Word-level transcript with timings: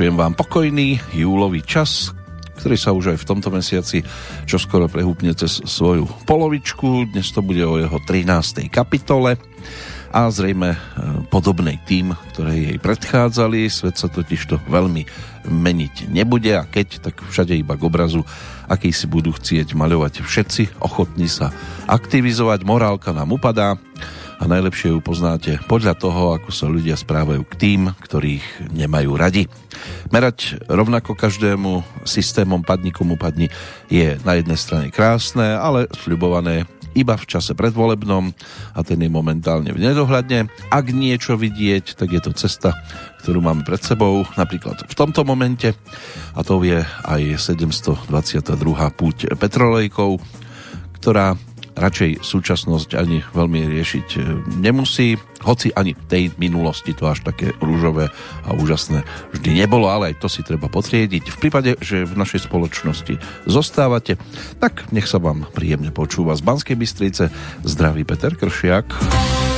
Vypršujem 0.00 0.16
vám 0.16 0.32
pokojný 0.32 0.96
júlový 1.12 1.60
čas, 1.60 2.16
ktorý 2.56 2.76
sa 2.80 2.96
už 2.96 3.12
aj 3.12 3.18
v 3.20 3.28
tomto 3.36 3.52
mesiaci 3.52 4.00
čoskoro 4.48 4.88
prehúpne 4.88 5.36
cez 5.36 5.60
svoju 5.60 6.08
polovičku. 6.24 7.12
Dnes 7.12 7.28
to 7.28 7.44
bude 7.44 7.60
o 7.60 7.76
jeho 7.76 8.00
13. 8.08 8.72
kapitole 8.72 9.36
a 10.08 10.20
zrejme 10.32 10.72
e, 10.72 10.78
podobnej 11.28 11.84
tým, 11.84 12.16
ktoré 12.32 12.72
jej 12.72 12.78
predchádzali. 12.80 13.68
Svet 13.68 14.00
sa 14.00 14.08
totiž 14.08 14.40
to 14.48 14.56
veľmi 14.72 15.04
meniť 15.44 16.08
nebude 16.08 16.48
a 16.56 16.64
keď, 16.64 17.12
tak 17.12 17.20
všade 17.20 17.52
iba 17.60 17.76
k 17.76 17.84
obrazu, 17.84 18.24
aký 18.72 18.96
si 18.96 19.04
budú 19.04 19.36
chcieť 19.36 19.76
maľovať 19.76 20.24
všetci, 20.24 20.80
ochotní 20.80 21.28
sa 21.28 21.52
aktivizovať, 21.84 22.64
morálka 22.64 23.12
nám 23.12 23.36
upadá 23.36 23.76
a 24.40 24.48
najlepšie 24.48 24.96
ju 24.96 24.98
poznáte 25.04 25.60
podľa 25.68 25.94
toho, 26.00 26.32
ako 26.32 26.48
sa 26.48 26.66
ľudia 26.66 26.96
správajú 26.96 27.44
k 27.44 27.54
tým, 27.60 27.80
ktorých 27.92 28.72
nemajú 28.72 29.12
radi. 29.14 29.44
Merať 30.08 30.64
rovnako 30.64 31.12
každému 31.12 31.84
systémom 32.08 32.64
padni 32.64 32.88
komu 32.90 33.20
padni 33.20 33.52
je 33.92 34.16
na 34.24 34.40
jednej 34.40 34.56
strane 34.56 34.88
krásne, 34.88 35.60
ale 35.60 35.92
sľubované 35.92 36.64
iba 36.94 37.14
v 37.14 37.28
čase 37.28 37.54
predvolebnom 37.54 38.34
a 38.74 38.80
ten 38.82 38.98
je 38.98 39.10
momentálne 39.12 39.70
v 39.70 39.78
nedohľadne. 39.78 40.50
Ak 40.74 40.90
niečo 40.90 41.38
vidieť, 41.38 41.94
tak 41.94 42.10
je 42.10 42.20
to 42.24 42.34
cesta, 42.34 42.74
ktorú 43.22 43.38
máme 43.38 43.62
pred 43.62 43.78
sebou, 43.78 44.26
napríklad 44.34 44.82
v 44.90 44.94
tomto 44.98 45.22
momente 45.22 45.70
a 46.34 46.40
to 46.42 46.58
je 46.66 46.82
aj 46.82 47.22
722. 47.38 48.10
púť 48.98 49.30
petrolejkov, 49.38 50.18
ktorá 50.98 51.38
radšej 51.80 52.20
súčasnosť 52.20 52.94
ani 52.94 53.24
veľmi 53.32 53.64
riešiť 53.64 54.06
e, 54.14 54.20
nemusí, 54.60 55.16
hoci 55.40 55.72
ani 55.72 55.96
v 55.96 56.04
tej 56.06 56.24
minulosti 56.36 56.92
to 56.92 57.08
až 57.08 57.24
také 57.24 57.56
rúžové 57.58 58.12
a 58.44 58.52
úžasné 58.52 59.02
vždy 59.32 59.64
nebolo, 59.64 59.88
ale 59.88 60.12
aj 60.12 60.20
to 60.20 60.28
si 60.28 60.44
treba 60.44 60.68
potriediť. 60.68 61.32
V 61.32 61.40
prípade, 61.40 61.80
že 61.80 62.04
v 62.04 62.14
našej 62.20 62.46
spoločnosti 62.46 63.16
zostávate, 63.48 64.20
tak 64.60 64.92
nech 64.92 65.08
sa 65.08 65.16
vám 65.16 65.48
príjemne 65.56 65.88
počúva 65.90 66.36
z 66.36 66.44
Banskej 66.44 66.76
Bystrice. 66.76 67.32
Zdraví 67.64 68.04
Peter 68.04 68.36
Kršiak. 68.36 69.49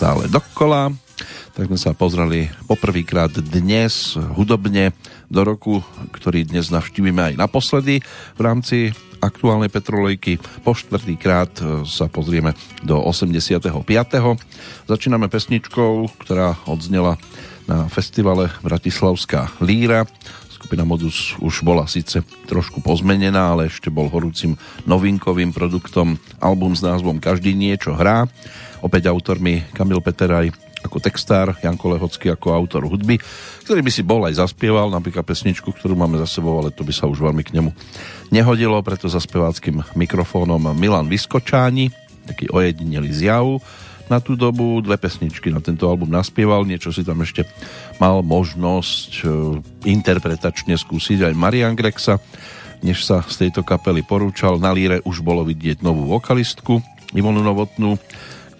Stále 0.00 0.32
dokola. 0.32 0.96
Tak 1.52 1.68
sme 1.68 1.76
sa 1.76 1.92
pozreli 1.92 2.48
poprvýkrát 2.64 3.36
dnes 3.36 4.16
hudobne 4.16 4.96
do 5.28 5.44
roku, 5.44 5.84
ktorý 6.16 6.48
dnes 6.48 6.72
navštívime 6.72 7.20
aj 7.20 7.34
naposledy 7.36 8.00
v 8.32 8.40
rámci 8.40 8.96
aktuálnej 9.20 9.68
petrolejky. 9.68 10.40
Po 10.64 10.72
štvrtýkrát 10.72 11.52
e, 11.60 11.84
sa 11.84 12.08
pozrieme 12.08 12.56
do 12.80 12.96
85. 12.96 13.60
Začíname 14.88 15.28
pesničkou, 15.28 16.08
ktorá 16.24 16.56
odznela 16.64 17.20
na 17.68 17.84
festivale 17.92 18.48
Bratislavská 18.64 19.52
líra. 19.60 20.08
Skupina 20.48 20.88
Modus 20.88 21.36
už 21.44 21.60
bola 21.60 21.84
síce 21.84 22.24
trošku 22.48 22.80
pozmenená, 22.80 23.52
ale 23.52 23.68
ešte 23.68 23.92
bol 23.92 24.08
horúcim 24.08 24.56
novinkovým 24.88 25.52
produktom 25.52 26.16
album 26.40 26.72
s 26.72 26.80
názvom 26.80 27.20
Každý 27.20 27.52
niečo 27.52 27.92
hrá. 27.92 28.24
Opäť 28.80 29.12
autormi 29.12 29.64
Kamil 29.76 30.00
Peteraj 30.00 30.52
ako 30.80 30.96
textár, 30.96 31.52
Janko 31.60 31.92
Lehocký 31.92 32.32
ako 32.32 32.56
autor 32.56 32.88
hudby, 32.88 33.20
ktorý 33.68 33.84
by 33.84 33.92
si 33.92 34.00
bol 34.00 34.24
aj 34.24 34.40
zaspieval, 34.40 34.88
napríklad 34.88 35.28
pesničku, 35.28 35.76
ktorú 35.76 35.92
máme 35.92 36.16
za 36.16 36.40
sebou, 36.40 36.56
ale 36.56 36.72
to 36.72 36.80
by 36.80 36.92
sa 36.92 37.04
už 37.04 37.20
veľmi 37.20 37.44
k 37.44 37.52
nemu 37.60 37.70
nehodilo, 38.32 38.80
preto 38.80 39.04
za 39.04 39.20
speváckým 39.20 39.84
mikrofónom 39.92 40.72
Milan 40.72 41.12
Vyskočáni, 41.12 41.92
taký 42.24 42.48
ojedinelý 42.48 43.12
zjav 43.12 43.60
na 44.10 44.18
tú 44.18 44.34
dobu, 44.34 44.82
dve 44.82 44.98
pesničky 44.98 45.54
na 45.54 45.62
tento 45.62 45.86
album 45.86 46.10
naspieval, 46.10 46.66
niečo 46.66 46.90
si 46.90 47.06
tam 47.06 47.22
ešte 47.22 47.46
mal 48.02 48.26
možnosť 48.26 49.10
e, 49.22 49.24
interpretačne 49.86 50.74
skúsiť 50.74 51.30
aj 51.30 51.38
Marian 51.38 51.78
Grexa, 51.78 52.18
než 52.82 53.06
sa 53.06 53.22
z 53.22 53.46
tejto 53.46 53.62
kapely 53.62 54.02
porúčal. 54.02 54.58
Na 54.58 54.74
líre 54.74 54.98
už 55.06 55.22
bolo 55.22 55.46
vidieť 55.46 55.86
novú 55.86 56.10
vokalistku 56.10 56.82
Ivonu 57.14 57.38
Novotnú, 57.38 58.02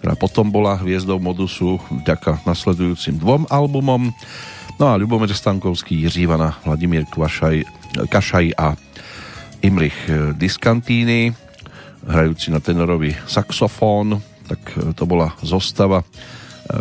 ktorá 0.01 0.17
potom 0.17 0.49
bola 0.49 0.81
hviezdou 0.81 1.21
modusu 1.21 1.77
vďaka 2.01 2.41
nasledujúcim 2.41 3.21
dvom 3.21 3.45
albumom. 3.53 4.09
No 4.81 4.89
a 4.89 4.97
Ľubomír 4.97 5.29
Stankovský, 5.29 5.93
Jiří 5.93 6.25
Ivana, 6.25 6.57
Vladimír 6.65 7.05
Kvašaj, 7.05 7.61
Kašaj 8.09 8.57
a 8.57 8.73
Imrich 9.61 9.93
Diskantíny, 10.41 11.37
hrajúci 12.01 12.49
na 12.49 12.57
tenorový 12.57 13.13
saxofón, 13.29 14.17
tak 14.49 14.57
to 14.97 15.05
bola 15.05 15.37
zostava 15.45 16.01
e, 16.01 16.05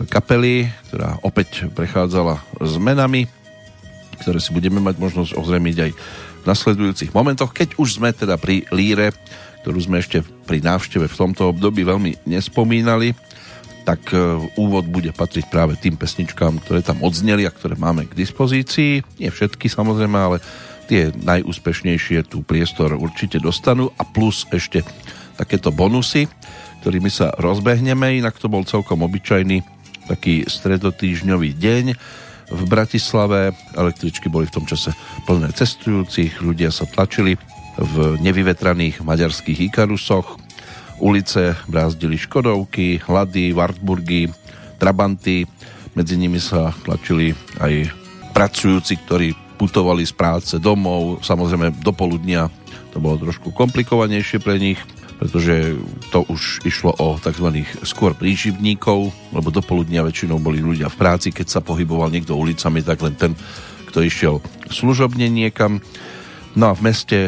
kapely, 0.09 0.73
ktorá 0.89 1.21
opäť 1.21 1.69
prechádzala 1.77 2.41
zmenami, 2.57 3.29
ktoré 4.25 4.41
si 4.41 4.57
budeme 4.57 4.81
mať 4.81 4.97
možnosť 4.97 5.37
ozremiť 5.37 5.77
aj 5.77 5.91
v 6.41 6.45
nasledujúcich 6.49 7.13
momentoch, 7.13 7.53
keď 7.53 7.77
už 7.77 8.01
sme 8.01 8.17
teda 8.17 8.41
pri 8.41 8.65
líre, 8.73 9.13
ktorú 9.61 9.79
sme 9.81 10.01
ešte 10.01 10.25
pri 10.49 10.65
návšteve 10.65 11.07
v 11.07 11.19
tomto 11.19 11.53
období 11.53 11.85
veľmi 11.85 12.25
nespomínali, 12.25 13.13
tak 13.85 14.13
e, 14.13 14.17
úvod 14.61 14.89
bude 14.89 15.13
patriť 15.13 15.49
práve 15.49 15.77
tým 15.77 15.97
pesničkám, 15.97 16.61
ktoré 16.65 16.81
tam 16.85 17.01
odzneli 17.01 17.49
a 17.49 17.55
ktoré 17.55 17.77
máme 17.77 18.09
k 18.09 18.17
dispozícii. 18.17 19.05
Nie 19.21 19.31
všetky 19.33 19.69
samozrejme, 19.69 20.17
ale 20.17 20.39
tie 20.91 21.15
najúspešnejšie 21.15 22.27
tu 22.29 22.43
priestor 22.43 22.99
určite 22.99 23.39
dostanú 23.39 23.93
a 23.97 24.03
plus 24.03 24.45
ešte 24.51 24.83
takéto 25.39 25.73
bonusy, 25.73 26.29
ktorými 26.85 27.09
sa 27.09 27.33
rozbehneme, 27.37 28.21
inak 28.21 28.37
to 28.37 28.51
bol 28.51 28.65
celkom 28.67 29.05
obyčajný 29.05 29.65
taký 30.11 30.45
stredotýžňový 30.49 31.55
deň 31.55 31.85
v 32.51 32.63
Bratislave. 32.67 33.55
Električky 33.79 34.27
boli 34.27 34.51
v 34.51 34.61
tom 34.61 34.67
čase 34.67 34.91
plné 35.25 35.55
cestujúcich, 35.55 36.43
ľudia 36.43 36.75
sa 36.75 36.85
tlačili 36.91 37.39
v 37.81 38.21
nevyvetraných 38.21 39.01
maďarských 39.01 39.73
Ikarusoch, 39.73 40.37
ulice 41.01 41.57
brázdili 41.65 42.21
Škodovky, 42.21 43.01
Hlady, 43.01 43.57
Wartburgy, 43.57 44.29
Trabanty, 44.77 45.49
medzi 45.97 46.21
nimi 46.21 46.37
sa 46.37 46.77
tlačili 46.85 47.33
aj 47.59 47.89
pracujúci, 48.37 49.01
ktorí 49.01 49.29
putovali 49.57 50.05
z 50.05 50.13
práce 50.13 50.55
domov, 50.61 51.25
samozrejme 51.25 51.81
do 51.81 51.93
poludnia 51.93 52.49
to 52.91 52.99
bolo 52.99 53.23
trošku 53.23 53.55
komplikovanejšie 53.55 54.43
pre 54.43 54.59
nich, 54.59 54.81
pretože 55.21 55.79
to 56.11 56.27
už 56.27 56.65
išlo 56.67 56.91
o 56.99 57.21
tzv. 57.21 57.63
skôr 57.87 58.17
príživníkov, 58.17 59.13
lebo 59.31 59.49
do 59.53 59.63
poludnia 59.63 60.03
väčšinou 60.03 60.43
boli 60.43 60.59
ľudia 60.59 60.91
v 60.91 60.99
práci, 60.99 61.31
keď 61.31 61.47
sa 61.47 61.61
pohyboval 61.63 62.11
niekto 62.11 62.35
ulicami, 62.35 62.83
tak 62.83 62.99
len 63.05 63.15
ten, 63.15 63.33
kto 63.87 64.03
išiel 64.03 64.35
služobne 64.73 65.29
niekam. 65.31 65.79
No 66.59 66.73
a 66.73 66.75
v 66.75 66.91
meste 66.91 67.19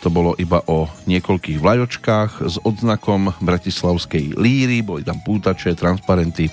to 0.00 0.08
bolo 0.10 0.34
iba 0.38 0.62
o 0.66 0.86
niekoľkých 1.06 1.58
vlajočkách 1.58 2.30
s 2.44 2.56
odznakom 2.62 3.34
Bratislavskej 3.42 4.34
líry, 4.38 4.82
boli 4.82 5.02
tam 5.06 5.20
pútače, 5.22 5.76
transparenty, 5.76 6.50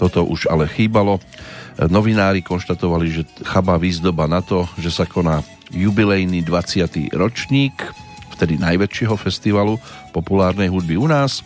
toto 0.00 0.24
už 0.24 0.48
ale 0.48 0.68
chýbalo. 0.70 1.20
Novinári 1.80 2.44
konštatovali, 2.44 3.06
že 3.08 3.22
chabá 3.44 3.80
výzdoba 3.80 4.28
na 4.28 4.40
to, 4.44 4.68
že 4.80 4.92
sa 4.92 5.04
koná 5.08 5.40
jubilejný 5.72 6.44
20. 6.44 7.14
ročník 7.14 7.76
vtedy 8.36 8.56
najväčšieho 8.56 9.16
festivalu 9.20 9.76
populárnej 10.16 10.72
hudby 10.72 10.96
u 10.96 11.04
nás. 11.04 11.44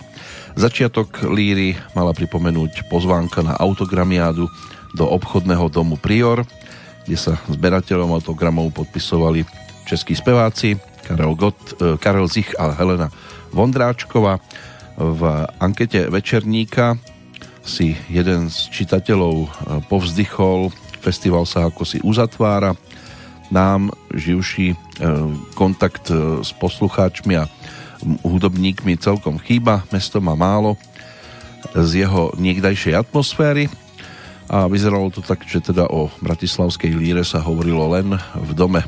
Začiatok 0.54 1.26
líry 1.26 1.74
mala 1.98 2.14
pripomenúť 2.14 2.86
pozvánka 2.86 3.42
na 3.42 3.58
autogramiádu 3.58 4.46
do 4.94 5.04
obchodného 5.10 5.66
domu 5.66 5.98
Prior, 5.98 6.46
kde 7.02 7.18
sa 7.18 7.34
zberateľom 7.50 8.14
autogramov 8.14 8.70
podpisovali 8.70 9.42
českí 9.90 10.14
speváci 10.14 10.93
Karel, 11.04 11.34
Gott, 11.36 11.76
eh, 11.78 11.94
Karel 12.00 12.28
Zich 12.28 12.56
a 12.56 12.72
Helena 12.72 13.12
Vondráčková. 13.52 14.40
V 14.94 15.22
ankete 15.58 16.06
Večerníka 16.06 16.96
si 17.66 17.98
jeden 18.08 18.48
z 18.48 18.70
čitateľov 18.72 19.36
eh, 19.44 19.50
povzdychol, 19.86 20.72
festival 21.04 21.44
sa 21.44 21.68
ako 21.68 21.84
si 21.84 22.00
uzatvára, 22.00 22.72
nám 23.52 23.92
živší 24.14 24.72
e, 24.72 24.76
kontakt 25.52 26.08
e, 26.08 26.40
s 26.40 26.50
poslucháčmi 26.56 27.34
a 27.36 27.44
hudobníkmi 28.24 28.96
celkom 28.96 29.36
chýba, 29.38 29.84
mesto 29.92 30.20
má 30.20 30.32
málo 30.34 30.76
z 31.72 32.04
jeho 32.04 32.32
niekdajšej 32.36 32.98
atmosféry. 32.98 33.68
A 34.44 34.68
vyzeralo 34.68 35.08
to 35.08 35.24
tak, 35.24 35.40
že 35.48 35.64
teda 35.64 35.88
o 35.88 36.12
bratislavskej 36.20 36.92
líre 36.92 37.24
sa 37.24 37.40
hovorilo 37.40 37.88
len 37.88 38.12
v 38.36 38.50
dome 38.52 38.84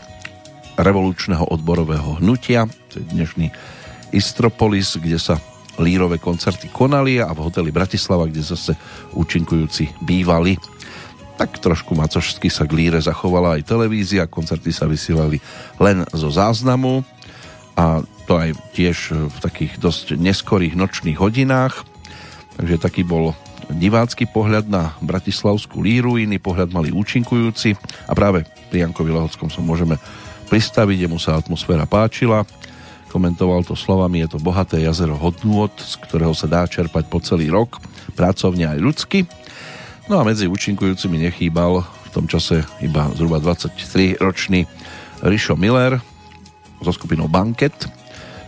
revolučného 0.76 1.48
odborového 1.48 2.20
hnutia, 2.20 2.68
to 2.92 3.00
je 3.00 3.04
dnešný 3.12 3.46
Istropolis, 4.12 4.96
kde 4.96 5.18
sa 5.18 5.40
lírové 5.76 6.16
koncerty 6.16 6.72
konali 6.72 7.20
a 7.20 7.32
v 7.32 7.42
hoteli 7.44 7.68
Bratislava, 7.68 8.28
kde 8.28 8.40
zase 8.40 8.72
účinkujúci 9.12 10.00
bývali 10.04 10.56
tak 11.36 11.60
trošku 11.60 11.92
macošsky 11.92 12.48
sa 12.48 12.64
k 12.64 12.72
líre 12.72 12.96
zachovala 12.96 13.60
aj 13.60 13.68
televízia, 13.68 14.24
koncerty 14.24 14.72
sa 14.72 14.88
vysielali 14.88 15.36
len 15.76 16.08
zo 16.16 16.32
záznamu 16.32 17.04
a 17.76 18.00
to 18.24 18.40
aj 18.40 18.56
tiež 18.72 19.12
v 19.12 19.36
takých 19.44 19.76
dosť 19.76 20.16
neskorých 20.16 20.74
nočných 20.74 21.20
hodinách. 21.20 21.84
Takže 22.56 22.80
taký 22.80 23.04
bol 23.04 23.36
divácky 23.68 24.24
pohľad 24.24 24.72
na 24.72 24.96
Bratislavskú 25.04 25.84
líru, 25.84 26.16
iný 26.16 26.40
pohľad 26.40 26.72
mali 26.72 26.88
účinkujúci 26.88 27.76
a 28.08 28.12
práve 28.16 28.48
pri 28.72 28.88
Jankovi 28.88 29.12
Lehockom 29.12 29.52
sa 29.52 29.60
môžeme 29.60 30.00
pristaviť, 30.48 31.06
jemu 31.06 31.18
sa 31.18 31.38
atmosféra 31.38 31.84
páčila, 31.84 32.46
komentoval 33.10 33.64
to 33.64 33.74
slovami, 33.74 34.24
je 34.24 34.36
to 34.36 34.38
bohaté 34.42 34.82
jazero 34.84 35.16
hodnôt, 35.16 35.72
z 35.76 35.94
ktorého 36.04 36.34
sa 36.36 36.46
dá 36.46 36.62
čerpať 36.68 37.08
po 37.08 37.18
celý 37.22 37.50
rok, 37.50 37.80
pracovne 38.14 38.70
aj 38.70 38.78
ľudsky 38.78 39.20
No 40.06 40.22
a 40.22 40.26
medzi 40.26 40.46
účinkujúcimi 40.46 41.18
nechýbal 41.18 41.82
v 41.82 42.08
tom 42.14 42.30
čase 42.30 42.62
iba 42.78 43.10
zhruba 43.18 43.42
23-ročný 43.42 44.62
Rišo 45.26 45.58
Miller 45.58 45.98
so 46.78 46.94
skupinou 46.94 47.26
Banket. 47.26 47.74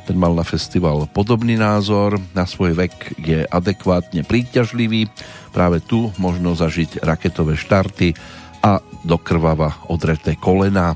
Ten 0.06 0.14
mal 0.14 0.38
na 0.38 0.46
festival 0.46 1.10
podobný 1.10 1.58
názor, 1.58 2.22
na 2.30 2.46
svoj 2.46 2.78
vek 2.78 3.18
je 3.18 3.42
adekvátne 3.42 4.22
príťažlivý, 4.22 5.10
práve 5.50 5.82
tu 5.82 6.14
možno 6.14 6.54
zažiť 6.54 7.02
raketové 7.02 7.58
štarty 7.58 8.14
a 8.62 8.78
dokrvava 9.02 9.82
odreté 9.90 10.38
kolena. 10.38 10.94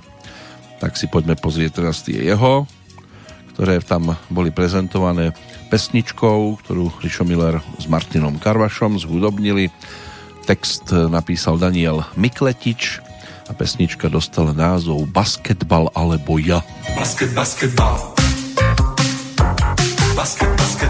Tak 0.82 0.98
si 0.98 1.06
poďme 1.06 1.38
pozrieť 1.38 1.78
teraz 1.78 2.02
tie 2.02 2.18
jeho, 2.18 2.66
ktoré 3.54 3.78
tam 3.78 4.18
boli 4.26 4.50
prezentované 4.50 5.30
pesničkou, 5.70 6.58
ktorú 6.58 6.90
Rišo 6.98 7.22
Miller 7.22 7.62
s 7.78 7.86
Martinom 7.86 8.34
Karvašom 8.42 8.98
zhudobnili 8.98 9.70
Text 10.42 10.90
napísal 10.90 11.54
Daniel 11.54 12.02
Mikletič 12.18 12.98
a 13.46 13.54
pesnička 13.54 14.10
dostala 14.10 14.50
názov 14.50 15.06
Basketbal 15.06 15.94
alebo 15.94 16.42
ja. 16.42 16.66
Basket, 16.98 17.30
basketbal. 17.30 17.94
Basket, 20.18 20.50
basketbal. 20.58 20.81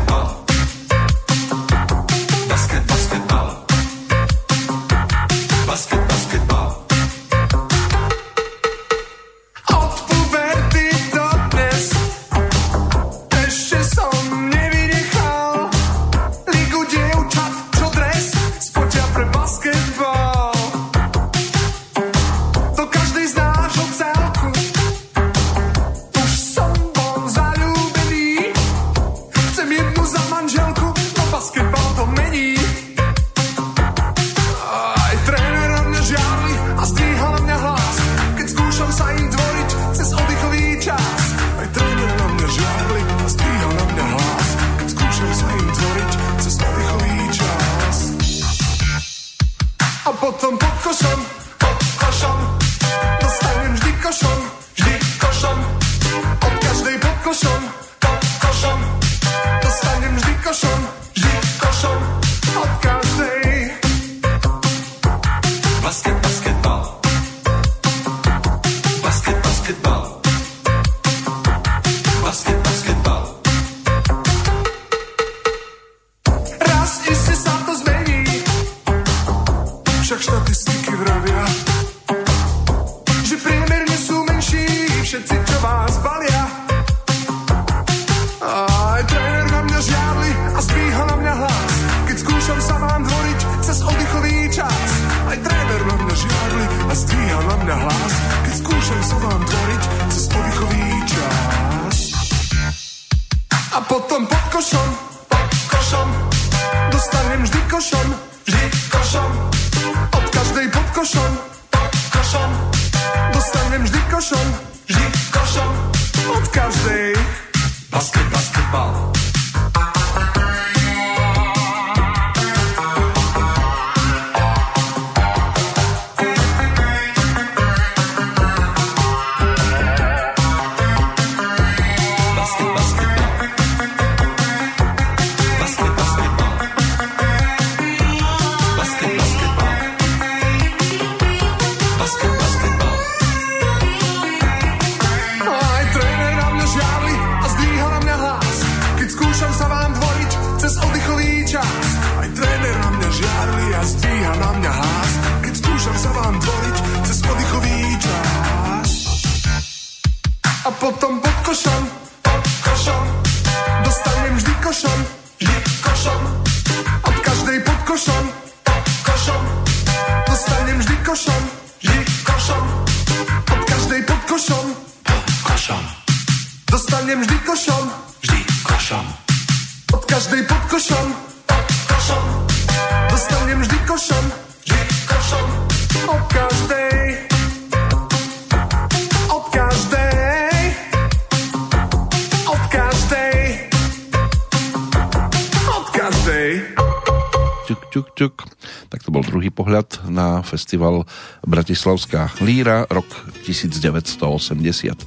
Festival 200.52 201.08
Bratislavská 201.40 202.28
líra, 202.44 202.84
rok 202.92 203.08
1985. 203.48 205.00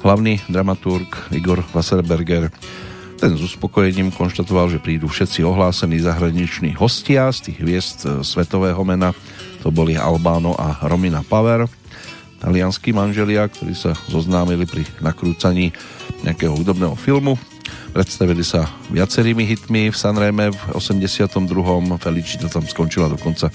Hlavný 0.00 0.40
dramaturg 0.48 1.28
Igor 1.36 1.60
Wasserberger 1.76 2.48
ten 3.16 3.32
s 3.32 3.40
uspokojením 3.40 4.12
konštatoval, 4.12 4.68
že 4.72 4.80
prídu 4.80 5.08
všetci 5.08 5.40
ohlásení 5.44 6.00
zahraniční 6.00 6.76
hostia 6.76 7.32
z 7.32 7.48
tých 7.48 7.58
hviezd 7.64 7.98
e, 8.04 8.08
svetového 8.20 8.84
mena. 8.84 9.16
To 9.64 9.72
boli 9.72 9.96
Albano 9.96 10.52
a 10.52 10.84
Romina 10.84 11.24
Power, 11.24 11.64
talianskí 12.44 12.92
manželia, 12.92 13.48
ktorí 13.48 13.72
sa 13.72 13.96
zoznámili 14.12 14.68
pri 14.68 14.84
nakrúcaní 15.00 15.72
nejakého 16.28 16.52
hudobného 16.60 16.92
filmu 16.92 17.40
Predstavili 17.96 18.44
sa 18.44 18.68
viacerými 18.92 19.48
hitmi 19.48 19.88
v 19.88 19.96
Sanreme 19.96 20.52
v 20.52 20.60
82. 20.76 21.32
Felicita 21.96 22.52
tam 22.52 22.68
skončila 22.68 23.08
dokonca 23.08 23.48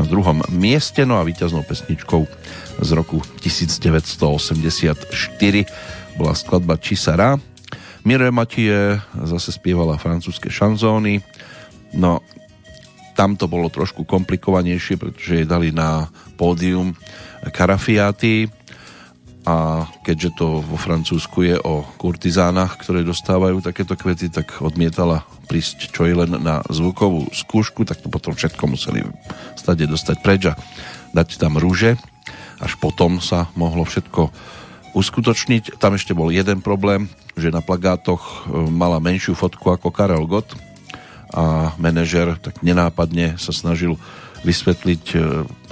na 0.00 0.08
druhom 0.08 0.40
mieste, 0.48 1.04
no 1.04 1.20
a 1.20 1.28
víťaznou 1.28 1.60
pesničkou 1.60 2.24
z 2.80 2.90
roku 2.96 3.20
1984 3.44 5.04
bola 6.16 6.32
skladba 6.32 6.80
Čisara. 6.80 7.36
Mire 8.00 8.32
Matie 8.32 8.96
zase 9.12 9.52
spievala 9.52 10.00
francúzske 10.00 10.48
šanzóny, 10.48 11.20
no 11.92 12.24
tam 13.12 13.36
to 13.36 13.44
bolo 13.44 13.68
trošku 13.68 14.08
komplikovanejšie, 14.08 14.96
pretože 14.96 15.44
jej 15.44 15.44
dali 15.44 15.68
na 15.68 16.08
pódium 16.40 16.96
Karafiaty, 17.52 18.48
a 19.48 19.88
keďže 20.04 20.36
to 20.36 20.60
vo 20.60 20.76
Francúzsku 20.76 21.48
je 21.48 21.56
o 21.56 21.80
kurtizánach, 21.96 22.76
ktoré 22.76 23.00
dostávajú 23.00 23.64
takéto 23.64 23.96
kvety, 23.96 24.28
tak 24.28 24.60
odmietala 24.60 25.24
prísť 25.48 25.90
čo 25.96 26.04
i 26.04 26.12
len 26.12 26.36
na 26.44 26.60
zvukovú 26.68 27.32
skúšku, 27.32 27.88
tak 27.88 28.04
to 28.04 28.12
potom 28.12 28.36
všetko 28.36 28.64
museli 28.68 29.00
stade 29.56 29.88
dostať 29.88 30.16
preč 30.20 30.42
a 30.52 30.54
dať 31.16 31.40
tam 31.40 31.56
rúže. 31.56 31.96
Až 32.60 32.76
potom 32.76 33.24
sa 33.24 33.48
mohlo 33.56 33.88
všetko 33.88 34.28
uskutočniť. 34.92 35.80
Tam 35.80 35.96
ešte 35.96 36.12
bol 36.12 36.28
jeden 36.28 36.60
problém, 36.60 37.08
že 37.38 37.48
na 37.48 37.64
plagátoch 37.64 38.20
e, 38.20 38.34
mala 38.68 39.00
menšiu 39.00 39.32
fotku 39.32 39.72
ako 39.72 39.88
Karel 39.88 40.28
Gott 40.28 40.52
a 41.30 41.72
manažer 41.78 42.34
tak 42.42 42.58
nenápadne 42.60 43.38
sa 43.38 43.54
snažil 43.54 43.94
vysvetliť 44.42 45.04
e, 45.14 45.18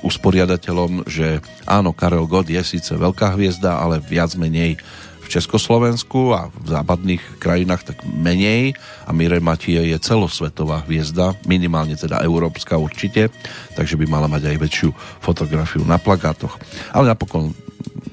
usporiadateľom, 0.04 1.08
že 1.08 1.42
áno, 1.64 1.90
Karel 1.96 2.28
Gott 2.28 2.46
je 2.46 2.60
síce 2.62 2.92
veľká 2.94 3.34
hviezda, 3.34 3.80
ale 3.80 3.98
viac 3.98 4.34
menej 4.38 4.78
v 5.18 5.26
Československu 5.28 6.32
a 6.32 6.48
v 6.48 6.68
západných 6.72 7.20
krajinách 7.37 7.92
tak 7.92 8.00
menej 8.08 8.72
a 9.04 9.12
Mire 9.12 9.44
Matie 9.44 9.76
je 9.76 9.98
celosvetová 10.00 10.88
hviezda, 10.88 11.37
minimálne 11.44 12.00
teda 12.00 12.25
európska 12.25 12.80
určite, 12.80 13.28
takže 13.76 14.00
by 14.00 14.08
mala 14.08 14.25
mať 14.25 14.48
aj 14.48 14.56
väčšiu 14.56 14.88
fotografiu 15.20 15.84
na 15.84 16.00
plagátoch. 16.00 16.56
Ale 16.96 17.12
napokon 17.12 17.52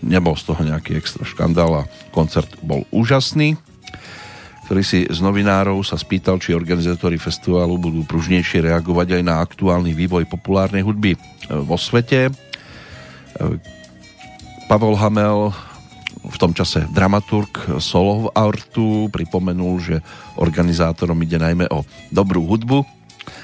nebol 0.03 0.35
z 0.35 0.43
toho 0.43 0.62
nejaký 0.67 1.00
extra 1.00 1.24
škandál 1.24 1.88
a 1.88 1.88
koncert 2.12 2.51
bol 2.59 2.83
úžasný 2.91 3.55
ktorý 4.65 4.81
si 4.81 5.05
z 5.05 5.19
novinárov 5.22 5.86
sa 5.86 5.93
spýtal, 5.93 6.41
či 6.41 6.57
organizátori 6.57 7.22
festivalu 7.22 7.77
budú 7.77 8.01
pružnejšie 8.01 8.65
reagovať 8.65 9.22
aj 9.22 9.24
na 9.24 9.38
aktuálny 9.38 9.93
vývoj 9.93 10.25
populárnej 10.25 10.81
hudby 10.81 11.13
e, 11.13 11.19
vo 11.62 11.77
svete. 11.77 12.27
E, 12.27 12.31
Pavel 14.65 14.98
Hamel 14.98 15.53
v 16.25 16.38
tom 16.41 16.57
čase 16.57 16.89
dramaturg 16.89 17.77
Solov 17.77 18.34
Artu 18.34 19.13
pripomenul, 19.13 19.77
že 19.77 19.95
organizátorom 20.41 21.22
ide 21.22 21.38
najmä 21.38 21.69
o 21.69 21.86
dobrú 22.10 22.50
hudbu, 22.50 22.81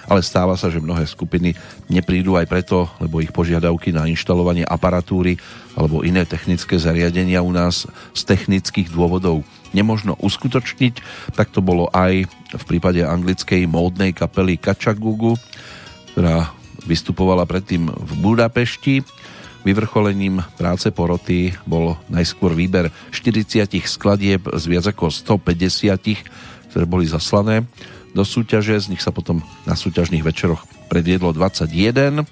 ale 0.09 0.25
stáva 0.25 0.57
sa, 0.57 0.73
že 0.73 0.81
mnohé 0.81 1.05
skupiny 1.05 1.53
neprídu 1.85 2.37
aj 2.37 2.49
preto, 2.49 2.89
lebo 2.97 3.21
ich 3.21 3.29
požiadavky 3.29 3.93
na 3.93 4.09
inštalovanie 4.09 4.65
aparatúry 4.65 5.37
alebo 5.77 6.01
iné 6.01 6.25
technické 6.25 6.81
zariadenia 6.81 7.45
u 7.45 7.53
nás 7.53 7.85
z 8.17 8.21
technických 8.25 8.89
dôvodov 8.89 9.45
nemožno 9.71 10.15
uskutočniť. 10.19 10.93
Tak 11.35 11.51
to 11.51 11.63
bolo 11.63 11.87
aj 11.91 12.27
v 12.51 12.63
prípade 12.67 13.03
anglickej 13.03 13.67
módnej 13.67 14.11
kapely 14.11 14.59
Kačagugu, 14.59 15.39
ktorá 16.13 16.51
vystupovala 16.83 17.47
predtým 17.47 17.87
v 17.87 18.11
Budapešti. 18.19 19.03
Vyvrcholením 19.61 20.41
práce 20.57 20.89
poroty 20.89 21.53
bol 21.69 21.93
najskôr 22.09 22.57
výber 22.57 22.89
40 23.13 23.69
skladieb 23.85 24.41
z 24.57 24.63
viac 24.65 24.89
ako 24.89 25.13
150, 25.13 26.73
ktoré 26.73 26.85
boli 26.89 27.05
zaslané 27.05 27.61
do 28.17 28.25
súťaže. 28.25 28.73
Z 28.81 28.89
nich 28.89 29.05
sa 29.05 29.13
potom 29.13 29.45
na 29.69 29.77
súťažných 29.77 30.25
večeroch 30.25 30.65
predviedlo 30.89 31.29
21. 31.31 32.25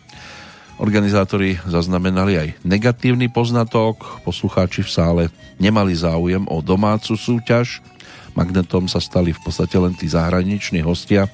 Organizátori 0.79 1.59
zaznamenali 1.67 2.39
aj 2.39 2.47
negatívny 2.63 3.27
poznatok, 3.27 4.23
poslucháči 4.23 4.79
v 4.79 4.89
sále 4.89 5.23
nemali 5.59 5.91
záujem 5.91 6.47
o 6.47 6.63
domácu 6.63 7.19
súťaž, 7.19 7.83
magnetom 8.31 8.87
sa 8.87 9.03
stali 9.03 9.35
v 9.35 9.43
podstate 9.43 9.75
len 9.75 9.91
tí 9.91 10.07
zahraniční 10.07 10.79
hostia. 10.79 11.27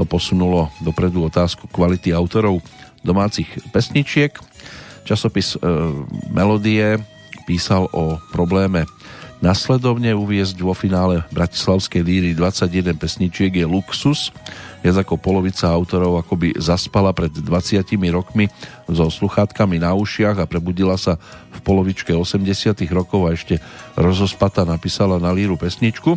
To 0.00 0.08
posunulo 0.08 0.72
dopredu 0.80 1.28
otázku 1.28 1.68
kvality 1.68 2.16
autorov 2.16 2.64
domácich 3.04 3.52
pesničiek. 3.68 4.32
Časopis 5.04 5.56
e, 5.56 5.58
Melodie 6.32 6.96
písal 7.44 7.84
o 7.92 8.16
probléme 8.32 8.88
nasledovne 9.44 10.16
uviezť 10.16 10.56
vo 10.64 10.72
finále 10.72 11.24
Bratislavskej 11.32 12.00
líry 12.00 12.30
21 12.32 12.96
pesničiek 12.96 13.52
je 13.52 13.66
luxus, 13.68 14.32
Viac 14.80 15.04
ako 15.04 15.20
polovica 15.20 15.68
autorov 15.68 16.24
akoby 16.24 16.56
zaspala 16.56 17.12
pred 17.12 17.28
20 17.28 17.84
rokmi 18.08 18.48
so 18.88 19.12
sluchátkami 19.12 19.76
na 19.76 19.92
ušiach 19.92 20.40
a 20.40 20.48
prebudila 20.48 20.96
sa 20.96 21.20
v 21.52 21.58
polovičke 21.60 22.16
80 22.16 22.80
rokov 22.88 23.28
a 23.28 23.36
ešte 23.36 23.60
rozospata 23.92 24.64
napísala 24.64 25.20
na 25.20 25.36
líru 25.36 25.60
pesničku. 25.60 26.16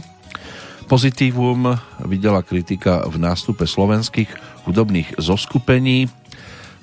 Pozitívum 0.88 1.76
videla 2.08 2.40
kritika 2.44 3.04
v 3.08 3.20
nástupe 3.20 3.68
slovenských 3.68 4.32
hudobných 4.64 5.20
zoskupení, 5.20 6.08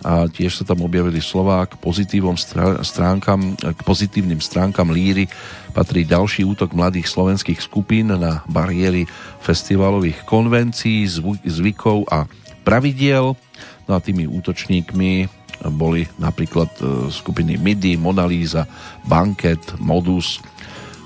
a 0.00 0.24
tiež 0.28 0.60
sa 0.60 0.64
tam 0.64 0.80
objavili 0.80 1.20
slová 1.20 1.68
k 1.68 1.76
pozitívom 1.76 2.36
stránkam, 2.80 3.52
k 3.56 3.80
pozitívnym 3.84 4.40
stránkam 4.40 4.88
líry 4.88 5.28
patrí 5.70 6.02
ďalší 6.02 6.42
útok 6.42 6.74
mladých 6.74 7.06
slovenských 7.06 7.60
skupín 7.62 8.10
na 8.10 8.42
bariéry 8.50 9.06
festivalových 9.44 10.26
konvencií, 10.26 11.06
zvykov 11.46 12.10
a 12.10 12.26
pravidiel. 12.66 13.38
No 13.86 13.92
a 13.92 14.02
tými 14.02 14.26
útočníkmi 14.26 15.28
boli 15.76 16.08
napríklad 16.16 16.70
e, 16.80 17.12
skupiny 17.12 17.60
MIDI, 17.60 18.00
Monalíza, 18.00 18.64
Banket, 19.04 19.76
Modus, 19.76 20.40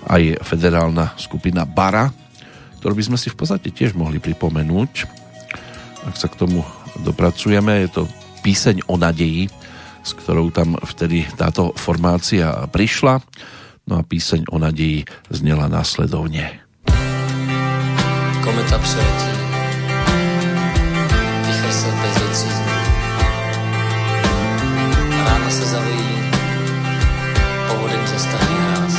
aj 0.07 0.39
federálna 0.45 1.17
skupina 1.17 1.65
Bara, 1.65 2.13
ktorú 2.79 2.95
by 2.95 3.05
sme 3.09 3.19
si 3.19 3.33
v 3.33 3.37
podstate 3.41 3.73
tiež 3.73 3.97
mohli 3.97 4.21
pripomenúť, 4.21 4.93
ak 6.05 6.15
sa 6.15 6.29
k 6.29 6.39
tomu 6.39 6.61
dopracujeme. 7.01 7.89
Je 7.89 7.91
to 7.91 8.03
píseň 8.45 8.85
o 8.93 9.01
nadeji, 9.01 9.49
s 10.05 10.13
ktorou 10.13 10.53
tam 10.53 10.77
vtedy 10.77 11.25
táto 11.41 11.73
formácia 11.81 12.69
prišla. 12.69 13.25
No 13.89 13.97
a 13.97 14.03
píseň 14.05 14.53
o 14.53 14.61
nadeji 14.61 15.09
znela 15.33 15.65
následovne. 15.65 16.61
Kometa 18.45 18.77
přiletí, 18.77 19.33
vychr 21.49 21.71
se 21.73 21.89
bez 21.89 22.17
odřízny. 22.21 22.75
Ráno 25.25 25.49
se 25.49 25.65
zavojí, 25.65 26.13
povodem 27.69 28.05
zastaví 28.13 28.57
nás. 28.61 28.95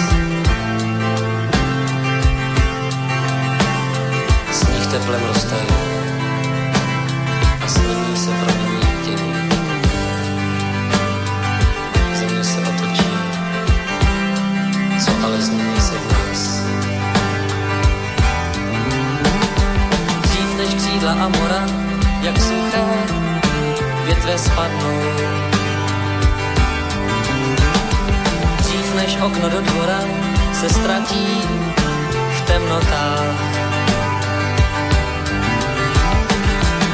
Sníh 4.52 4.86
teplem 4.90 5.22
roztají 5.30 5.76
a 7.62 7.68
s 7.68 8.05
než 20.66 20.74
křídla 20.74 21.12
a 21.12 21.28
mora, 21.28 21.66
jak 22.22 22.42
suché 22.42 22.84
větve 24.06 24.38
spadnou. 24.38 25.02
Dřív 28.58 28.96
než 28.96 29.18
okno 29.22 29.50
do 29.50 29.62
dvora 29.62 30.00
se 30.54 30.70
ztratí 30.70 31.28
v 32.38 32.42
temnotách. 32.42 33.36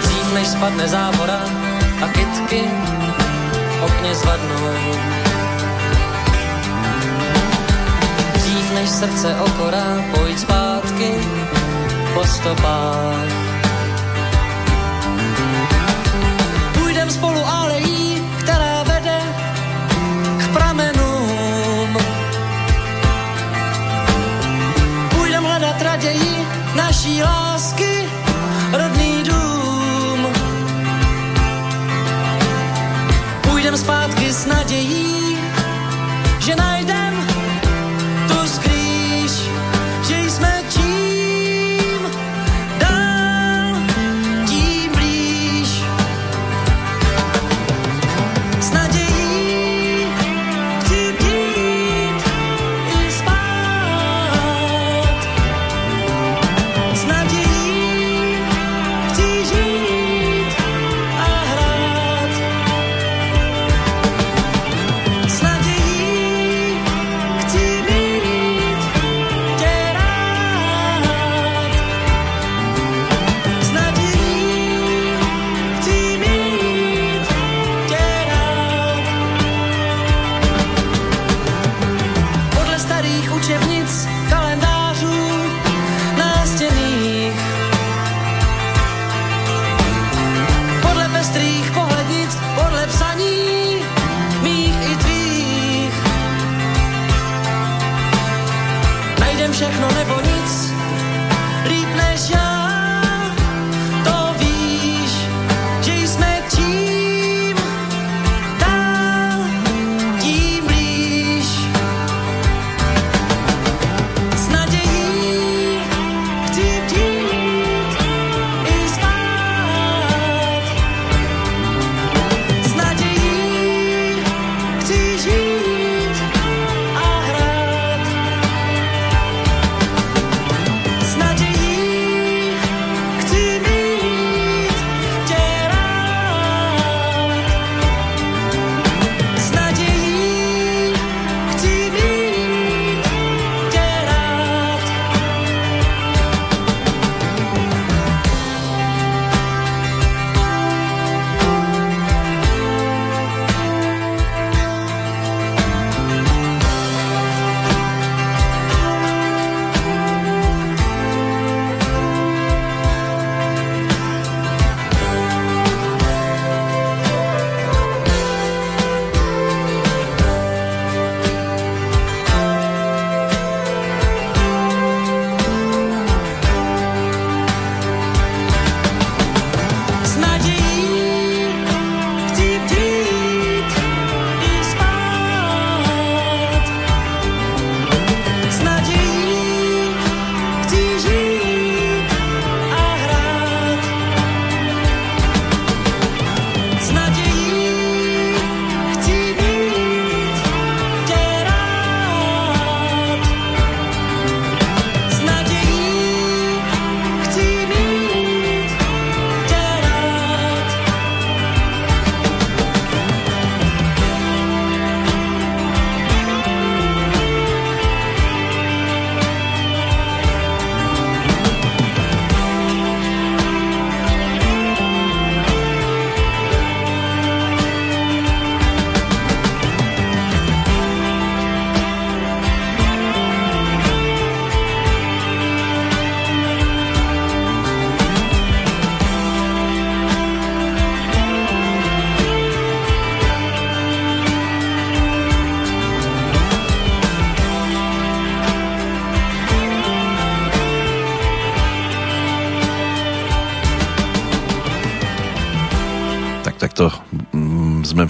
Dřív 0.01 0.33
než 0.33 0.47
spadne 0.47 0.87
závora 0.87 1.39
a 2.03 2.07
kytky 2.07 2.63
v 3.79 3.83
okně 3.83 4.15
zvadnou. 4.15 5.20
Než 8.73 8.89
srdce 8.89 9.35
okora, 9.35 10.03
pojď 10.15 10.39
zpátky 10.39 11.11
po 12.13 12.23
stopách. 12.23 13.31
Půjdem 16.73 17.11
spolu 17.11 17.45
alejí, 17.45 18.21
která 18.39 18.83
vede 18.83 19.19
k 20.37 20.53
pramenům. 20.53 21.97
Půjdem 25.09 25.43
hledat 25.43 25.81
raději 25.81 26.47
naší 26.75 27.23
lásky, 27.23 28.09
rodný 28.71 29.23
dům. 29.23 30.27
Půjdem 33.41 33.77
zpátky 33.77 34.33
s 34.33 34.45
nadějí, 34.45 35.20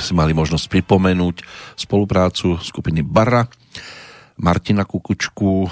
si 0.01 0.17
mali 0.17 0.33
možnosť 0.33 0.65
pripomenúť 0.67 1.45
spoluprácu 1.77 2.57
skupiny 2.57 3.05
Barra, 3.05 3.45
Martina 4.41 4.83
Kukučku 4.83 5.69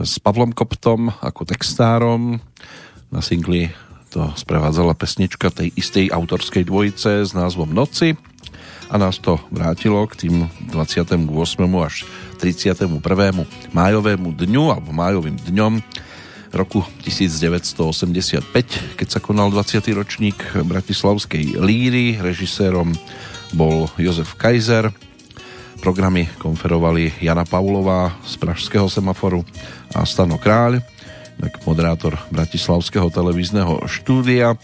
s 0.00 0.18
Pavlom 0.18 0.56
Koptom 0.56 1.12
ako 1.20 1.44
textárom. 1.44 2.40
Na 3.12 3.20
singli 3.20 3.70
to 4.10 4.32
sprevádzala 4.34 4.96
pesnička 4.96 5.52
tej 5.52 5.70
istej 5.76 6.08
autorskej 6.10 6.64
dvojice 6.64 7.28
s 7.28 7.36
názvom 7.36 7.70
Noci 7.70 8.16
a 8.88 8.94
nás 8.96 9.18
to 9.20 9.36
vrátilo 9.52 10.06
k 10.08 10.26
tým 10.26 10.36
28. 10.72 11.20
až 11.82 12.08
31. 12.40 12.88
májovému 13.74 14.28
dňu 14.32 14.64
alebo 14.72 14.90
májovým 14.94 15.36
dňom 15.36 15.84
roku 16.54 16.86
1985, 17.04 18.96
keď 18.96 19.08
sa 19.10 19.20
konal 19.20 19.52
20. 19.52 19.82
ročník 19.92 20.38
Bratislavskej 20.54 21.60
líry. 21.60 22.16
Režisérom 22.16 22.96
bol 23.52 23.86
Jozef 24.00 24.34
Kaiser. 24.34 24.90
Programy 25.78 26.26
konferovali 26.40 27.12
Jana 27.20 27.44
Paulová 27.44 28.16
z 28.24 28.40
Pražského 28.40 28.88
semaforu 28.88 29.44
a 29.92 30.02
Stano 30.08 30.40
Kráľ, 30.40 30.80
tak 31.36 31.60
moderátor 31.68 32.16
Bratislavského 32.32 33.12
televízneho 33.12 33.84
štúdia. 33.84 34.56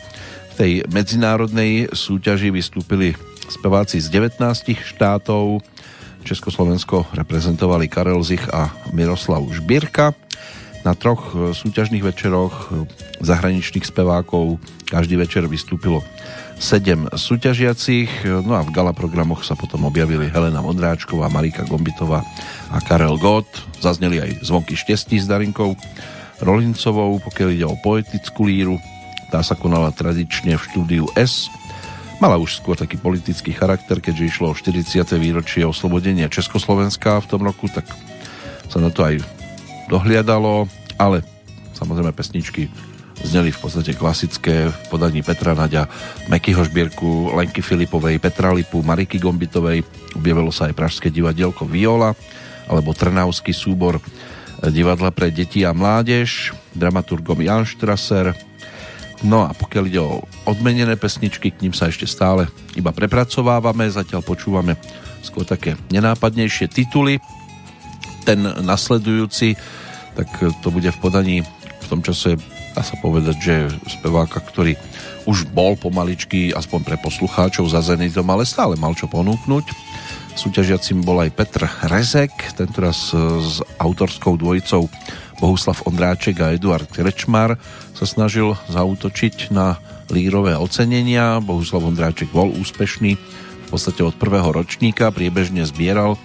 V 0.51 0.53
tej 0.57 0.73
medzinárodnej 0.88 1.92
súťaži 1.92 2.49
vystúpili 2.51 3.12
speváci 3.47 4.01
z 4.01 4.09
19 4.09 4.40
štátov. 4.81 5.61
Československo 6.23 7.07
reprezentovali 7.12 7.90
Karel 7.90 8.23
Zich 8.25 8.47
a 8.49 8.73
Miroslav 8.95 9.45
Žbírka. 9.53 10.16
Na 10.83 10.99
troch 10.99 11.31
e, 11.31 11.55
súťažných 11.55 12.03
večeroch 12.03 12.75
e, 12.75 12.90
zahraničných 13.23 13.87
spevákov 13.87 14.59
každý 14.90 15.14
večer 15.14 15.47
vystúpilo 15.47 16.03
7 16.59 17.14
súťažiacich, 17.14 18.27
e, 18.27 18.42
no 18.42 18.59
a 18.59 18.66
v 18.66 18.75
gala 18.75 18.90
programoch 18.90 19.47
sa 19.47 19.55
potom 19.55 19.87
objavili 19.87 20.27
Helena 20.27 20.59
Modráčková, 20.59 21.31
Marika 21.31 21.62
Gombitová 21.62 22.27
a 22.75 22.83
Karel 22.83 23.14
Gott. 23.14 23.47
Zazneli 23.79 24.18
aj 24.18 24.31
zvonky 24.42 24.75
štestí 24.75 25.23
s 25.23 25.31
Darinkou 25.31 25.79
Rolincovou, 26.42 27.23
pokiaľ 27.23 27.49
ide 27.55 27.66
o 27.66 27.79
poetickú 27.79 28.51
líru. 28.51 28.75
Tá 29.31 29.38
sa 29.47 29.55
konala 29.55 29.95
tradične 29.95 30.59
v 30.59 30.66
štúdiu 30.66 31.05
S. 31.14 31.47
Mala 32.18 32.38
už 32.42 32.59
skôr 32.59 32.75
taký 32.75 32.99
politický 32.99 33.55
charakter, 33.55 34.03
keďže 34.03 34.35
išlo 34.35 34.51
o 34.51 34.59
40. 34.59 34.99
výročie 35.18 35.62
oslobodenia 35.62 36.27
Československa 36.27 37.23
v 37.23 37.27
tom 37.31 37.47
roku, 37.47 37.71
tak 37.71 37.87
sa 38.66 38.79
na 38.83 38.90
to 38.90 39.03
aj 39.07 39.42
dohliadalo, 39.90 40.68
ale 40.99 41.25
samozrejme 41.75 42.12
pesničky 42.14 42.68
zneli 43.23 43.55
v 43.55 43.61
podstate 43.62 43.95
klasické 43.95 44.68
v 44.71 44.77
podaní 44.90 45.23
Petra 45.23 45.55
Naďa, 45.55 45.87
Mekyho 46.27 46.66
Žbierku, 46.66 47.31
Lenky 47.38 47.62
Filipovej, 47.62 48.18
Petra 48.18 48.51
Lipu, 48.51 48.83
Mariky 48.83 49.23
Gombitovej. 49.23 49.87
Objavilo 50.18 50.51
sa 50.51 50.66
aj 50.66 50.75
Pražské 50.75 51.09
divadielko 51.09 51.62
Viola 51.68 52.18
alebo 52.66 52.95
Trnavský 52.95 53.55
súbor 53.55 54.03
divadla 54.62 55.11
pre 55.11 55.35
deti 55.35 55.66
a 55.66 55.75
mládež, 55.75 56.55
dramaturgom 56.75 57.42
Jan 57.42 57.66
Štraser. 57.66 58.35
No 59.23 59.47
a 59.47 59.55
pokiaľ 59.55 59.85
ide 59.87 60.03
o 60.03 60.23
odmenené 60.47 60.99
pesničky, 60.99 61.55
k 61.55 61.62
ním 61.62 61.75
sa 61.75 61.90
ešte 61.90 62.11
stále 62.11 62.51
iba 62.75 62.90
prepracovávame, 62.90 63.87
zatiaľ 63.87 64.23
počúvame 64.23 64.75
skôr 65.23 65.47
také 65.47 65.79
nenápadnejšie 65.95 66.66
tituly. 66.66 67.23
Ten 68.23 68.47
nasledujúci 68.63 69.59
tak 70.13 70.29
to 70.61 70.69
bude 70.69 70.89
v 70.93 70.99
podaní 71.01 71.37
v 71.83 71.87
tom 71.89 72.01
čase 72.05 72.37
dá 72.73 72.81
sa 72.81 72.97
povedať, 72.97 73.37
že 73.37 73.55
speváka, 74.01 74.41
ktorý 74.41 74.77
už 75.29 75.45
bol 75.53 75.77
pomaličky, 75.77 76.57
aspoň 76.57 76.81
pre 76.85 76.97
poslucháčov 76.97 77.69
za 77.69 77.85
Zenitom, 77.85 78.25
ale 78.33 78.49
stále 78.49 78.81
mal 78.81 78.97
čo 78.97 79.13
ponúknuť. 79.13 79.67
Súťažiacim 80.33 81.05
bol 81.05 81.21
aj 81.21 81.37
Petr 81.37 81.69
Rezek, 81.85 82.33
tentoraz 82.57 83.13
s 83.13 83.61
autorskou 83.77 84.41
dvojicou 84.41 84.89
Bohuslav 85.37 85.85
Ondráček 85.85 86.41
a 86.41 86.57
Eduard 86.57 86.89
Krečmar 86.89 87.61
sa 87.93 88.07
snažil 88.09 88.57
zautočiť 88.73 89.53
na 89.53 89.77
lírové 90.09 90.57
ocenenia. 90.57 91.45
Bohuslav 91.45 91.85
Ondráček 91.85 92.33
bol 92.33 92.49
úspešný 92.57 93.21
v 93.21 93.67
podstate 93.69 94.01
od 94.01 94.17
prvého 94.17 94.49
ročníka, 94.49 95.13
priebežne 95.13 95.69
zbieral 95.69 96.17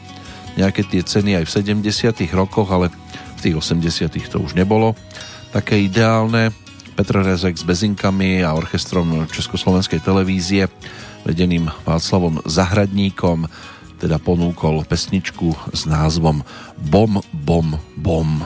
nejaké 0.58 0.84
tie 0.84 1.06
ceny 1.06 1.40
aj 1.40 1.46
v 1.46 1.54
70 1.86 2.34
rokoch, 2.34 2.68
ale 2.74 2.90
v 3.38 3.40
tých 3.40 3.56
80 3.56 4.10
to 4.34 4.38
už 4.42 4.58
nebolo 4.58 4.98
také 5.54 5.80
ideálne. 5.80 6.52
Petr 6.98 7.22
Rezek 7.22 7.54
s 7.54 7.62
bezinkami 7.62 8.42
a 8.42 8.58
orchestrom 8.58 9.30
Československej 9.30 10.02
televízie 10.02 10.66
vedeným 11.22 11.70
Václavom 11.86 12.42
Zahradníkom 12.42 13.46
teda 13.98 14.22
ponúkol 14.22 14.86
pesničku 14.86 15.54
s 15.74 15.90
názvom 15.90 16.46
Bom, 16.78 17.22
bom, 17.34 17.78
bom. 17.98 18.46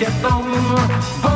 světě 0.00 0.22
tom, 0.22 1.29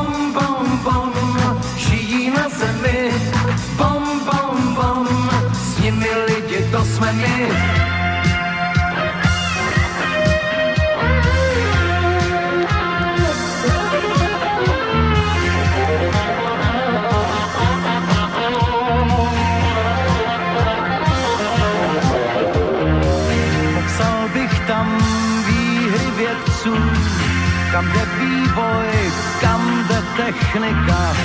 vývoj, 28.55 29.13
kam 29.41 29.85
jde 29.89 30.03
technika. 30.17 31.17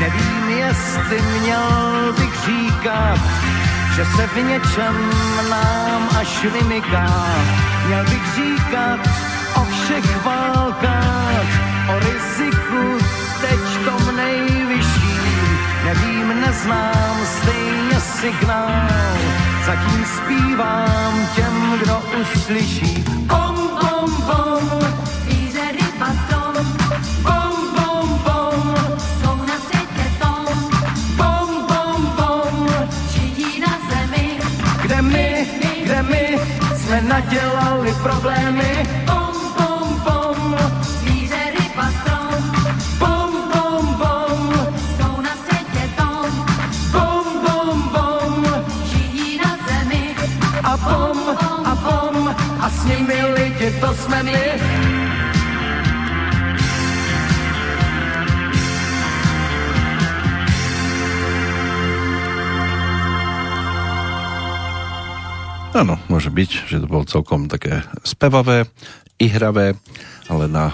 Nevím, 0.00 0.58
jestli 0.58 1.22
měl 1.40 2.14
bych 2.18 2.34
říkat, 2.46 3.18
že 3.94 4.04
se 4.04 4.26
v 4.26 4.36
něčem 4.36 5.10
nám 5.50 6.08
až 6.20 6.44
vymyká. 6.44 7.06
Měl 7.86 8.04
bych 8.04 8.34
říkat 8.34 9.00
o 9.54 9.64
všech 9.64 10.24
válkách, 10.24 11.46
o 11.88 11.98
riziku 11.98 13.06
teď 13.40 13.84
tom 13.84 14.16
nejvyšším. 14.16 15.58
Nevím, 15.84 16.40
neznám 16.40 17.16
stejně 17.40 18.00
signál, 18.00 19.18
zatím 19.66 20.04
zpívám 20.16 21.28
těm, 21.36 21.78
kdo 21.82 22.02
uslyší. 22.22 23.04
Bom, 23.26 23.56
bom, 23.80 24.10
bom, 24.26 25.05
nadělali 37.16 37.94
problémy. 38.02 38.70
Bom, 39.06 39.36
bom, 39.58 39.88
bom, 40.04 40.56
Zvíře, 40.82 41.42
ryba, 41.58 41.86
strom, 42.00 42.42
bom, 42.98 43.30
bom, 43.52 43.84
bom, 44.00 44.38
jsou 44.96 45.20
na 45.20 45.34
světě 45.44 45.84
tom, 45.96 46.28
bom, 46.92 47.26
bom, 47.46 47.78
bom, 47.94 48.32
žijí 48.84 49.40
na 49.44 49.52
zemi. 49.68 50.14
a 50.62 50.76
bom, 50.76 51.18
a 51.64 51.74
bom, 51.74 52.34
a 52.60 52.70
s 52.70 52.84
nimi 52.84 53.22
lidi, 53.34 53.70
to 53.80 53.94
jsme 53.94 54.22
my. 54.22 54.45
Môže 66.16 66.32
byť, 66.32 66.50
že 66.72 66.80
to 66.80 66.88
bolo 66.88 67.04
celkom 67.04 67.44
také 67.44 67.84
spevavé, 68.00 68.64
ihravé, 69.20 69.76
ale 70.32 70.48
na 70.48 70.72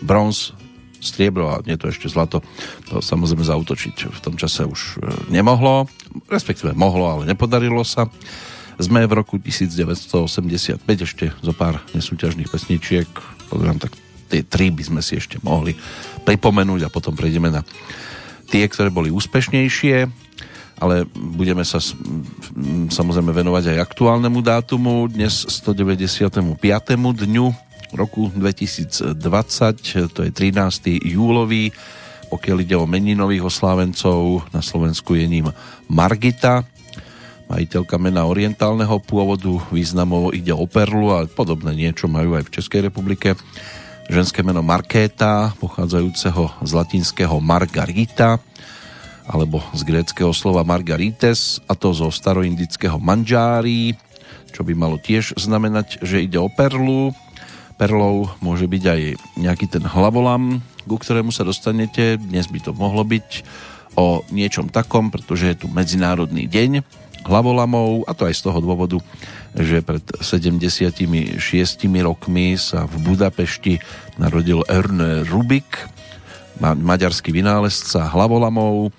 bronz, 0.00 0.56
striebro 1.04 1.52
a 1.52 1.60
nie 1.68 1.76
to 1.76 1.92
ešte 1.92 2.08
zlato, 2.08 2.40
to 2.88 3.04
samozrejme 3.04 3.44
zautočiť 3.44 4.08
v 4.08 4.20
tom 4.24 4.40
čase 4.40 4.64
už 4.64 4.80
e, 4.80 5.32
nemohlo, 5.32 5.84
respektíve 6.32 6.72
mohlo, 6.72 7.08
ale 7.12 7.28
nepodarilo 7.28 7.84
sa. 7.84 8.08
Sme 8.80 9.04
v 9.04 9.12
roku 9.20 9.36
1985, 9.36 10.80
ešte 10.80 11.28
zo 11.44 11.52
pár 11.52 11.84
nesúťažných 11.92 12.48
pesničiek, 12.48 13.08
pozriem, 13.52 13.76
tak 13.76 13.92
tie 14.32 14.40
tri 14.40 14.72
by 14.72 14.80
sme 14.80 15.00
si 15.04 15.20
ešte 15.20 15.36
mohli 15.44 15.76
pripomenúť 16.24 16.88
a 16.88 16.92
potom 16.92 17.12
prejdeme 17.12 17.52
na 17.52 17.60
tie, 18.48 18.64
ktoré 18.64 18.88
boli 18.88 19.12
úspešnejšie 19.12 20.08
ale 20.80 21.04
budeme 21.12 21.60
sa 21.60 21.76
samozrejme 22.88 23.36
venovať 23.36 23.76
aj 23.76 23.84
aktuálnemu 23.84 24.40
dátumu, 24.40 25.06
dnes 25.12 25.44
195. 25.44 26.40
dňu 26.96 27.46
roku 27.92 28.32
2020, 28.32 29.20
to 30.08 30.20
je 30.24 30.30
13. 30.32 31.04
júlový, 31.04 31.68
pokiaľ 32.32 32.56
ide 32.64 32.76
o 32.80 32.88
meninových 32.88 33.44
oslávencov, 33.44 34.48
na 34.56 34.64
Slovensku 34.64 35.18
je 35.18 35.26
ním 35.28 35.46
Margita, 35.90 36.64
majiteľka 37.50 37.98
mena 37.98 38.24
orientálneho 38.24 39.02
pôvodu, 39.02 39.50
významovo 39.74 40.30
ide 40.30 40.54
o 40.54 40.64
perlu 40.70 41.10
a 41.12 41.26
podobné 41.26 41.74
niečo 41.74 42.06
majú 42.06 42.38
aj 42.38 42.46
v 42.46 42.54
Českej 42.56 42.80
republike. 42.88 43.34
Ženské 44.10 44.42
meno 44.42 44.62
Markéta, 44.62 45.54
pochádzajúceho 45.58 46.66
z 46.66 46.70
latinského 46.74 47.38
Margarita, 47.42 48.42
alebo 49.30 49.62
z 49.70 49.86
gréckého 49.86 50.34
slova 50.34 50.66
Margarites, 50.66 51.62
a 51.70 51.78
to 51.78 51.94
zo 51.94 52.10
staroindického 52.10 52.98
manžári, 52.98 53.94
čo 54.50 54.66
by 54.66 54.74
malo 54.74 54.98
tiež 54.98 55.38
znamenať, 55.38 56.02
že 56.02 56.26
ide 56.26 56.42
o 56.42 56.50
perlu. 56.50 57.14
Perlou 57.78 58.26
môže 58.42 58.66
byť 58.66 58.82
aj 58.82 59.00
nejaký 59.38 59.66
ten 59.70 59.86
hlavolam, 59.86 60.58
ku 60.84 60.98
ktorému 60.98 61.30
sa 61.30 61.46
dostanete. 61.46 62.18
Dnes 62.18 62.50
by 62.50 62.58
to 62.58 62.74
mohlo 62.74 63.06
byť 63.06 63.46
o 63.94 64.26
niečom 64.34 64.66
takom, 64.68 65.14
pretože 65.14 65.54
je 65.54 65.56
tu 65.62 65.66
Medzinárodný 65.70 66.50
deň 66.50 66.82
hlavolamov, 67.24 68.08
a 68.08 68.12
to 68.16 68.26
aj 68.26 68.34
z 68.34 68.42
toho 68.50 68.58
dôvodu, 68.58 68.98
že 69.54 69.84
pred 69.84 70.02
76 70.18 71.38
rokmi 72.02 72.56
sa 72.56 72.88
v 72.88 72.94
Budapešti 73.06 73.78
narodil 74.16 74.64
Erne 74.66 75.22
Rubik, 75.28 75.88
ma- 76.60 76.76
maďarský 76.76 77.32
vynálezca 77.32 78.12
hlavolamov. 78.12 78.92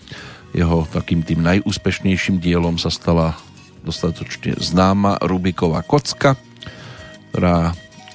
Jeho 0.52 0.84
takým 0.92 1.24
tým 1.24 1.46
najúspešnejším 1.46 2.44
dielom 2.44 2.76
sa 2.76 2.92
stala 2.92 3.40
dostatočne 3.88 4.60
známa 4.60 5.18
Rubiková 5.24 5.82
kocka, 5.82 6.36
ktorá 7.32 7.72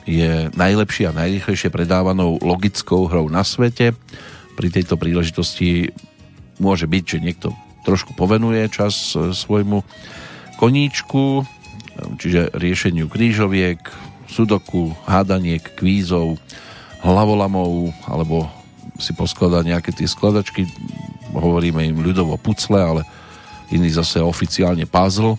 je 0.07 0.53
najlepšie 0.55 1.11
a 1.11 1.17
najrychlejšie 1.17 1.73
predávanou 1.73 2.39
logickou 2.39 3.11
hrou 3.11 3.27
na 3.27 3.43
svete. 3.43 3.97
Pri 4.55 4.69
tejto 4.71 4.95
príležitosti 4.95 5.91
môže 6.63 6.87
byť, 6.87 7.05
že 7.05 7.19
niekto 7.19 7.49
trošku 7.83 8.15
povenuje 8.15 8.71
čas 8.71 9.15
e, 9.15 9.35
svojmu 9.35 9.83
koníčku, 10.57 11.45
čiže 12.23 12.55
riešeniu 12.55 13.11
krížoviek, 13.11 13.79
sudoku, 14.31 14.95
hádaniek, 15.07 15.63
kvízov, 15.77 16.39
hlavolamov 17.03 17.95
alebo 18.09 18.51
si 18.99 19.13
poskladá 19.13 19.63
nejaké 19.63 19.93
tie 19.93 20.09
skladačky, 20.09 20.67
hovoríme 21.33 21.85
im 21.85 22.01
ľudovo 22.01 22.41
pucle, 22.41 22.79
ale 22.79 23.03
iný 23.71 23.91
zase 23.91 24.23
oficiálne 24.23 24.87
puzzle. 24.87 25.39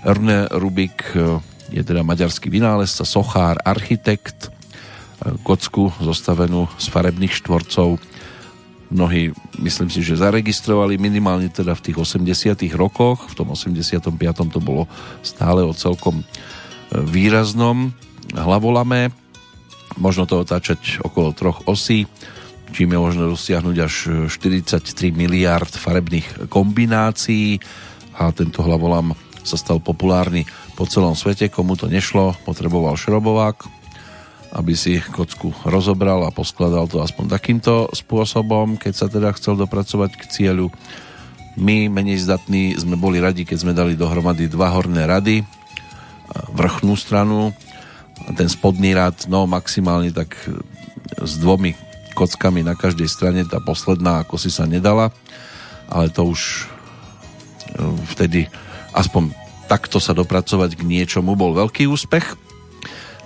Erne 0.00 0.48
Rubik 0.48 1.12
e, 1.12 1.38
je 1.70 1.82
teda 1.84 2.00
maďarský 2.00 2.48
vynálezca, 2.48 3.04
sochár, 3.04 3.60
architekt, 3.60 4.48
e, 4.48 5.36
kocku 5.44 5.92
zostavenú 6.00 6.66
z 6.80 6.86
farebných 6.88 7.36
štvorcov. 7.36 8.00
Mnohí, 8.90 9.30
myslím 9.60 9.92
si, 9.92 10.02
že 10.02 10.18
zaregistrovali 10.18 10.98
minimálne 10.98 11.46
teda 11.52 11.76
v 11.78 11.84
tých 11.92 11.96
80 12.00 12.58
rokoch, 12.74 13.28
v 13.30 13.34
tom 13.38 13.52
85. 13.54 14.10
to 14.50 14.58
bolo 14.58 14.90
stále 15.20 15.60
o 15.62 15.76
celkom 15.76 16.20
e, 16.20 16.24
výraznom 16.96 17.92
hlavolame. 18.34 19.12
Možno 19.98 20.24
to 20.24 20.46
otáčať 20.46 21.02
okolo 21.02 21.34
troch 21.34 21.66
osí, 21.66 22.06
čím 22.70 22.94
je 22.94 22.98
možno 22.98 23.22
dosiahnuť 23.34 23.76
až 23.82 23.94
43 24.30 25.10
miliard 25.12 25.70
farebných 25.70 26.50
kombinácií 26.50 27.58
a 28.16 28.30
tento 28.30 28.62
hlavolam 28.62 29.16
sa 29.42 29.56
stal 29.56 29.80
populárny 29.80 30.44
po 30.76 30.84
celom 30.86 31.16
svete. 31.16 31.48
Komu 31.48 31.76
to 31.76 31.88
nešlo, 31.88 32.36
potreboval 32.44 32.94
šrobovák, 32.96 33.64
aby 34.54 34.72
si 34.74 34.98
kocku 35.00 35.54
rozobral 35.66 36.26
a 36.26 36.34
poskladal 36.34 36.86
to 36.90 37.00
aspoň 37.02 37.30
takýmto 37.30 37.88
spôsobom, 37.94 38.76
keď 38.76 38.92
sa 38.94 39.06
teda 39.06 39.30
chcel 39.34 39.58
dopracovať 39.58 40.10
k 40.16 40.24
cieľu. 40.28 40.68
My, 41.58 41.90
menej 41.90 42.22
zdatní, 42.22 42.78
sme 42.78 42.94
boli 42.94 43.18
radi, 43.18 43.42
keď 43.42 43.58
sme 43.58 43.72
dali 43.74 43.98
dohromady 43.98 44.46
dva 44.46 44.70
horné 44.70 45.04
rady, 45.04 45.42
vrchnú 46.54 46.94
stranu 46.94 47.50
a 48.22 48.30
ten 48.36 48.46
spodný 48.46 48.94
rad, 48.94 49.26
no 49.26 49.50
maximálne 49.50 50.14
tak 50.14 50.38
s 51.18 51.34
dvomi 51.42 51.89
kockami 52.12 52.66
na 52.66 52.74
každej 52.78 53.08
strane, 53.08 53.46
tá 53.46 53.58
posledná 53.62 54.22
ako 54.22 54.36
si 54.36 54.50
sa 54.52 54.68
nedala, 54.68 55.14
ale 55.90 56.12
to 56.12 56.26
už 56.26 56.40
e, 56.40 57.82
vtedy 58.14 58.46
aspoň 58.94 59.34
takto 59.70 60.02
sa 60.02 60.10
dopracovať 60.10 60.74
k 60.74 60.82
niečomu 60.82 61.38
bol 61.38 61.54
veľký 61.54 61.86
úspech. 61.86 62.34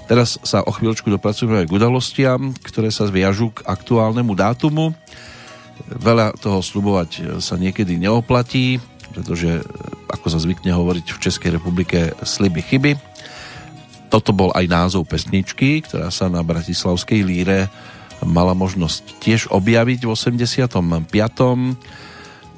Teraz 0.04 0.36
sa 0.44 0.60
o 0.60 0.68
chvíľočku 0.68 1.08
dopracujeme 1.08 1.64
aj 1.64 1.68
k 1.72 1.76
udalostiam, 1.80 2.52
ktoré 2.60 2.92
sa 2.92 3.08
viažú 3.08 3.56
k 3.56 3.64
aktuálnemu 3.64 4.36
dátumu. 4.36 4.92
Veľa 5.88 6.36
toho 6.36 6.60
slubovať 6.60 7.40
sa 7.40 7.56
niekedy 7.56 7.96
neoplatí, 7.96 8.84
pretože, 9.16 9.64
ako 10.12 10.26
sa 10.28 10.36
zvykne 10.36 10.76
hovoriť 10.76 11.06
v 11.08 11.22
Českej 11.24 11.50
republike, 11.56 12.12
sliby 12.20 12.60
chyby. 12.60 12.92
Toto 14.12 14.36
bol 14.36 14.52
aj 14.52 14.68
názov 14.68 15.08
pesničky, 15.08 15.80
ktorá 15.88 16.12
sa 16.12 16.28
na 16.28 16.44
Bratislavskej 16.44 17.24
líre 17.24 17.72
mala 18.22 18.54
možnosť 18.54 19.18
tiež 19.18 19.40
objaviť 19.50 20.06
v 20.06 20.10
85. 20.14 20.70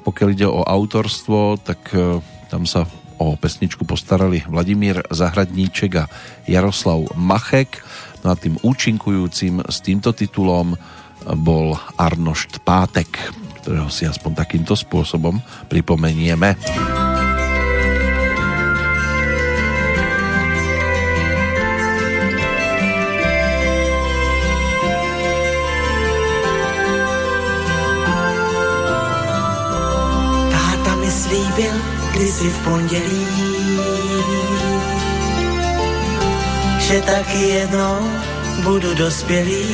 Pokiaľ 0.05 0.29
ide 0.31 0.47
o 0.47 0.61
autorstvo, 0.63 1.57
tak 1.59 1.91
e, 1.91 2.21
tam 2.47 2.63
sa 2.69 2.85
o 3.17 3.33
pesničku 3.33 3.83
postarali 3.83 4.45
Vladimír 4.45 5.01
Zahradníček 5.09 5.91
a 5.97 6.05
Jaroslav 6.45 7.17
Machek. 7.17 7.81
No 8.21 8.33
a 8.33 8.35
tým 8.37 8.61
účinkujúcim 8.61 9.65
s 9.65 9.81
týmto 9.81 10.13
titulom 10.13 10.77
bol 11.41 11.75
Arnošt 11.97 12.61
Pátek, 12.61 13.09
ktorého 13.61 13.89
si 13.91 14.07
aspoň 14.07 14.31
takýmto 14.37 14.77
spôsobom 14.77 15.41
pripomenieme. 15.67 17.06
Kdysi 32.17 32.49
v 32.49 32.57
pondělí, 32.63 33.27
že 36.79 37.01
taky 37.01 37.37
jednou 37.37 37.97
budu 38.63 38.93
dospělý. 38.93 39.65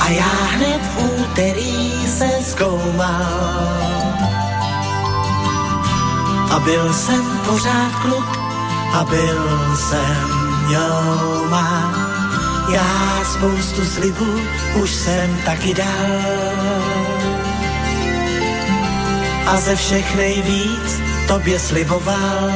A 0.00 0.08
já 0.08 0.32
hned 0.56 0.80
v 0.82 1.20
úterý 1.20 1.92
se 2.06 2.28
zkoumal. 2.42 3.24
A 6.50 6.60
byl 6.64 6.92
jsem 6.92 7.24
pořád 7.46 7.92
kluk 8.02 8.38
a 8.92 9.04
byl 9.04 9.76
jsem 9.76 10.30
ňouma. 10.68 11.94
Já 12.68 13.24
spoustu 13.24 13.84
slibů 13.84 14.40
už 14.82 14.90
jsem 14.90 15.38
taky 15.44 15.74
dal 15.74 17.13
a 19.46 19.56
ze 19.56 19.76
všech 19.76 20.16
nejvíc 20.16 21.00
tobě 21.28 21.58
sliboval. 21.58 22.50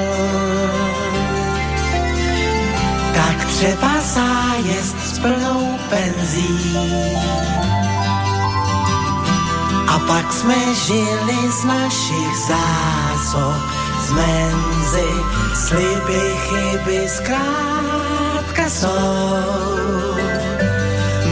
Tak 3.14 3.44
třeba 3.44 4.00
zájezd 4.00 4.96
s 5.04 5.18
plnou 5.18 5.78
penzí. 5.88 6.76
A 9.88 9.98
pak 9.98 10.32
jsme 10.32 10.74
žili 10.86 11.52
z 11.60 11.64
našich 11.64 12.36
zásob, 12.48 13.62
z 14.06 14.12
menzy, 14.12 15.10
sliby, 15.54 16.36
chyby, 16.36 17.08
zkrátka 17.08 18.70
jsou. 18.70 19.78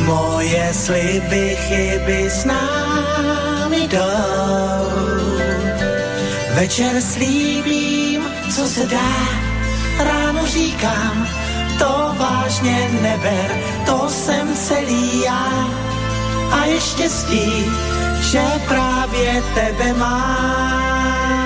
Moje 0.04 0.74
sliby, 0.74 1.56
chyby 1.68 2.30
s 2.30 2.44
námi 2.44 3.88
jdou. 3.88 5.05
Večer 6.56 7.00
slíbím, 7.00 8.24
co 8.54 8.68
se 8.68 8.86
dá, 8.86 9.12
ráno 9.98 10.46
říkám, 10.46 11.28
to 11.78 12.14
vážně 12.18 12.88
neber, 13.02 13.60
to 13.86 14.08
jsem 14.08 14.56
celý 14.56 15.22
já. 15.22 15.68
A 16.50 16.64
je 16.64 16.80
štěstí, 16.80 17.64
že 18.20 18.42
právě 18.68 19.42
tebe 19.54 19.92
mám. 19.92 21.45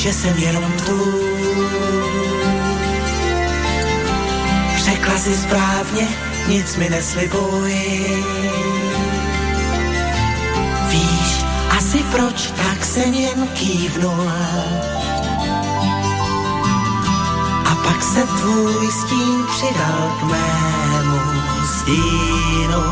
Že 0.00 0.12
jsem 0.12 0.38
jenom 0.38 0.72
tvůj. 0.72 1.66
Řekla 4.76 5.18
si 5.18 5.34
správně, 5.34 6.08
nic 6.48 6.76
mi 6.76 6.90
neslibuj. 6.90 7.74
Víš 10.88 11.44
asi 11.78 11.98
proč, 11.98 12.50
tak 12.56 12.84
jsem 12.84 13.14
jen 13.14 13.48
kývnul. 13.54 14.32
A 17.64 17.74
pak 17.84 18.02
se 18.02 18.26
tvůj 18.26 18.92
stín 18.92 19.44
přidal 19.56 20.16
k 20.20 20.22
mému 20.22 21.20
stínu. 21.66 22.82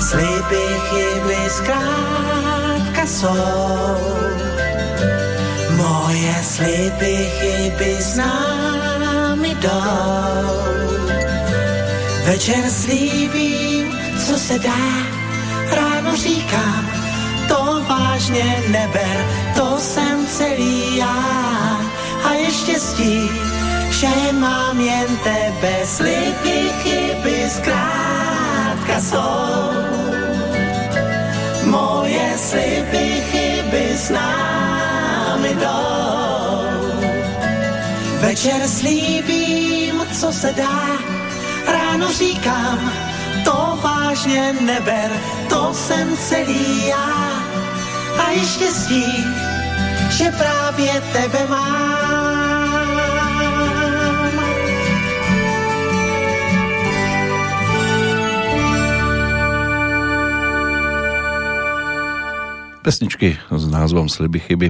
Sliby, 0.00 0.64
chyby, 0.90 1.36
zkrátka 1.50 3.06
jsou 3.06 4.69
Moje 5.80 6.34
sliby, 6.42 7.16
chyby 7.40 7.96
s 8.00 8.16
námi 8.16 9.54
jdou. 9.60 10.60
Večer 12.24 12.70
slíbím, 12.70 13.98
co 14.26 14.38
se 14.38 14.58
dá, 14.58 14.86
ráno 15.72 16.16
říkám, 16.16 16.90
to 17.48 17.84
vážně 17.88 18.62
neber, 18.68 19.26
to 19.56 19.78
jsem 19.78 20.26
celý 20.26 20.96
já. 20.96 21.80
A 22.24 22.32
je 22.32 22.50
štěstí, 22.50 23.30
že 23.90 24.32
mám 24.32 24.80
jen 24.80 25.16
tebe, 25.24 25.74
sliby, 25.84 26.70
chyby 26.82 27.50
zkrátka 27.50 29.00
jsou. 29.00 29.70
Moje 31.64 32.38
sliby, 32.38 33.22
chyby 33.32 33.96
s 33.96 34.10
Večer 38.30 38.68
slíbím, 38.68 40.06
co 40.20 40.32
se 40.32 40.52
dá, 40.52 40.86
ráno 41.66 42.12
říkám, 42.12 42.92
to 43.44 43.78
vážně 43.82 44.52
neber, 44.52 45.10
to 45.48 45.74
jsem 45.74 46.16
celý 46.16 46.86
já. 46.86 47.32
A 48.18 48.30
je 48.30 48.46
štěstí, 48.46 49.24
že 50.10 50.30
právě 50.38 51.02
tebe 51.12 51.46
mám. 51.48 52.19
Pesničky 62.80 63.36
s 63.36 63.64
názvom 63.68 64.08
Sliby 64.08 64.40
chyby. 64.40 64.68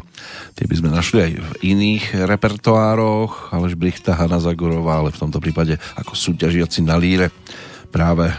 Tie 0.58 0.66
by 0.66 0.74
sme 0.74 0.90
našli 0.90 1.18
aj 1.22 1.32
v 1.38 1.50
iných 1.62 2.26
repertoároch, 2.26 3.54
Aleš 3.54 3.78
Brichta, 3.78 4.18
Hanna 4.18 4.42
Zagorová, 4.42 5.00
ale 5.00 5.14
v 5.14 5.20
tomto 5.22 5.38
prípade 5.38 5.78
ako 5.94 6.18
súťažiaci 6.18 6.82
na 6.82 6.98
líre 6.98 7.30
práve 7.94 8.30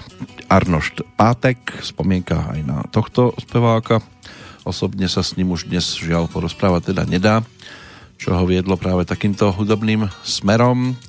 Arnošt 0.52 1.04
Pátek, 1.16 1.84
spomienka 1.84 2.52
aj 2.52 2.60
na 2.68 2.78
tohto 2.92 3.32
speváka. 3.40 4.04
Osobne 4.68 5.08
sa 5.08 5.24
s 5.24 5.40
ním 5.40 5.56
už 5.56 5.72
dnes 5.72 5.96
žiaľ 5.96 6.28
porozprávať 6.28 6.92
teda 6.92 7.08
nedá, 7.08 7.36
čo 8.20 8.36
ho 8.36 8.44
viedlo 8.44 8.76
práve 8.76 9.08
takýmto 9.08 9.50
hudobným 9.56 10.12
smerom. 10.22 11.00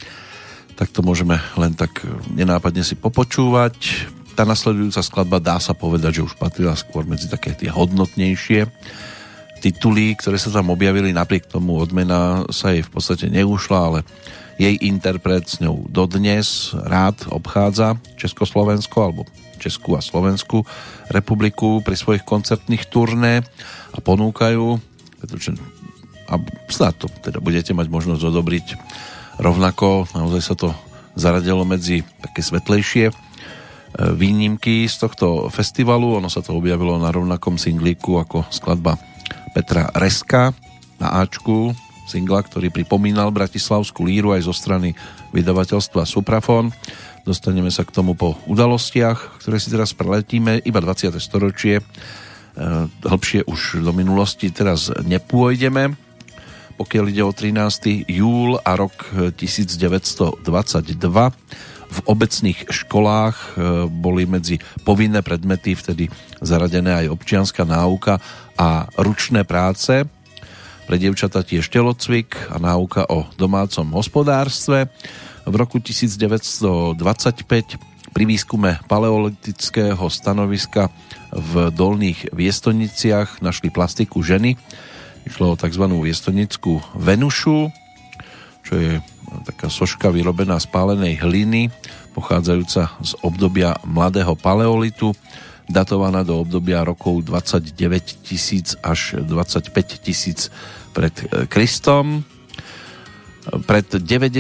Tak 0.78 0.88
to 0.94 1.04
môžeme 1.04 1.36
len 1.58 1.74
tak 1.74 2.00
nenápadne 2.32 2.80
si 2.86 2.96
popočúvať 2.96 4.08
tá 4.32 4.48
nasledujúca 4.48 5.04
skladba 5.04 5.38
dá 5.38 5.56
sa 5.60 5.76
povedať, 5.76 6.20
že 6.20 6.26
už 6.26 6.34
patrila 6.40 6.74
skôr 6.74 7.04
medzi 7.04 7.28
také 7.28 7.52
tie 7.52 7.68
hodnotnejšie 7.68 8.68
tituly, 9.62 10.18
ktoré 10.18 10.42
sa 10.42 10.50
tam 10.50 10.74
objavili, 10.74 11.14
napriek 11.14 11.46
tomu 11.46 11.78
odmena 11.78 12.42
sa 12.50 12.74
jej 12.74 12.82
v 12.82 12.90
podstate 12.90 13.30
neušla, 13.30 13.78
ale 13.78 14.00
jej 14.58 14.74
interpret 14.82 15.46
s 15.46 15.62
ňou 15.62 15.86
dodnes 15.86 16.74
rád 16.74 17.30
obchádza 17.30 17.96
Československo 18.18 18.98
alebo 18.98 19.22
Českú 19.62 19.94
a 19.94 20.02
Slovenskú 20.02 20.66
republiku 21.06 21.78
pri 21.86 21.94
svojich 21.94 22.26
koncertných 22.26 22.90
turné 22.90 23.46
a 23.94 23.98
ponúkajú, 24.02 24.82
pretože 25.22 25.54
a 26.26 26.34
snad 26.66 26.98
to 26.98 27.06
teda 27.22 27.38
budete 27.38 27.70
mať 27.70 27.86
možnosť 27.86 28.22
odobriť 28.26 28.66
rovnako, 29.38 30.10
naozaj 30.10 30.42
sa 30.42 30.54
to 30.58 30.74
zaradilo 31.14 31.62
medzi 31.62 32.02
také 32.24 32.42
svetlejšie 32.42 33.12
výnimky 33.98 34.88
z 34.88 34.96
tohto 35.04 35.52
festivalu. 35.52 36.20
Ono 36.20 36.28
sa 36.32 36.40
to 36.40 36.56
objavilo 36.56 36.96
na 36.96 37.12
rovnakom 37.12 37.60
singlíku 37.60 38.20
ako 38.20 38.48
skladba 38.48 38.96
Petra 39.52 39.92
Reska 39.92 40.56
na 40.96 41.20
Ačku 41.20 41.76
singla, 42.12 42.44
ktorý 42.44 42.68
pripomínal 42.68 43.32
Bratislavskú 43.32 44.04
líru 44.04 44.36
aj 44.36 44.44
zo 44.44 44.52
strany 44.52 44.92
vydavateľstva 45.32 46.04
Suprafon. 46.04 46.68
Dostaneme 47.24 47.70
sa 47.70 47.86
k 47.86 47.94
tomu 47.94 48.12
po 48.18 48.36
udalostiach, 48.50 49.40
ktoré 49.40 49.56
si 49.62 49.70
teraz 49.70 49.96
preletíme. 49.96 50.60
Iba 50.60 50.82
20. 50.82 51.16
storočie, 51.22 51.80
e, 51.80 51.84
hĺbšie 53.06 53.46
už 53.48 53.80
do 53.80 53.96
minulosti 53.96 54.50
teraz 54.52 54.90
nepôjdeme. 54.90 55.94
Pokiaľ 56.76 57.04
ide 57.08 57.22
o 57.22 57.32
13. 57.32 58.04
júl 58.10 58.58
a 58.58 58.74
rok 58.74 59.08
1922, 59.38 60.42
v 61.92 61.98
obecných 62.08 62.72
školách 62.72 63.36
e, 63.36 63.46
boli 63.92 64.24
medzi 64.24 64.56
povinné 64.88 65.20
predmety 65.20 65.76
vtedy 65.76 66.08
zaradené 66.40 67.04
aj 67.04 67.12
občianská 67.12 67.68
náuka 67.68 68.16
a 68.56 68.88
ručné 68.96 69.44
práce. 69.44 70.08
Pre 70.88 70.96
dievčata 70.96 71.44
tiež 71.44 71.68
telocvik 71.68 72.34
a 72.48 72.56
náuka 72.56 73.04
o 73.12 73.28
domácom 73.36 73.92
hospodárstve. 73.92 74.88
V 75.44 75.54
roku 75.54 75.78
1925 75.78 76.96
pri 78.12 78.24
výskume 78.28 78.80
paleolitického 78.88 80.04
stanoviska 80.12 80.92
v 81.32 81.72
dolných 81.72 82.32
viestoniciach 82.32 83.40
našli 83.40 83.72
plastiku 83.72 84.20
ženy. 84.20 84.56
Išlo 85.24 85.54
o 85.54 85.58
tzv. 85.58 85.84
viestonickú 85.86 86.82
Venušu, 86.98 87.72
čo 88.66 88.74
je 88.76 88.92
taká 89.42 89.72
soška 89.72 90.12
vyrobená 90.12 90.60
z 90.60 90.68
pálenej 90.68 91.20
hliny, 91.24 91.72
pochádzajúca 92.12 92.92
z 93.00 93.12
obdobia 93.24 93.80
mladého 93.88 94.36
paleolitu, 94.36 95.16
datovaná 95.72 96.20
do 96.20 96.36
obdobia 96.36 96.84
rokov 96.84 97.24
29 97.24 97.72
tisíc 98.26 98.76
až 98.84 99.16
25 99.24 99.72
tisíc 100.04 100.52
pred 100.92 101.14
e, 101.24 101.48
Kristom. 101.48 102.26
Pred 103.42 103.98
90 103.98 104.38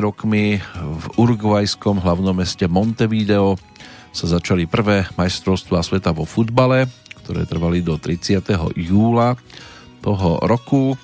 rokmi 0.00 0.56
v 0.72 1.06
urugvajskom 1.20 2.00
hlavnom 2.00 2.32
meste 2.32 2.64
Montevideo 2.64 3.60
sa 4.08 4.24
začali 4.24 4.64
prvé 4.64 5.04
majstrovstvá 5.20 5.84
sveta 5.84 6.16
vo 6.16 6.24
futbale, 6.24 6.88
ktoré 7.24 7.44
trvali 7.44 7.84
do 7.84 8.00
30. 8.00 8.40
júla 8.72 9.36
toho 10.00 10.40
roku 10.48 10.96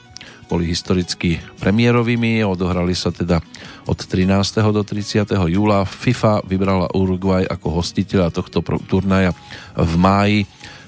boli 0.44 0.68
historicky 0.68 1.40
premiérovými, 1.58 2.44
odohrali 2.44 2.92
sa 2.92 3.10
teda 3.10 3.40
od 3.84 3.98
13. 3.98 4.28
do 4.72 4.82
30. 4.84 5.28
júla. 5.50 5.84
FIFA 5.84 6.44
vybrala 6.44 6.92
Uruguay 6.96 7.44
ako 7.44 7.80
hostiteľa 7.82 8.32
tohto 8.32 8.64
turnaja 8.88 9.32
v 9.76 9.92
máji 9.96 10.38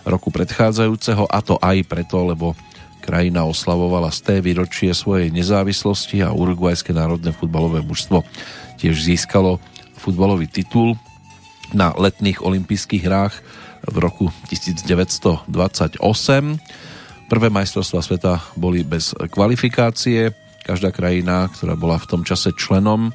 roku 0.07 0.31
predchádzajúceho 0.31 1.27
a 1.27 1.39
to 1.43 1.59
aj 1.59 1.83
preto, 1.85 2.23
lebo 2.23 2.55
krajina 3.03 3.47
oslavovala 3.47 4.11
z 4.11 4.19
té 4.23 4.35
výročie 4.43 4.91
svojej 4.91 5.31
nezávislosti 5.31 6.27
a 6.27 6.35
uruguajské 6.35 6.91
národné 6.91 7.31
futbalové 7.31 7.83
mužstvo 7.83 8.27
tiež 8.83 8.99
získalo 8.99 9.63
futbalový 9.95 10.51
titul 10.51 10.99
na 11.71 11.95
letných 11.95 12.43
olympijských 12.43 13.03
hrách 13.07 13.35
v 13.87 13.97
roku 14.03 14.27
1928 14.51 15.47
Prvé 17.27 17.51
majstrovstvá 17.51 18.01
sveta 18.07 18.33
boli 18.55 18.87
bez 18.87 19.11
kvalifikácie. 19.35 20.31
Každá 20.63 20.95
krajina, 20.95 21.51
ktorá 21.51 21.75
bola 21.75 21.99
v 21.99 22.07
tom 22.07 22.23
čase 22.23 22.55
členom 22.55 23.11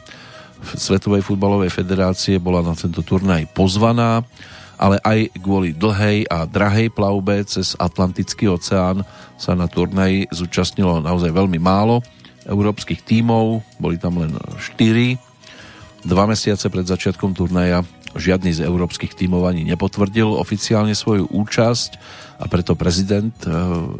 Svetovej 0.61 1.23
futbalovej 1.23 1.71
federácie, 1.71 2.35
bola 2.37 2.59
na 2.59 2.75
tento 2.75 3.01
turnaj 3.01 3.47
pozvaná, 3.55 4.21
ale 4.75 4.99
aj 5.01 5.31
kvôli 5.39 5.71
dlhej 5.73 6.27
a 6.27 6.43
drahej 6.43 6.91
plavbe 6.91 7.39
cez 7.47 7.73
Atlantický 7.79 8.51
oceán 8.51 9.07
sa 9.39 9.55
na 9.55 9.65
turnaji 9.71 10.27
zúčastnilo 10.29 10.99
naozaj 10.99 11.31
veľmi 11.33 11.57
málo 11.57 12.03
európskych 12.45 13.05
tímov, 13.05 13.61
boli 13.77 13.95
tam 14.01 14.19
len 14.19 14.33
4. 14.35 15.15
Dva 16.01 16.25
mesiace 16.25 16.65
pred 16.67 16.85
začiatkom 16.85 17.37
turnaja 17.37 17.85
žiadny 18.15 18.51
z 18.51 18.65
európskych 18.67 19.15
tímov 19.15 19.47
ani 19.47 19.63
nepotvrdil 19.67 20.27
oficiálne 20.35 20.95
svoju 20.95 21.31
účasť 21.31 21.91
a 22.41 22.49
preto 22.49 22.73
prezident 22.73 23.33
e, 23.43 23.49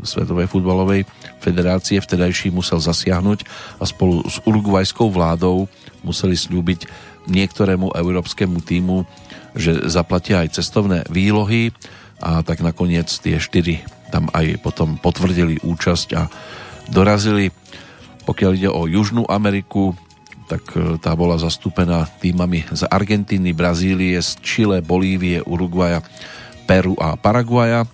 Svetovej 0.01 0.49
futbalovej 0.49 1.07
federácie 1.39 2.01
vtedajší 2.01 2.49
musel 2.49 2.81
zasiahnuť 2.81 3.45
a 3.79 3.83
spolu 3.85 4.25
s 4.25 4.41
urugvajskou 4.43 5.07
vládou 5.13 5.69
museli 6.01 6.33
slúbiť 6.33 6.89
niektorému 7.29 7.93
európskemu 7.93 8.57
týmu, 8.65 9.05
že 9.53 9.85
zaplatia 9.85 10.41
aj 10.41 10.57
cestovné 10.57 11.05
výlohy 11.07 11.69
a 12.17 12.41
tak 12.41 12.65
nakoniec 12.65 13.09
tie 13.09 13.37
štyri 13.37 13.85
tam 14.11 14.27
aj 14.35 14.59
potom 14.59 14.99
potvrdili 14.99 15.63
účasť 15.63 16.07
a 16.19 16.27
dorazili. 16.91 17.55
Pokiaľ 18.27 18.51
ide 18.53 18.69
o 18.69 18.85
Južnú 18.85 19.25
Ameriku, 19.25 19.95
tak 20.51 20.63
e, 20.75 20.99
tá 20.99 21.15
bola 21.15 21.39
zastúpená 21.39 22.03
týmami 22.19 22.67
z 22.75 22.83
Argentíny, 22.91 23.55
Brazílie, 23.55 24.19
z 24.19 24.35
Chile, 24.43 24.83
Bolívie, 24.83 25.39
Uruguaja, 25.47 26.03
Peru 26.67 26.99
a 26.99 27.15
Paraguaja 27.15 27.87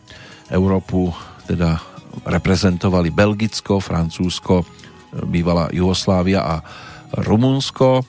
Európu 0.50 1.14
teda 1.46 1.78
reprezentovali 2.26 3.14
Belgicko, 3.14 3.78
Francúzsko, 3.78 4.66
bývalá 5.30 5.70
Jugoslávia 5.70 6.42
a 6.42 6.56
Rumunsko 7.24 8.02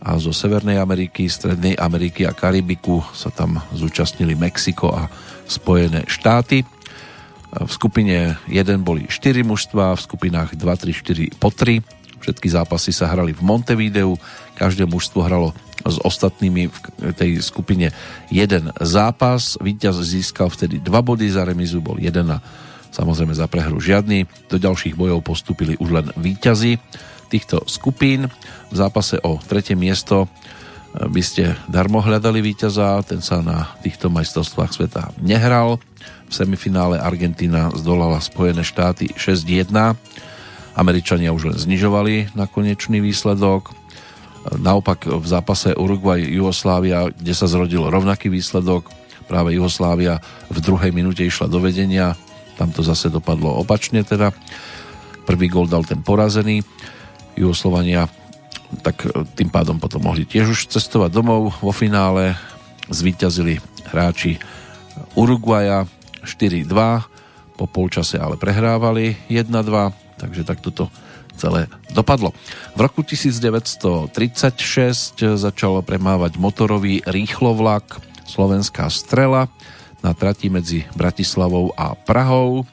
a 0.00 0.16
zo 0.16 0.32
Severnej 0.32 0.80
Ameriky, 0.80 1.28
Strednej 1.28 1.76
Ameriky 1.76 2.24
a 2.24 2.32
Karibiku 2.32 3.04
sa 3.12 3.28
tam 3.28 3.60
zúčastnili 3.76 4.32
Mexiko 4.32 4.96
a 4.96 5.12
Spojené 5.44 6.08
štáty. 6.08 6.64
V 7.50 7.70
skupine 7.70 8.38
1 8.48 8.80
boli 8.80 9.10
4 9.10 9.44
mužstva, 9.44 9.98
v 9.98 10.00
skupinách 10.00 10.56
2, 10.56 10.62
3, 10.64 11.36
4 11.36 11.42
po 11.42 11.52
3. 11.52 11.99
Všetky 12.20 12.52
zápasy 12.52 12.92
sa 12.92 13.08
hrali 13.08 13.32
v 13.32 13.40
Montevideu, 13.40 14.14
každé 14.56 14.84
mužstvo 14.84 15.24
hralo 15.24 15.56
s 15.80 15.96
ostatnými 16.04 16.68
v 16.68 16.76
tej 17.16 17.40
skupine 17.40 17.88
jeden 18.28 18.68
zápas. 18.80 19.56
Víťaz 19.56 19.96
získal 20.04 20.52
vtedy 20.52 20.76
dva 20.80 21.00
body, 21.00 21.32
za 21.32 21.48
remizu 21.48 21.80
bol 21.80 21.96
jeden 21.96 22.28
a 22.28 22.44
samozrejme 22.92 23.32
za 23.32 23.48
prehru 23.48 23.80
žiadny. 23.80 24.28
Do 24.52 24.60
ďalších 24.60 24.92
bojov 24.92 25.24
postupili 25.24 25.80
už 25.80 25.88
len 25.88 26.06
víťazi 26.20 26.76
týchto 27.30 27.64
skupín. 27.70 28.28
V 28.68 28.74
zápase 28.74 29.16
o 29.22 29.38
tretie 29.40 29.78
miesto 29.78 30.26
eh, 30.26 31.06
by 31.08 31.22
ste 31.24 31.56
darmo 31.70 32.02
hľadali 32.02 32.42
víťaza, 32.42 33.00
ten 33.06 33.22
sa 33.24 33.40
na 33.40 33.72
týchto 33.80 34.10
majstrovstvách 34.12 34.74
sveta 34.74 35.02
nehral. 35.22 35.80
V 36.28 36.32
semifinále 36.34 37.00
Argentína 37.00 37.72
zdolala 37.72 38.20
Spojené 38.20 38.66
štáty 38.66 39.10
6-1. 39.16 39.70
Američania 40.80 41.36
už 41.36 41.52
len 41.52 41.58
znižovali 41.60 42.32
na 42.32 42.48
konečný 42.48 43.04
výsledok. 43.04 43.76
Naopak 44.56 45.04
v 45.04 45.26
zápase 45.28 45.76
Uruguay-Jugoslávia, 45.76 47.12
kde 47.12 47.34
sa 47.36 47.44
zrodil 47.44 47.84
rovnaký 47.84 48.32
výsledok, 48.32 48.88
práve 49.28 49.52
Jugoslávia 49.60 50.24
v 50.48 50.58
druhej 50.64 50.96
minúte 50.96 51.20
išla 51.20 51.52
do 51.52 51.60
vedenia, 51.60 52.16
tam 52.56 52.72
to 52.72 52.80
zase 52.80 53.12
dopadlo 53.12 53.60
opačne 53.60 54.00
teda. 54.00 54.32
Prvý 55.28 55.52
gol 55.52 55.68
dal 55.68 55.84
ten 55.84 56.00
porazený. 56.00 56.64
Jugoslovania 57.36 58.08
tak 58.82 59.02
tým 59.34 59.50
pádom 59.50 59.82
potom 59.82 60.06
mohli 60.06 60.22
tiež 60.22 60.54
už 60.54 60.60
cestovať 60.70 61.10
domov. 61.10 61.58
Vo 61.58 61.74
finále 61.74 62.38
zvíťazili 62.86 63.58
hráči 63.90 64.38
Uruguaja 65.18 65.90
4-2, 66.22 66.70
po 67.58 67.64
polčase 67.66 68.16
ale 68.16 68.38
prehrávali 68.38 69.18
1-2, 69.26 69.90
takže 70.20 70.44
takto 70.44 70.68
to 70.68 70.84
celé 71.40 71.72
dopadlo. 71.96 72.36
V 72.76 72.80
roku 72.84 73.00
1936 73.00 74.12
začal 75.40 75.80
premávať 75.80 76.36
motorový 76.36 77.00
rýchlovlak 77.08 77.96
Slovenská 78.28 78.92
strela 78.92 79.48
na 80.04 80.12
trati 80.12 80.52
medzi 80.52 80.84
Bratislavou 80.92 81.72
a 81.74 81.96
Prahou. 81.96 82.68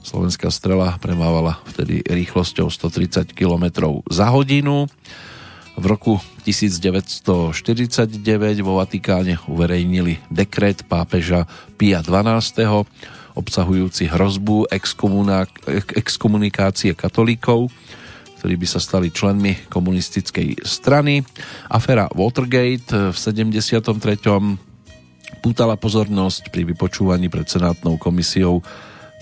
Slovenská 0.00 0.48
strela 0.48 0.96
premávala 0.96 1.60
vtedy 1.68 2.00
rýchlosťou 2.02 2.72
130 2.72 3.36
km 3.36 4.00
za 4.08 4.32
hodinu. 4.32 4.88
V 5.76 5.84
roku 5.84 6.16
1949 6.48 8.16
vo 8.64 8.80
Vatikáne 8.80 9.36
uverejnili 9.44 10.24
dekret 10.32 10.88
pápeža 10.88 11.44
Pia 11.76 12.00
XII 12.00 12.88
obsahujúci 13.36 14.08
hrozbu 14.08 14.72
exkomunikácie 15.92 16.96
katolíkov 16.96 17.70
ktorí 18.36 18.62
by 18.62 18.68
sa 18.68 18.78
stali 18.78 19.10
členmi 19.10 19.66
komunistickej 19.66 20.62
strany. 20.62 21.24
Afera 21.66 22.06
Watergate 22.14 23.10
v 23.10 23.16
73. 23.16 23.90
pútala 25.42 25.74
pozornosť 25.74 26.54
pri 26.54 26.62
vypočúvaní 26.68 27.26
pred 27.26 27.48
Senátnou 27.48 27.98
komisiou 27.98 28.62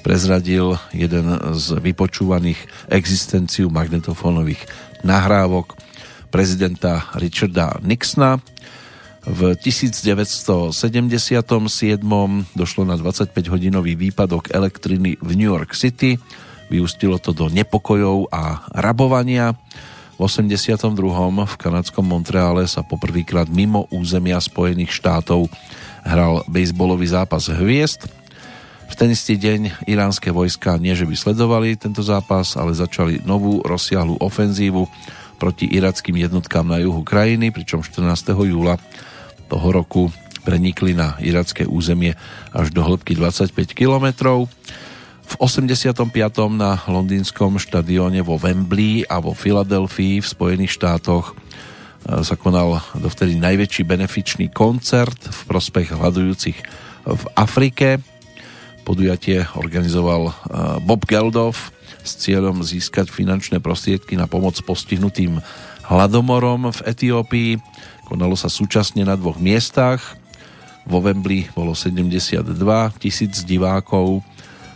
prezradil 0.05 0.77
jeden 0.93 1.25
z 1.57 1.81
vypočúvaných 1.81 2.61
existenciu 2.93 3.73
magnetofónových 3.73 4.61
nahrávok 5.01 5.73
prezidenta 6.29 7.09
Richarda 7.17 7.81
Nixona. 7.81 8.37
V 9.25 9.57
1977 9.57 10.77
došlo 12.53 12.83
na 12.85 12.97
25-hodinový 13.01 13.97
výpadok 13.97 14.53
elektriny 14.53 15.17
v 15.17 15.31
New 15.33 15.49
York 15.49 15.73
City 15.73 16.21
Vyústilo 16.73 17.21
to 17.21 17.37
do 17.37 17.53
nepokojov 17.53 18.33
a 18.33 18.65
rabovania. 18.73 19.53
V 20.15 20.21
82. 20.27 20.91
v 21.45 21.55
kanadskom 21.59 22.07
Montreale 22.07 22.65
sa 22.71 22.87
poprvýkrát 22.87 23.51
mimo 23.51 23.91
územia 23.91 24.39
Spojených 24.39 24.95
štátov 24.95 25.51
hral 26.07 26.47
bejsbolový 26.49 27.11
zápas 27.11 27.51
hviezd. 27.51 28.07
V 28.91 28.95
ten 28.95 29.11
istý 29.11 29.35
deň 29.35 29.87
iránske 29.91 30.31
vojska 30.31 30.79
nie 30.79 30.95
že 30.95 31.09
by 31.09 31.15
sledovali 31.19 31.75
tento 31.75 32.05
zápas, 32.05 32.55
ale 32.55 32.77
začali 32.77 33.27
novú 33.27 33.63
rozsiahlu 33.65 34.19
ofenzívu 34.23 34.87
proti 35.39 35.67
irackým 35.67 36.15
jednotkám 36.15 36.63
na 36.65 36.79
juhu 36.79 37.03
krajiny, 37.03 37.51
pričom 37.51 37.83
14. 37.83 38.35
júla 38.35 38.79
toho 39.55 39.71
roku 39.71 40.11
prenikli 40.43 40.99
na 40.99 41.15
iracké 41.23 41.63
územie 41.63 42.19
až 42.51 42.75
do 42.75 42.83
hĺbky 42.83 43.15
25 43.15 43.55
kilometrov. 43.71 44.51
V 45.25 45.35
85. 45.41 46.11
na 46.53 46.83
londýnskom 46.85 47.57
štadióne 47.63 48.21
vo 48.27 48.37
Wembley 48.37 49.07
a 49.07 49.23
vo 49.23 49.33
Filadelfii 49.33 50.21
v 50.21 50.27
Spojených 50.27 50.75
štátoch 50.75 51.33
e, 51.33 51.35
sa 52.21 52.35
konal 52.37 52.83
dovtedy 52.99 53.39
najväčší 53.41 53.89
benefičný 53.89 54.53
koncert 54.53 55.17
v 55.17 55.41
prospech 55.49 55.97
hľadujúcich 55.97 56.59
v 57.09 57.23
Afrike. 57.39 58.03
Podujatie 58.85 59.49
organizoval 59.57 60.29
e, 60.29 60.33
Bob 60.85 61.09
Geldof 61.09 61.73
s 62.05 62.21
cieľom 62.21 62.61
získať 62.61 63.09
finančné 63.09 63.65
prostriedky 63.65 64.19
na 64.19 64.29
pomoc 64.29 64.61
postihnutým 64.61 65.41
hladomorom 65.89 66.69
v 66.69 66.81
Etiópii. 66.85 67.51
Konalo 68.05 68.37
sa 68.37 68.53
súčasne 68.53 69.03
na 69.03 69.17
dvoch 69.17 69.41
miestach. 69.41 70.21
Vo 70.85 71.01
Wembley 71.01 71.49
bolo 71.57 71.73
72 71.73 72.45
tisíc 73.01 73.41
divákov 73.43 74.21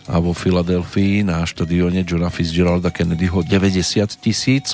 a 0.09 0.17
vo 0.17 0.33
Filadelfii 0.33 1.29
na 1.29 1.45
štadióne 1.45 2.01
Johna 2.01 2.33
Fitzgeralda 2.33 2.89
Kennedyho 2.89 3.45
90 3.45 4.17
tisíc. 4.17 4.73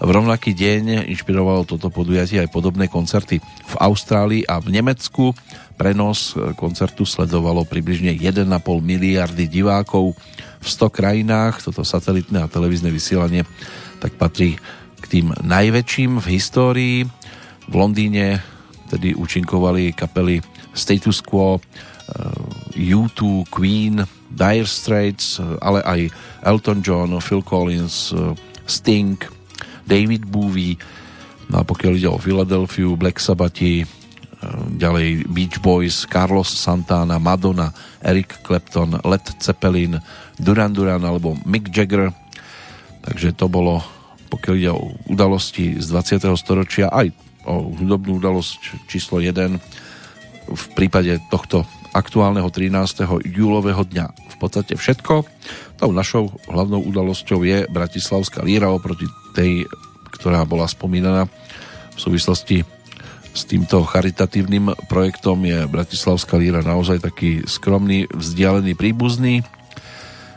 V 0.00 0.10
rovnaký 0.10 0.56
deň 0.56 1.06
inšpirovalo 1.12 1.68
toto 1.68 1.92
podujatie 1.92 2.40
aj 2.40 2.50
podobné 2.50 2.88
koncerty 2.88 3.38
v 3.44 3.74
Austrálii 3.78 4.42
a 4.48 4.58
v 4.58 4.72
Nemecku. 4.72 5.36
Prenos 5.76 6.34
koncertu 6.56 7.04
sledovalo 7.04 7.68
približne 7.68 8.16
1,5 8.16 8.48
miliardy 8.80 9.44
divákov 9.46 10.16
v 10.60 10.66
100 10.66 10.88
krajinách. 10.88 11.60
Toto 11.60 11.84
satelitné 11.84 12.40
a 12.40 12.50
televízne 12.50 12.88
vysielanie 12.88 13.44
tak 14.00 14.16
patrí 14.16 14.56
k 15.00 15.04
tým 15.08 15.36
najväčším 15.44 16.20
v 16.20 16.26
histórii. 16.32 16.98
V 17.68 17.74
Londýne 17.74 18.40
tedy 18.92 19.16
účinkovali 19.16 19.96
kapely 19.96 20.44
Status 20.76 21.24
Quo, 21.24 21.58
U2, 22.76 23.48
Queen, 23.48 24.04
Dire 24.28 24.68
Straits, 24.68 25.40
ale 25.40 25.80
aj 25.82 26.00
Elton 26.44 26.84
John, 26.84 27.16
Phil 27.24 27.40
Collins, 27.40 28.12
Sting, 28.68 29.16
David 29.88 30.28
Bowie, 30.28 30.76
no 31.48 31.60
a 31.60 31.64
pokiaľ 31.64 31.92
ide 31.96 32.08
o 32.08 32.20
Philadelphia, 32.20 32.88
Black 32.92 33.20
Sabbathi, 33.20 33.88
ďalej 34.76 35.24
Beach 35.32 35.56
Boys, 35.64 36.04
Carlos 36.04 36.52
Santana, 36.52 37.16
Madonna, 37.16 37.72
Eric 38.04 38.44
Clapton, 38.44 39.00
Led 39.00 39.24
Zeppelin, 39.40 39.96
Duran 40.36 40.76
Duran 40.76 41.00
alebo 41.00 41.32
Mick 41.48 41.72
Jagger. 41.72 42.12
Takže 43.08 43.32
to 43.32 43.48
bolo, 43.48 43.80
pokiaľ 44.28 44.54
ide 44.60 44.72
o 44.72 44.92
udalosti 45.08 45.80
z 45.80 45.86
20. 45.88 46.36
storočia, 46.36 46.92
aj 46.92 47.12
o 47.44 47.72
hudobnú 47.72 48.20
udalosť 48.20 48.88
číslo 48.88 49.20
1 49.20 49.56
v 50.44 50.64
prípade 50.76 51.20
tohto 51.32 51.64
aktuálneho 51.94 52.50
13. 52.50 53.06
júlového 53.24 53.86
dňa 53.86 54.06
v 54.10 54.36
podstate 54.36 54.74
všetko. 54.74 55.24
Tou 55.78 55.90
našou 55.94 56.34
hlavnou 56.50 56.82
udalosťou 56.84 57.46
je 57.46 57.64
Bratislavská 57.70 58.42
líra 58.42 58.68
oproti 58.68 59.06
tej, 59.32 59.64
ktorá 60.10 60.42
bola 60.42 60.66
spomínaná 60.66 61.30
v 61.94 61.98
súvislosti 61.98 62.66
s 63.34 63.42
týmto 63.50 63.82
charitatívnym 63.82 64.86
projektom 64.86 65.42
je 65.42 65.66
Bratislavská 65.66 66.38
líra 66.38 66.62
naozaj 66.62 67.02
taký 67.02 67.42
skromný, 67.42 68.06
vzdialený, 68.14 68.78
príbuzný. 68.78 69.42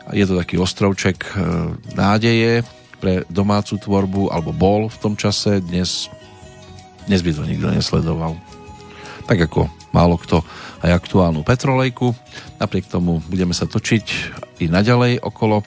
Je 0.10 0.26
to 0.26 0.34
taký 0.34 0.58
ostrovček 0.58 1.22
e, 1.22 1.32
nádeje 1.93 2.66
pre 2.97 3.22
domácu 3.30 3.78
tvorbu, 3.78 4.34
alebo 4.34 4.49
bol 4.49 4.89
v 4.89 4.97
tom 4.97 5.14
čase, 5.14 5.62
dnes, 5.62 6.10
dnes 7.08 7.24
by 7.24 7.32
to 7.32 7.43
nikto 7.47 7.68
nesledoval. 7.72 8.36
Tak 9.28 9.47
ako 9.47 9.72
málo 9.95 10.20
kto 10.20 10.43
aj 10.84 10.91
aktuálnu 10.91 11.41
petrolejku. 11.41 12.12
Napriek 12.60 12.91
tomu 12.91 13.24
budeme 13.32 13.55
sa 13.55 13.64
točiť 13.64 14.05
i 14.62 14.68
naďalej 14.68 15.24
okolo 15.24 15.64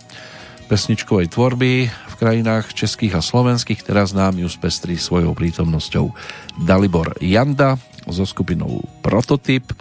pesničkovej 0.71 1.35
tvorby 1.35 1.91
v 1.91 2.15
krajinách 2.15 2.77
českých 2.77 3.19
a 3.19 3.25
slovenských. 3.25 3.83
Teraz 3.83 4.15
nám 4.15 4.39
ju 4.39 4.47
spestrí 4.47 4.95
svojou 4.95 5.35
prítomnosťou 5.35 6.15
Dalibor 6.63 7.19
Janda 7.19 7.75
so 8.07 8.23
skupinou 8.23 8.87
Prototyp. 9.03 9.75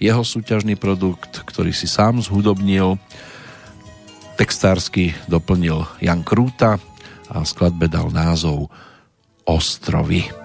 Jeho 0.00 0.24
súťažný 0.24 0.80
produkt, 0.80 1.44
ktorý 1.44 1.76
si 1.76 1.84
sám 1.84 2.24
zhudobnil, 2.24 2.96
textársky 4.40 5.12
doplnil 5.28 5.84
Jan 6.00 6.24
Krúta 6.24 6.80
a 7.28 7.44
skladbe 7.44 7.84
dal 7.84 8.08
názov 8.08 8.72
Ostrovy. 9.44 10.39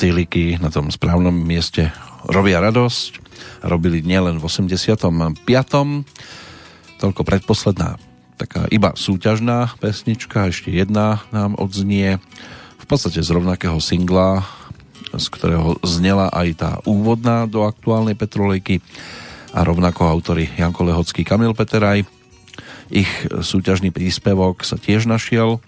Motýliky 0.00 0.56
na 0.64 0.72
tom 0.72 0.88
správnom 0.88 1.36
mieste 1.36 1.92
robia 2.24 2.56
radosť. 2.56 3.20
Robili 3.60 4.00
nielen 4.00 4.40
v 4.40 4.48
85. 4.48 5.44
Toľko 6.96 7.20
predposledná 7.20 8.00
taká 8.40 8.64
iba 8.72 8.96
súťažná 8.96 9.76
pesnička, 9.76 10.48
ešte 10.48 10.72
jedna 10.72 11.20
nám 11.36 11.52
odznie 11.60 12.16
v 12.80 12.84
podstate 12.88 13.20
z 13.20 13.28
rovnakého 13.28 13.76
singla, 13.76 14.48
z 15.12 15.26
ktorého 15.36 15.76
znela 15.84 16.32
aj 16.32 16.48
tá 16.56 16.70
úvodná 16.88 17.44
do 17.44 17.68
aktuálnej 17.68 18.16
Petrolejky 18.16 18.80
a 19.52 19.60
rovnako 19.68 20.08
autory 20.08 20.48
Janko 20.56 20.88
Lehocký, 20.88 21.28
Kamil 21.28 21.52
Peteraj. 21.52 22.08
Ich 22.88 23.12
súťažný 23.28 23.92
príspevok 23.92 24.64
sa 24.64 24.80
tiež 24.80 25.04
našiel 25.04 25.60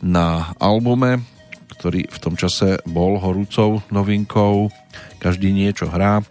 na 0.00 0.56
albume, 0.56 1.35
ktorý 1.78 2.08
v 2.08 2.18
tom 2.18 2.34
čase 2.34 2.80
bol 2.88 3.20
horúcou 3.20 3.84
novinkou. 3.92 4.72
Každý 5.20 5.52
niečo 5.52 5.88
hrá 5.88 6.24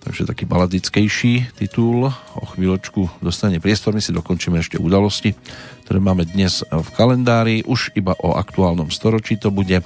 takže 0.00 0.24
taký 0.24 0.48
baladickejší 0.48 1.54
titul. 1.60 2.08
O 2.10 2.44
chvíľočku 2.56 3.20
dostane 3.20 3.60
priestor, 3.60 3.92
my 3.92 4.02
si 4.02 4.16
dokončíme 4.16 4.56
ešte 4.58 4.80
udalosti, 4.80 5.36
ktoré 5.84 6.00
máme 6.00 6.24
dnes 6.24 6.64
v 6.64 6.88
kalendári. 6.96 7.62
Už 7.68 7.92
iba 7.94 8.16
o 8.18 8.34
aktuálnom 8.34 8.88
storočí 8.88 9.36
to 9.36 9.52
bude. 9.52 9.84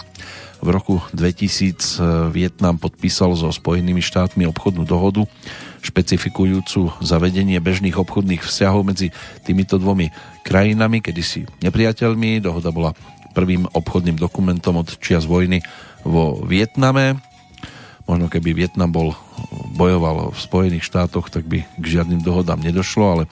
V 0.65 0.69
roku 0.73 1.03
2000 1.13 2.33
Vietnam 2.33 2.81
podpísal 2.81 3.37
so 3.37 3.53
Spojenými 3.53 4.01
štátmi 4.01 4.49
obchodnú 4.49 4.89
dohodu 4.89 5.29
špecifikujúcu 5.85 6.97
zavedenie 7.05 7.61
bežných 7.61 8.01
obchodných 8.01 8.41
vzťahov 8.41 8.89
medzi 8.89 9.13
týmito 9.45 9.77
dvomi 9.77 10.09
krajinami, 10.41 11.05
kedysi 11.05 11.45
nepriateľmi. 11.61 12.41
Dohoda 12.41 12.73
bola 12.73 12.97
prvým 13.35 13.67
obchodným 13.75 14.17
dokumentom 14.17 14.79
od 14.79 14.95
čias 15.03 15.27
vojny 15.27 15.61
vo 16.07 16.39
Vietname 16.47 17.19
Možno 18.05 18.29
keby 18.29 18.53
Vietnam 18.53 18.93
bol 18.93 19.17
bojoval 19.73 20.37
v 20.37 20.39
Spojených 20.39 20.85
štátoch, 20.85 21.33
tak 21.33 21.49
by 21.49 21.65
k 21.81 21.85
žiadnym 21.85 22.21
dohodám 22.21 22.61
nedošlo, 22.61 23.05
ale 23.09 23.25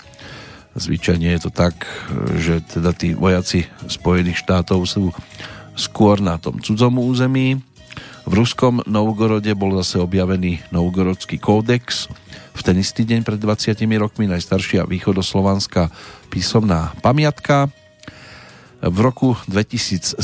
zvyčajne 0.73 1.29
je 1.37 1.41
to 1.45 1.51
tak, 1.53 1.77
že 2.41 2.65
teda 2.65 2.97
tí 2.97 3.13
vojaci 3.13 3.69
Spojených 3.85 4.41
štátov 4.41 4.81
sú 4.89 5.13
skôr 5.77 6.25
na 6.25 6.41
tom 6.41 6.57
cudzom 6.57 6.97
území. 7.05 7.61
V 8.25 8.33
ruskom 8.33 8.81
Novgorode 8.89 9.53
bol 9.53 9.77
zase 9.85 10.01
objavený 10.01 10.65
Novgorodský 10.73 11.37
kódex. 11.37 12.09
V 12.57 12.61
ten 12.65 12.81
istý 12.81 13.05
deň 13.05 13.29
pred 13.29 13.37
20 13.37 13.77
rokmi 14.01 14.25
najstaršia 14.25 14.89
východoslovanská 14.89 15.93
písomná 16.33 16.97
pamiatka 17.05 17.69
v 18.83 18.99
roku 18.99 19.39
2007 19.47 20.19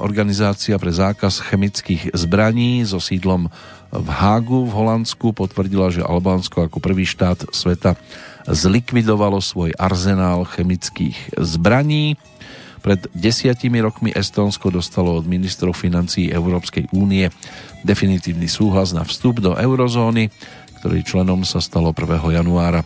Organizácia 0.00 0.80
pre 0.80 0.88
zákaz 0.88 1.44
chemických 1.44 2.16
zbraní 2.16 2.80
so 2.88 2.96
sídlom 2.96 3.52
v 3.92 4.08
Hágu 4.08 4.64
v 4.64 4.72
Holandsku 4.72 5.36
potvrdila, 5.36 5.92
že 5.92 6.00
Albánsko 6.00 6.64
ako 6.64 6.80
prvý 6.80 7.04
štát 7.04 7.44
sveta 7.52 8.00
zlikvidovalo 8.48 9.36
svoj 9.44 9.76
arzenál 9.76 10.48
chemických 10.48 11.36
zbraní. 11.36 12.16
Pred 12.80 13.12
desiatimi 13.12 13.84
rokmi 13.84 14.16
Estónsko 14.16 14.72
dostalo 14.72 15.20
od 15.20 15.28
ministrov 15.28 15.76
financí 15.76 16.32
Európskej 16.32 16.88
únie 16.96 17.28
definitívny 17.84 18.48
súhlas 18.48 18.96
na 18.96 19.04
vstup 19.04 19.44
do 19.44 19.60
eurozóny, 19.60 20.32
ktorý 20.80 21.04
členom 21.04 21.44
sa 21.44 21.60
stalo 21.60 21.92
1. 21.92 22.32
januára 22.32 22.80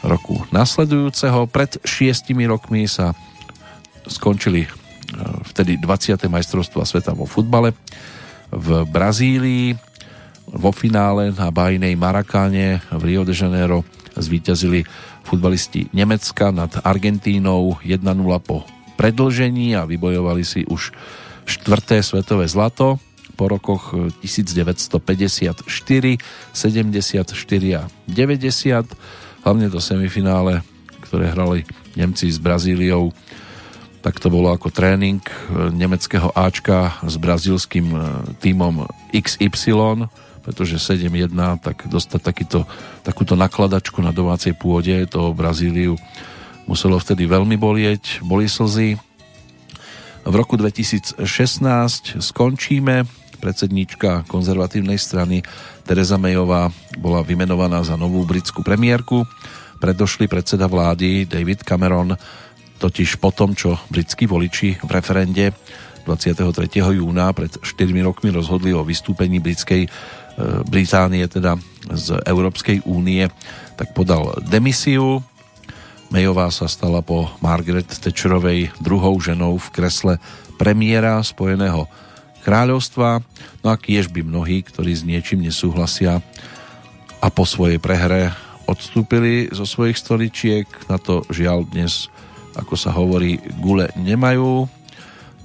roku 0.00 0.40
nasledujúceho. 0.56 1.44
Pred 1.52 1.84
šiestimi 1.84 2.48
rokmi 2.48 2.88
sa 2.88 3.12
skončili 4.08 4.64
e, 4.64 4.68
vtedy 5.54 5.78
20. 5.78 6.18
majstrovstva 6.26 6.82
sveta 6.82 7.14
vo 7.14 7.28
futbale 7.28 7.76
v 8.50 8.82
Brazílii. 8.88 9.76
Vo 10.48 10.72
finále 10.72 11.28
na 11.36 11.52
bajnej 11.52 11.92
Marakáne 11.92 12.80
v 12.88 13.02
Rio 13.04 13.22
de 13.22 13.36
Janeiro 13.36 13.84
zvíťazili 14.16 14.88
futbalisti 15.28 15.92
Nemecka 15.92 16.48
nad 16.48 16.72
Argentínou 16.80 17.76
1-0 17.84 18.00
po 18.40 18.64
predlžení 18.96 19.76
a 19.76 19.84
vybojovali 19.84 20.42
si 20.42 20.64
už 20.64 20.90
štvrté 21.44 22.00
svetové 22.00 22.48
zlato 22.48 22.96
po 23.38 23.46
rokoch 23.46 23.94
1954, 24.24 25.62
74 25.62 27.78
a 27.78 27.86
90. 28.10 29.46
Hlavne 29.46 29.70
to 29.70 29.78
semifinále, 29.78 30.66
ktoré 31.06 31.30
hrali 31.30 31.62
Nemci 31.94 32.26
s 32.26 32.42
Brazíliou 32.42 33.14
tak 33.98 34.22
to 34.22 34.30
bolo 34.30 34.54
ako 34.54 34.70
tréning 34.70 35.18
e, 35.20 35.32
nemeckého 35.74 36.30
Ačka 36.34 36.98
s 37.02 37.18
brazílským 37.18 37.86
e, 37.90 37.98
týmom 38.38 38.86
XY, 39.10 40.06
pretože 40.46 40.80
7-1, 40.80 41.34
tak 41.60 41.90
dostať 41.90 42.20
takýto, 42.22 42.64
takúto 43.02 43.34
nakladačku 43.34 44.00
na 44.00 44.14
domácej 44.14 44.56
pôde, 44.56 45.04
to 45.10 45.34
Brazíliu 45.34 45.98
muselo 46.68 47.00
vtedy 47.00 47.24
veľmi 47.24 47.56
bolieť, 47.56 48.20
boli 48.20 48.44
slzy. 48.44 49.00
V 50.28 50.34
roku 50.36 50.60
2016 50.60 51.24
skončíme. 52.20 53.08
Predsedníčka 53.38 54.26
konzervatívnej 54.26 54.98
strany 54.98 55.40
Teresa 55.86 56.18
Mayová 56.18 56.68
bola 56.98 57.22
vymenovaná 57.24 57.80
za 57.86 57.96
novú 57.96 58.26
britskú 58.28 58.60
premiérku. 58.60 59.24
Predošli 59.78 60.26
predseda 60.26 60.66
vlády 60.66 61.24
David 61.24 61.62
Cameron 61.62 62.18
totiž 62.78 63.18
po 63.18 63.34
tom, 63.34 63.58
čo 63.58 63.76
britskí 63.90 64.30
voliči 64.30 64.78
v 64.80 64.90
referende 64.90 65.52
23. 66.08 66.80
júna 66.80 67.28
pred 67.36 67.52
4 67.60 67.68
rokmi 68.00 68.32
rozhodli 68.32 68.72
o 68.72 68.80
vystúpení 68.80 69.44
britskej 69.44 69.84
e, 69.84 69.88
Británie 70.64 71.28
teda 71.28 71.60
z 71.92 72.16
Európskej 72.24 72.88
únie, 72.88 73.28
tak 73.76 73.92
podal 73.92 74.40
demisiu. 74.48 75.20
Mayová 76.08 76.48
sa 76.48 76.64
stala 76.64 77.04
po 77.04 77.28
Margaret 77.44 77.84
Thatcherovej 77.84 78.72
druhou 78.80 79.20
ženou 79.20 79.60
v 79.60 79.68
kresle 79.68 80.14
premiéra 80.56 81.20
Spojeného 81.20 81.84
kráľovstva. 82.40 83.20
No 83.60 83.68
a 83.68 83.76
kiež 83.76 84.08
by 84.08 84.24
mnohí, 84.24 84.64
ktorí 84.64 84.96
s 84.96 85.04
niečím 85.04 85.44
nesúhlasia 85.44 86.24
a 87.20 87.28
po 87.28 87.44
svojej 87.44 87.76
prehre 87.76 88.32
odstúpili 88.64 89.52
zo 89.52 89.68
svojich 89.68 90.00
stoličiek. 90.00 90.64
Na 90.88 90.96
to 90.96 91.28
žiaľ 91.28 91.68
dnes 91.68 92.08
ako 92.58 92.74
sa 92.74 92.90
hovorí, 92.90 93.38
gule 93.62 93.88
nemajú, 93.94 94.66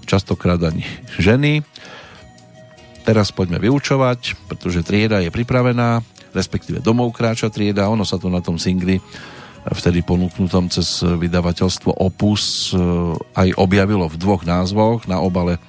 častokrát 0.09 0.59
ani 0.65 0.81
ženy. 1.21 1.61
Teraz 3.05 3.29
poďme 3.29 3.61
vyučovať, 3.61 4.49
pretože 4.49 4.81
trieda 4.81 5.21
je 5.21 5.29
pripravená, 5.29 6.01
respektíve 6.33 6.81
domov 6.81 7.13
kráča 7.13 7.53
trieda, 7.53 7.91
ono 7.91 8.07
sa 8.07 8.17
to 8.17 8.31
na 8.31 8.41
tom 8.41 8.57
singli 8.57 8.97
vtedy 9.63 10.03
ponúknutom 10.03 10.67
cez 10.67 10.99
vydavateľstvo 10.99 12.03
Opus 12.03 12.75
e, 12.75 12.79
aj 13.15 13.55
objavilo 13.55 14.11
v 14.11 14.19
dvoch 14.19 14.43
názvoch. 14.43 15.07
Na 15.07 15.23
obale 15.23 15.55
e, 15.55 15.59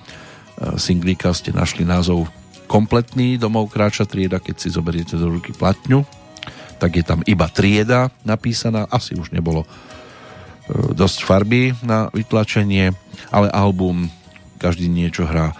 singlíka 0.74 1.30
ste 1.30 1.54
našli 1.54 1.86
názov 1.86 2.26
kompletný 2.66 3.38
domov 3.38 3.70
kráča 3.70 4.02
trieda, 4.02 4.42
keď 4.42 4.56
si 4.58 4.68
zoberiete 4.74 5.14
do 5.14 5.30
ruky 5.30 5.54
platňu, 5.54 6.02
tak 6.82 6.98
je 6.98 7.04
tam 7.06 7.22
iba 7.22 7.46
trieda 7.46 8.10
napísaná, 8.26 8.90
asi 8.90 9.14
už 9.14 9.30
nebolo 9.30 9.62
dosť 10.70 11.18
farby 11.24 11.76
na 11.84 12.08
vytlačenie, 12.12 12.96
ale 13.28 13.48
album 13.52 14.08
každý 14.56 14.88
niečo 14.88 15.28
hrá 15.28 15.52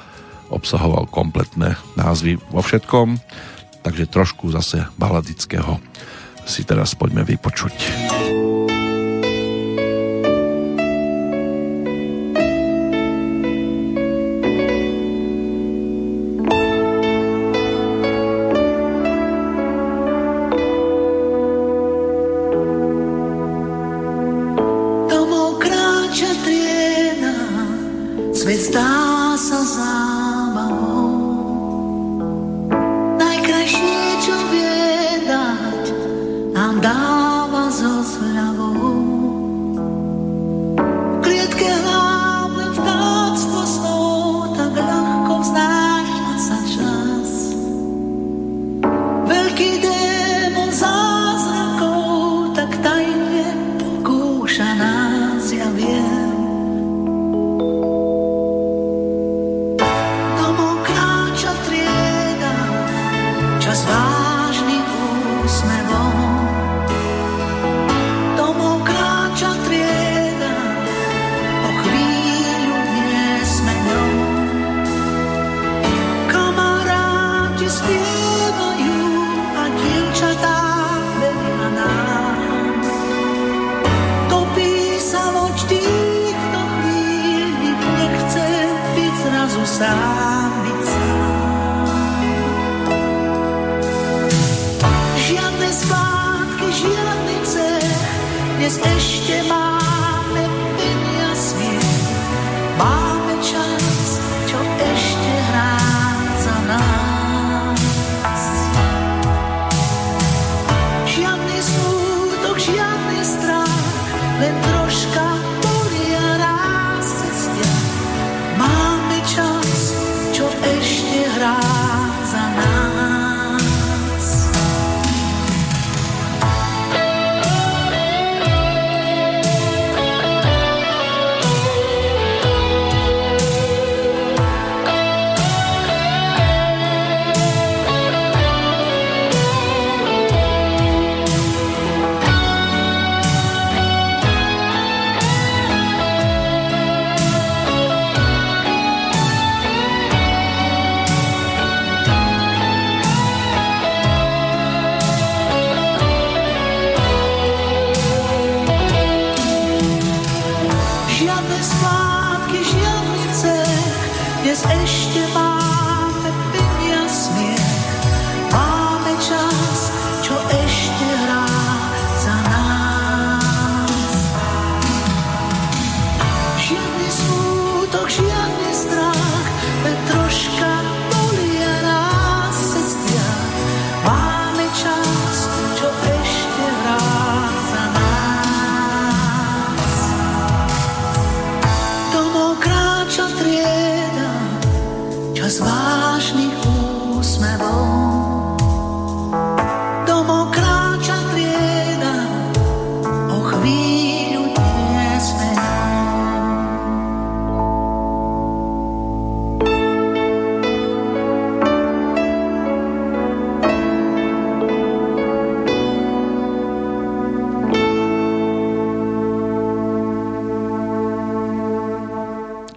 obsahoval 0.49 1.09
kompletné 1.11 1.77
názvy 1.99 2.41
vo 2.49 2.61
všetkom, 2.65 3.21
takže 3.85 4.09
trošku 4.09 4.49
zase 4.53 4.89
baladického 4.97 5.81
si 6.45 6.65
teraz 6.65 6.93
poďme 6.97 7.25
vypočuť. 7.25 7.73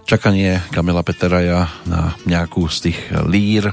Čakanie 0.08 0.64
Kamila 0.72 1.04
Peteraja 1.04 1.68
na 1.84 2.16
nejakú 2.24 2.64
z 2.72 2.88
tých 2.88 2.98
lír, 3.28 3.68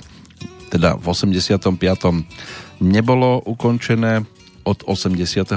teda 0.68 1.00
v 1.00 1.06
85. 1.08 1.72
nebolo 2.84 3.40
ukončené 3.48 4.28
od 4.68 4.84
83. 4.84 5.56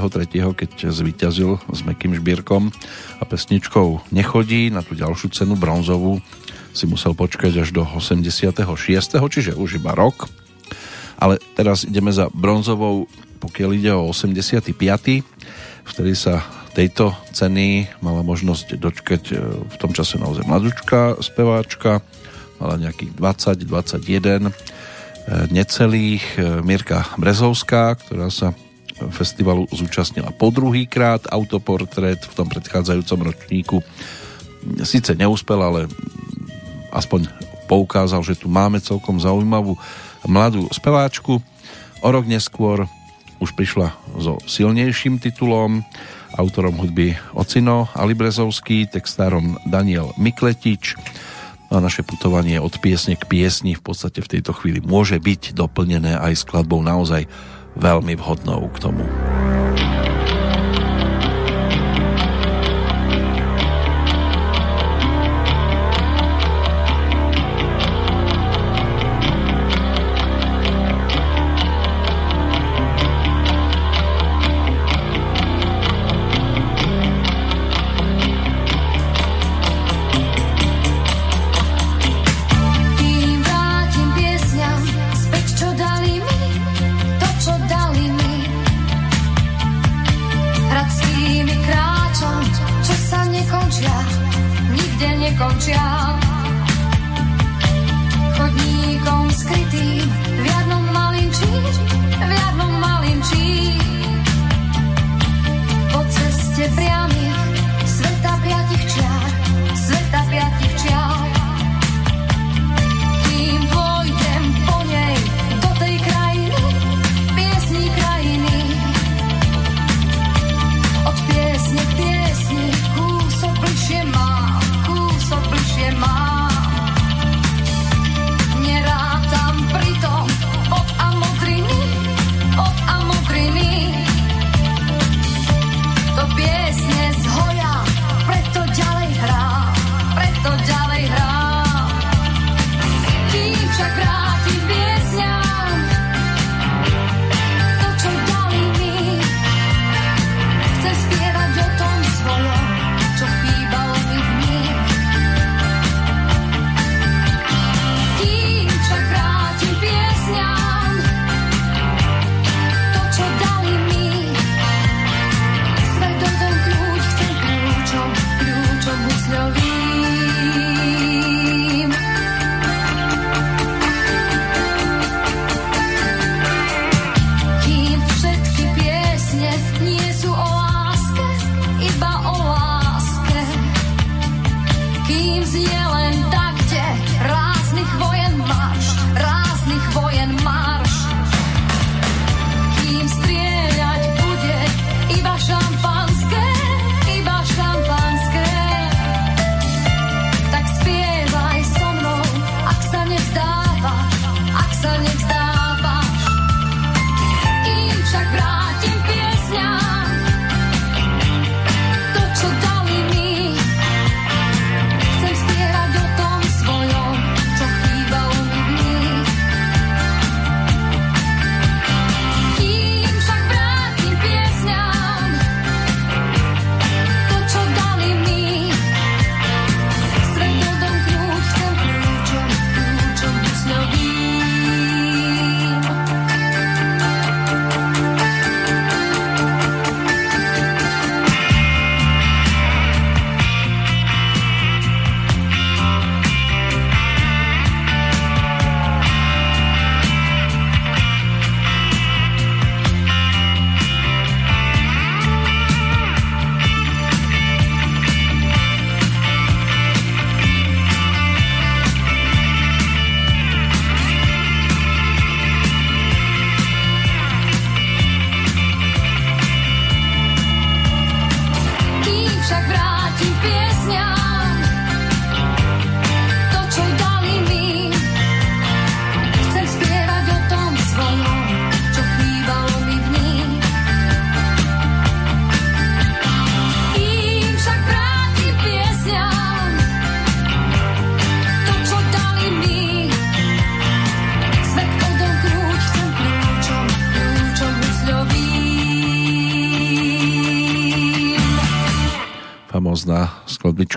keď 0.54 0.70
zvíťazil 0.86 1.58
s 1.74 1.80
Mekým 1.82 2.14
Žbírkom 2.14 2.70
a 3.18 3.22
pesničkou 3.26 4.14
Nechodí 4.14 4.70
na 4.70 4.86
tú 4.86 4.94
ďalšiu 4.94 5.34
cenu 5.34 5.58
bronzovú 5.58 6.22
si 6.70 6.86
musel 6.86 7.18
počkať 7.18 7.58
až 7.58 7.74
do 7.74 7.82
86. 7.82 8.62
čiže 9.34 9.58
už 9.58 9.82
iba 9.82 9.98
rok. 9.98 10.30
Ale 11.18 11.42
teraz 11.58 11.82
ideme 11.82 12.14
za 12.14 12.30
bronzovou, 12.30 13.10
pokiaľ 13.42 13.70
ide 13.74 13.90
o 13.98 14.14
85. 14.14 14.70
vtedy 15.82 16.14
sa 16.14 16.46
tejto 16.78 17.10
ceny 17.34 17.90
mala 17.98 18.22
možnosť 18.22 18.78
dočkať 18.78 19.22
e, 19.34 19.42
v 19.66 19.76
tom 19.82 19.90
čase 19.90 20.14
naozaj 20.14 20.46
mladúčka 20.46 21.18
speváčka, 21.18 22.06
mala 22.62 22.78
nejakých 22.78 23.18
20, 23.18 23.66
21 23.66 24.46
e, 24.46 24.52
necelých 25.50 26.24
e, 26.38 26.62
Mirka 26.62 27.02
Brezovská, 27.18 27.98
ktorá 27.98 28.30
sa 28.30 28.54
festivalu 29.10 29.66
zúčastnila 29.74 30.30
po 30.30 30.54
druhý 30.54 30.86
krát 30.86 31.26
autoportrét 31.26 32.22
v 32.22 32.34
tom 32.38 32.46
predchádzajúcom 32.46 33.18
ročníku 33.26 33.78
síce 34.86 35.14
neúspel, 35.18 35.58
ale 35.58 35.80
aspoň 36.94 37.30
poukázal, 37.66 38.22
že 38.22 38.38
tu 38.38 38.46
máme 38.46 38.78
celkom 38.82 39.18
zaujímavú 39.18 39.74
mladú 40.26 40.66
speváčku. 40.70 41.38
O 42.02 42.08
rok 42.10 42.26
neskôr 42.26 42.86
už 43.38 43.54
prišla 43.54 43.94
so 44.18 44.38
silnejším 44.46 45.22
titulom 45.22 45.86
autorom 46.38 46.78
hudby 46.78 47.18
Ocino 47.34 47.90
Ali 47.98 48.14
Brezovský, 48.14 48.86
textárom 48.86 49.58
Daniel 49.66 50.14
Mikletič. 50.14 50.94
No 51.68 51.82
a 51.82 51.84
naše 51.84 52.06
putovanie 52.06 52.56
od 52.62 52.78
piesne 52.80 53.18
k 53.18 53.28
piesni 53.28 53.76
v 53.76 53.82
podstate 53.82 54.24
v 54.24 54.38
tejto 54.38 54.56
chvíli 54.56 54.80
môže 54.80 55.18
byť 55.18 55.52
doplnené 55.52 56.16
aj 56.16 56.46
skladbou 56.46 56.80
naozaj 56.80 57.28
veľmi 57.76 58.16
vhodnou 58.16 58.70
k 58.72 58.78
tomu. 58.78 59.04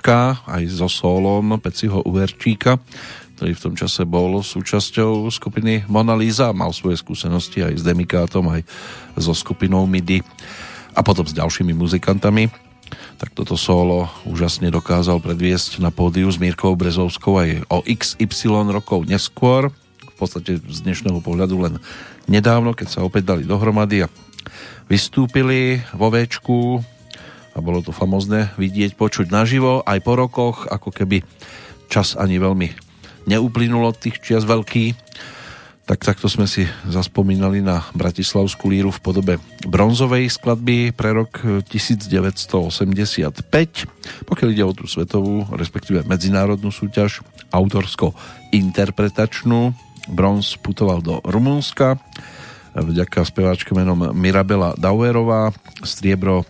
Skladbička 0.02 0.50
aj 0.50 0.64
so 0.74 0.90
solom 0.90 1.62
Peciho 1.62 2.02
Uverčíka, 2.02 2.82
ktorý 3.38 3.54
v 3.54 3.64
tom 3.70 3.74
čase 3.78 4.02
bol 4.02 4.42
súčasťou 4.42 5.30
skupiny 5.30 5.86
Mona 5.86 6.18
Lisa, 6.18 6.50
mal 6.58 6.74
svoje 6.74 6.98
skúsenosti 6.98 7.62
aj 7.62 7.78
s 7.78 7.86
Demikátom, 7.86 8.50
aj 8.50 8.66
so 9.14 9.38
skupinou 9.38 9.86
MIDI 9.86 10.26
a 10.98 11.06
potom 11.06 11.22
s 11.22 11.38
ďalšími 11.38 11.78
muzikantami. 11.78 12.50
Tak 13.22 13.38
toto 13.38 13.54
solo 13.54 14.10
úžasne 14.26 14.74
dokázal 14.74 15.22
predviesť 15.22 15.78
na 15.78 15.94
pódiu 15.94 16.34
s 16.34 16.42
Mírkou 16.42 16.74
Brezovskou 16.74 17.38
aj 17.38 17.50
o 17.70 17.86
XY 17.86 18.74
rokov 18.74 19.06
neskôr, 19.06 19.70
v 20.02 20.16
podstate 20.18 20.58
z 20.58 20.80
dnešného 20.82 21.22
pohľadu 21.22 21.62
len 21.62 21.74
nedávno, 22.26 22.74
keď 22.74 22.88
sa 22.90 23.06
opäť 23.06 23.38
dali 23.38 23.46
dohromady 23.46 24.10
a 24.10 24.12
vystúpili 24.90 25.86
vo 25.94 26.10
Včku 26.10 26.82
a 27.52 27.60
bolo 27.60 27.84
to 27.84 27.92
famozne 27.92 28.48
vidieť, 28.56 28.96
počuť 28.96 29.28
naživo 29.32 29.84
aj 29.84 30.00
po 30.04 30.16
rokoch, 30.16 30.68
ako 30.72 30.92
keby 30.92 31.24
čas 31.92 32.16
ani 32.16 32.40
veľmi 32.40 32.72
neuplynulo 33.28 33.92
tých 33.94 34.20
čias 34.24 34.46
veľký, 34.48 34.96
tak 35.86 36.06
takto 36.08 36.30
sme 36.32 36.48
si 36.48 36.64
zaspomínali 36.88 37.60
na 37.60 37.84
Bratislavskú 37.92 38.72
líru 38.72 38.96
v 38.96 39.04
podobe 39.04 39.36
bronzovej 39.68 40.32
skladby 40.32 40.96
pre 40.96 41.12
rok 41.12 41.44
1985. 41.68 43.44
Pokiaľ 44.24 44.50
ide 44.56 44.64
o 44.64 44.72
tú 44.72 44.88
svetovú, 44.88 45.44
respektíve 45.52 46.08
medzinárodnú 46.08 46.72
súťaž 46.72 47.20
autorsko-interpretačnú, 47.52 49.76
bronz 50.16 50.56
putoval 50.64 51.04
do 51.04 51.20
Rumunska 51.28 52.00
vďaka 52.72 53.28
speváčke 53.28 53.76
menom 53.76 54.16
Mirabela 54.16 54.72
Dauerová, 54.80 55.52
striebro 55.84 56.48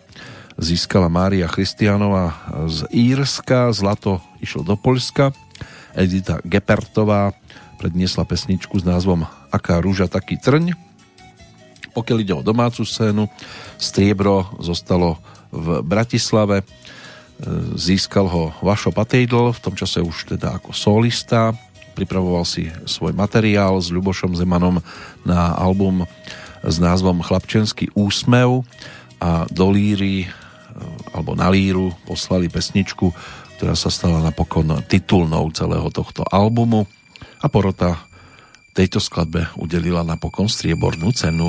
získala 0.62 1.10
Mária 1.10 1.50
Christianova 1.50 2.38
z 2.70 2.86
Írska, 2.94 3.74
zlato 3.74 4.22
išlo 4.38 4.62
do 4.62 4.78
Polska. 4.78 5.34
Edita 5.98 6.38
Gepertová 6.46 7.34
predniesla 7.82 8.30
pesničku 8.30 8.78
s 8.78 8.86
názvom 8.86 9.26
Aká 9.50 9.82
rúža, 9.82 10.06
taký 10.06 10.38
trň. 10.38 10.78
Pokiaľ 11.98 12.18
ide 12.22 12.34
o 12.38 12.46
domácu 12.46 12.86
scénu, 12.86 13.26
striebro 13.82 14.48
zostalo 14.62 15.18
v 15.50 15.82
Bratislave, 15.84 16.62
e, 16.62 16.66
získal 17.76 18.30
ho 18.30 18.54
Vašo 18.64 18.94
Patejdl, 18.94 19.52
v 19.52 19.64
tom 19.66 19.76
čase 19.76 20.00
už 20.00 20.38
teda 20.38 20.62
ako 20.62 20.72
solista, 20.72 21.52
pripravoval 21.98 22.48
si 22.48 22.72
svoj 22.88 23.12
materiál 23.12 23.76
s 23.82 23.92
Ľubošom 23.92 24.38
Zemanom 24.38 24.80
na 25.28 25.52
album 25.58 26.08
s 26.64 26.78
názvom 26.78 27.20
Chlapčenský 27.20 27.92
úsmev 27.98 28.64
a 29.20 29.44
do 29.52 29.68
líry 29.68 30.30
alebo 31.22 31.38
na 31.38 31.54
líru 31.54 31.94
poslali 32.10 32.50
pesničku 32.50 33.14
ktorá 33.62 33.78
sa 33.78 33.94
stala 33.94 34.26
napokon 34.26 34.74
titulnou 34.90 35.54
celého 35.54 35.86
tohto 35.94 36.26
albumu 36.26 36.90
a 37.38 37.46
porota 37.46 37.94
tejto 38.74 38.98
skladbe 38.98 39.46
udelila 39.54 40.02
napokon 40.02 40.50
striebornú 40.50 41.14
cenu. 41.14 41.46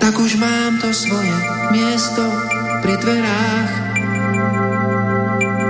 Tak 0.00 0.16
už 0.16 0.40
mám 0.40 0.80
to 0.80 0.88
svoje 0.96 1.36
miesto 1.68 2.24
pri 2.80 2.96
dverách 2.96 3.85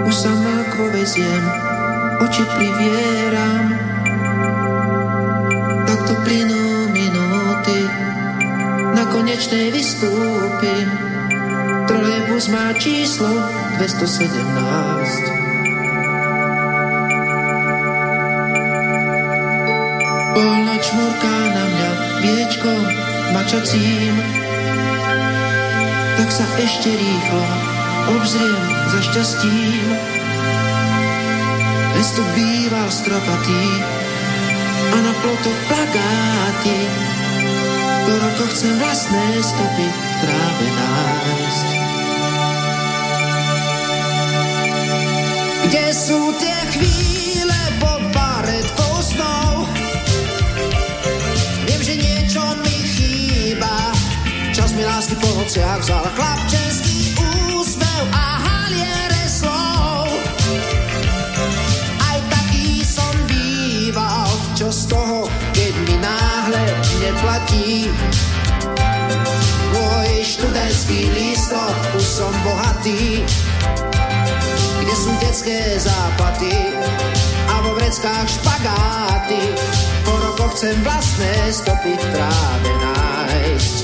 už 0.06 0.14
sa 0.14 0.30
mlkvo 0.30 0.86
veziem, 0.94 1.44
oči 2.22 2.46
privieram. 2.54 3.74
Takto 5.82 6.14
plynú 6.22 6.94
minúty, 6.94 7.78
na 8.94 9.02
konečnej 9.10 9.74
vystúpim. 9.74 10.86
Trolejbus 11.90 12.46
má 12.54 12.70
číslo 12.78 13.30
217. 13.82 14.38
Polnoč 20.38 20.84
murká 20.94 21.38
na 21.50 21.64
mňa 21.66 21.90
viečkom 22.22 22.82
mačacím, 23.34 24.14
tak 26.14 26.28
sa 26.30 26.46
ešte 26.62 26.94
rýchlo 26.94 27.42
obzriem 28.06 28.75
za 28.86 29.00
šťastím. 29.02 29.86
Mesto 31.96 32.22
býva 32.38 32.86
stropatý 32.92 33.66
a 34.94 34.96
na 35.02 35.12
plotoch 35.24 35.60
plagáty. 35.66 36.78
Po 38.06 38.12
rokoch 38.14 38.50
chcem 38.54 38.78
vlastné 38.78 39.26
stopy 39.42 39.86
v 39.90 40.14
tráve 40.22 40.66
nájsť. 40.70 41.68
Kde 45.66 45.86
sú 45.90 46.20
tie 46.38 46.58
chvíle 46.78 47.60
pod 47.82 48.02
baretkou 48.14 48.94
snou? 49.02 49.66
Viem, 51.66 51.80
že 51.82 51.94
niečo 51.98 52.42
mi 52.62 52.76
chýba. 52.86 53.90
Čas 54.54 54.70
mi 54.78 54.86
lásky 54.86 55.18
po 55.18 55.26
nociach 55.42 55.82
vzal 55.82 56.06
chlapčenský 56.14 56.95
neplatí. 67.76 67.90
Môj 69.76 70.10
študentský 70.24 71.12
lístok, 71.12 71.74
už 71.96 72.04
som 72.04 72.32
bohatý. 72.44 73.24
Kde 74.80 74.94
sú 74.94 75.10
detské 75.20 75.76
záplaty 75.76 76.56
a 77.50 77.54
vo 77.60 77.76
vreckách 77.76 78.28
špagáty. 78.30 79.42
Po 80.06 80.14
rokoch 80.22 80.54
chcem 80.56 80.76
vlastné 80.86 81.34
stopy 81.52 81.92
v 81.98 82.04
tráve 82.14 82.72
nájsť. 82.80 83.76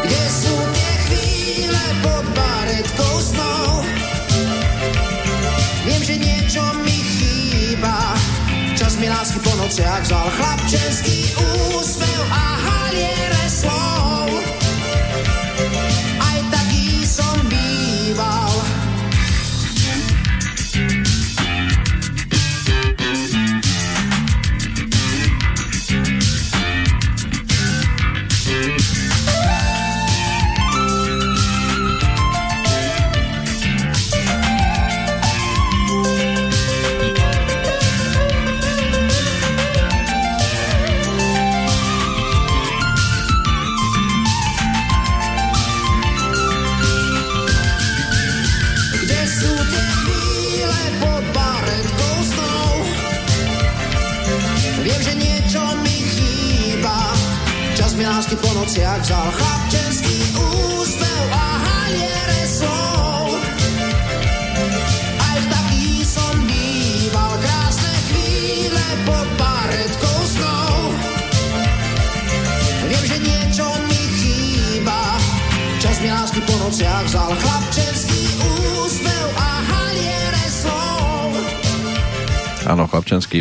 Kde 0.00 0.22
sú 0.26 0.54
tie 0.74 0.92
chvíle 1.06 1.84
pod 2.02 2.24
baretkou 2.34 3.14
snou? 3.20 3.84
Viem, 5.84 6.02
že 6.02 6.14
niečo 6.18 6.62
mi 6.82 6.98
chýba. 6.98 8.19
Mi 9.00 9.08
lásky 9.08 9.40
po 9.40 9.56
nociach 9.56 10.04
vzal 10.04 10.28
chlapčenský 10.28 11.32
úsmev 11.72 12.20
a 12.28 12.44
haliere 12.60 13.44
slov. 13.48 14.59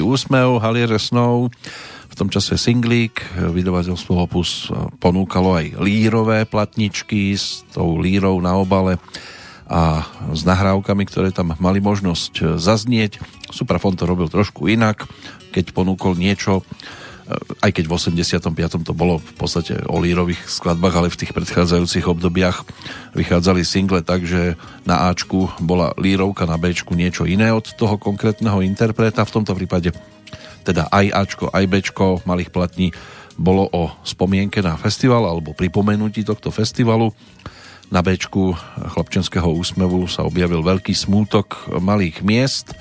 Úsmev, 0.10 0.58
Haliere 0.58 0.98
Snow, 0.98 1.54
v 2.10 2.16
tom 2.18 2.34
čase 2.34 2.58
singlík, 2.58 3.22
vydavateľstvo 3.38 4.14
Opus 4.18 4.74
ponúkalo 4.98 5.62
aj 5.62 5.78
lírové 5.78 6.50
platničky 6.50 7.38
s 7.38 7.62
tou 7.70 8.02
lírou 8.02 8.42
na 8.42 8.58
obale 8.58 8.98
a 9.70 10.02
s 10.34 10.42
nahrávkami, 10.50 11.06
ktoré 11.06 11.30
tam 11.30 11.54
mali 11.62 11.78
možnosť 11.78 12.58
zaznieť. 12.58 13.22
Suprafon 13.54 13.94
to 13.94 14.10
robil 14.10 14.26
trošku 14.26 14.66
inak, 14.66 15.06
keď 15.54 15.70
ponúkol 15.78 16.18
niečo, 16.18 16.66
aj 17.62 17.72
keď 17.72 17.86
v 17.86 17.94
85. 17.94 18.82
to 18.82 18.94
bolo 18.98 19.22
v 19.22 19.34
podstate 19.38 19.78
o 19.86 20.02
lírových 20.02 20.42
skladbách, 20.50 20.96
ale 20.98 21.14
v 21.14 21.20
tých 21.22 21.32
predchádzajúcich 21.38 22.06
obdobiach 22.10 22.66
vychádzali 23.14 23.62
single 23.62 24.02
tak, 24.02 24.26
že 24.26 24.58
na 24.90 25.14
Ačku 25.14 25.50
bola 25.62 25.94
lírovka, 26.02 26.50
na 26.50 26.58
Bčku 26.58 26.98
niečo 26.98 27.30
iné 27.30 27.54
od 27.54 27.70
toho 27.78 28.02
konkrétneho 28.02 28.66
interpreta. 28.66 29.26
V 29.26 29.36
tomto 29.42 29.54
prípade 29.54 29.94
teda 30.66 30.90
aj 30.90 31.06
Ačko, 31.14 31.46
aj 31.54 31.66
Bčko 31.70 32.26
malých 32.26 32.50
platní 32.50 32.90
bolo 33.40 33.70
o 33.72 33.94
spomienke 34.04 34.60
na 34.60 34.76
festival 34.76 35.24
alebo 35.24 35.56
pripomenutí 35.56 36.28
tohto 36.28 36.52
festivalu. 36.52 37.14
Na 37.90 38.06
Bčku 38.06 38.54
chlapčenského 38.94 39.50
úsmevu 39.50 40.06
sa 40.06 40.22
objavil 40.22 40.62
veľký 40.62 40.94
smútok 40.94 41.74
malých 41.82 42.22
miest, 42.22 42.78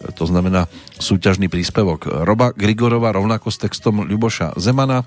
to 0.00 0.24
znamená 0.24 0.64
súťažný 0.96 1.52
príspevok. 1.52 2.08
Roba 2.24 2.56
Grigorova 2.56 3.12
rovnako 3.12 3.52
s 3.52 3.60
textom 3.60 4.04
Ľuboša 4.08 4.56
Zemana. 4.56 5.04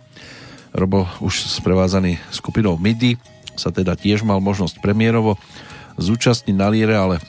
Robo 0.74 1.10
už 1.22 1.50
sprevázaný 1.50 2.22
skupinou 2.30 2.78
MIDI. 2.78 3.18
Sa 3.58 3.74
teda 3.74 3.98
tiež 3.98 4.26
mal 4.26 4.42
možnosť 4.42 4.82
premiérovo 4.82 5.38
zúčastniť 5.98 6.56
na 6.58 6.70
líre, 6.70 6.94
ale 6.98 7.22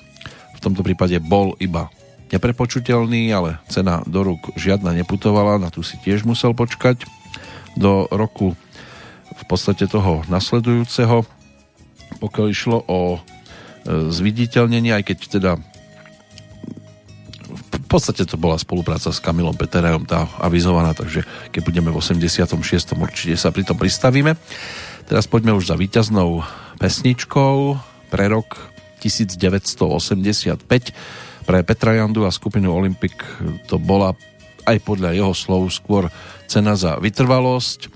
v 0.57 0.61
tomto 0.61 0.81
prípade 0.81 1.17
bol 1.21 1.53
iba 1.61 1.93
neprepočutelný, 2.33 3.33
ale 3.33 3.61
cena 3.69 4.01
do 4.05 4.25
rúk 4.25 4.57
žiadna 4.57 4.97
neputovala, 4.97 5.61
na 5.61 5.69
tu 5.69 5.85
si 5.85 6.01
tiež 6.01 6.25
musel 6.25 6.57
počkať. 6.57 7.05
Do 7.75 8.07
roku 8.09 8.55
v 9.35 9.45
podstate 9.51 9.91
toho 9.91 10.23
nasledujúceho, 10.31 11.27
pokiaľ 12.23 12.47
išlo 12.49 12.79
o 12.87 13.19
e, 13.19 13.21
zviditeľnenie, 14.15 14.95
aj 14.95 15.05
keď 15.11 15.19
teda 15.27 15.53
v 17.75 17.87
podstate 17.91 18.23
to 18.23 18.39
bola 18.39 18.55
spolupráca 18.55 19.11
s 19.11 19.19
Kamilom 19.19 19.59
Peterajom 19.59 20.07
tá 20.07 20.31
avizovaná, 20.39 20.95
takže 20.95 21.27
keď 21.51 21.63
budeme 21.67 21.91
v 21.91 21.99
86. 21.99 22.95
určite 22.95 23.35
sa 23.35 23.51
pri 23.51 23.67
tom 23.67 23.75
pristavíme. 23.75 24.39
Teraz 25.05 25.27
poďme 25.27 25.53
už 25.59 25.69
za 25.69 25.77
víťaznou 25.77 26.47
pesničkou 26.79 27.77
pre 28.09 28.31
rok 28.31 28.57
1985. 29.03 30.65
Pre 31.45 31.59
Petra 31.61 31.93
Jandu 31.99 32.25
a 32.25 32.33
skupinu 32.33 32.73
Olympic 32.73 33.13
to 33.69 33.77
bola 33.77 34.17
aj 34.65 34.81
podľa 34.81 35.13
jeho 35.13 35.35
slov 35.37 35.69
skôr 35.69 36.09
cena 36.49 36.73
za 36.79 36.97
vytrvalosť. 36.97 37.93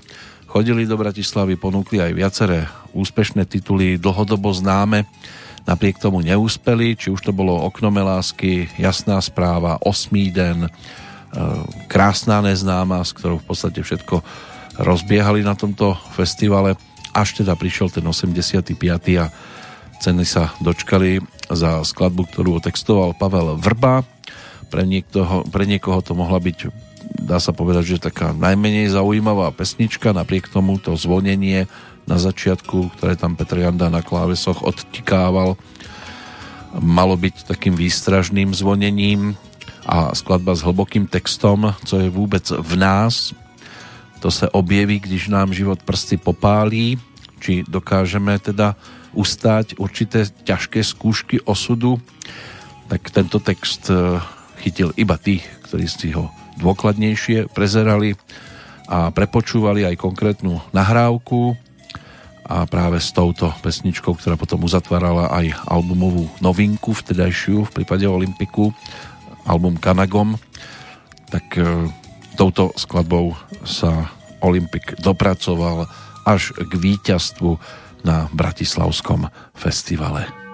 Chodili 0.48 0.84
do 0.84 1.00
Bratislavy, 1.00 1.56
ponúkli 1.56 2.00
aj 2.00 2.12
viaceré 2.12 2.68
úspešné 2.92 3.48
tituly, 3.48 3.96
dlhodobo 3.96 4.52
známe 4.52 5.08
napriek 5.64 5.98
tomu 5.98 6.22
neúspeli, 6.22 6.94
či 6.94 7.10
už 7.10 7.20
to 7.24 7.32
bolo 7.34 7.56
Oknome 7.66 8.02
lásky, 8.04 8.68
Jasná 8.76 9.18
správa, 9.18 9.80
Osmý 9.82 10.30
den, 10.30 10.66
e, 10.66 10.70
Krásná 11.90 12.44
neznáma, 12.44 13.02
s 13.02 13.16
ktorou 13.16 13.42
v 13.42 13.48
podstate 13.48 13.80
všetko 13.82 14.22
rozbiehali 14.78 15.42
na 15.42 15.58
tomto 15.58 15.98
festivale, 16.14 16.78
až 17.10 17.42
teda 17.42 17.58
prišiel 17.58 17.90
ten 17.90 18.06
85. 18.06 18.78
a 19.18 19.26
ceny 19.98 20.22
sa 20.22 20.54
dočkali 20.62 21.18
za 21.50 21.82
skladbu, 21.82 22.30
ktorú 22.30 22.62
otextoval 22.62 23.18
Pavel 23.18 23.58
Vrba. 23.58 24.06
Pre, 24.68 24.84
niektoho, 24.84 25.48
pre 25.48 25.64
niekoho 25.64 25.98
to 26.04 26.12
mohla 26.12 26.38
byť 26.38 26.88
dá 27.18 27.38
sa 27.40 27.56
povedať, 27.56 27.96
že 27.96 28.06
taká 28.10 28.36
najmenej 28.36 28.92
zaujímavá 28.92 29.50
pesnička, 29.54 30.12
napriek 30.12 30.50
tomu 30.50 30.76
to 30.76 30.94
zvonenie 30.98 31.70
na 32.08 32.16
začiatku, 32.16 32.96
ktoré 32.96 33.20
tam 33.20 33.36
Petr 33.36 33.60
Janda 33.60 33.92
na 33.92 34.00
klávesoch 34.00 34.64
odtikával, 34.64 35.60
malo 36.80 37.14
byť 37.20 37.44
takým 37.44 37.76
výstražným 37.76 38.56
zvonením 38.56 39.36
a 39.84 40.16
skladba 40.16 40.56
s 40.56 40.64
hlbokým 40.64 41.04
textom, 41.04 41.76
co 41.84 41.94
je 42.00 42.08
vůbec 42.08 42.52
v 42.56 42.72
nás. 42.76 43.36
To 44.20 44.32
se 44.32 44.48
objeví, 44.48 45.00
když 45.00 45.28
nám 45.28 45.54
život 45.54 45.84
prsty 45.84 46.16
popálí, 46.16 46.98
či 47.38 47.62
dokážeme 47.68 48.40
teda 48.40 48.74
ustáť 49.14 49.78
určité 49.78 50.26
ťažké 50.26 50.82
skúšky 50.84 51.40
osudu, 51.44 52.00
tak 52.88 53.12
tento 53.12 53.38
text 53.38 53.92
eh, 53.92 54.18
chytil 54.64 54.92
iba 54.96 55.16
tých, 55.20 55.44
ktorí 55.68 55.86
si 55.86 56.10
ho 56.12 56.32
dôkladnejšie 56.58 57.52
prezerali 57.54 58.18
a 58.88 59.12
prepočúvali 59.14 59.86
aj 59.86 60.00
konkrétnu 60.00 60.58
nahrávku 60.74 61.54
a 62.48 62.64
práve 62.64 62.96
s 62.96 63.12
touto 63.12 63.52
pesničkou, 63.60 64.16
ktorá 64.16 64.40
potom 64.40 64.64
uzatvárala 64.64 65.28
aj 65.28 65.52
albumovú 65.68 66.32
novinku 66.40 66.96
vtedajšiu 66.96 67.68
v 67.68 67.74
prípade 67.76 68.08
Olympiku, 68.08 68.72
album 69.44 69.76
Kanagom, 69.76 70.40
tak 71.28 71.44
e, 71.60 71.92
touto 72.40 72.72
skladbou 72.72 73.36
sa 73.68 74.08
Olympik 74.40 74.96
dopracoval 75.04 75.92
až 76.24 76.56
k 76.56 76.72
víťazstvu 76.72 77.60
na 78.08 78.32
Bratislavskom 78.32 79.28
festivale. 79.52 80.47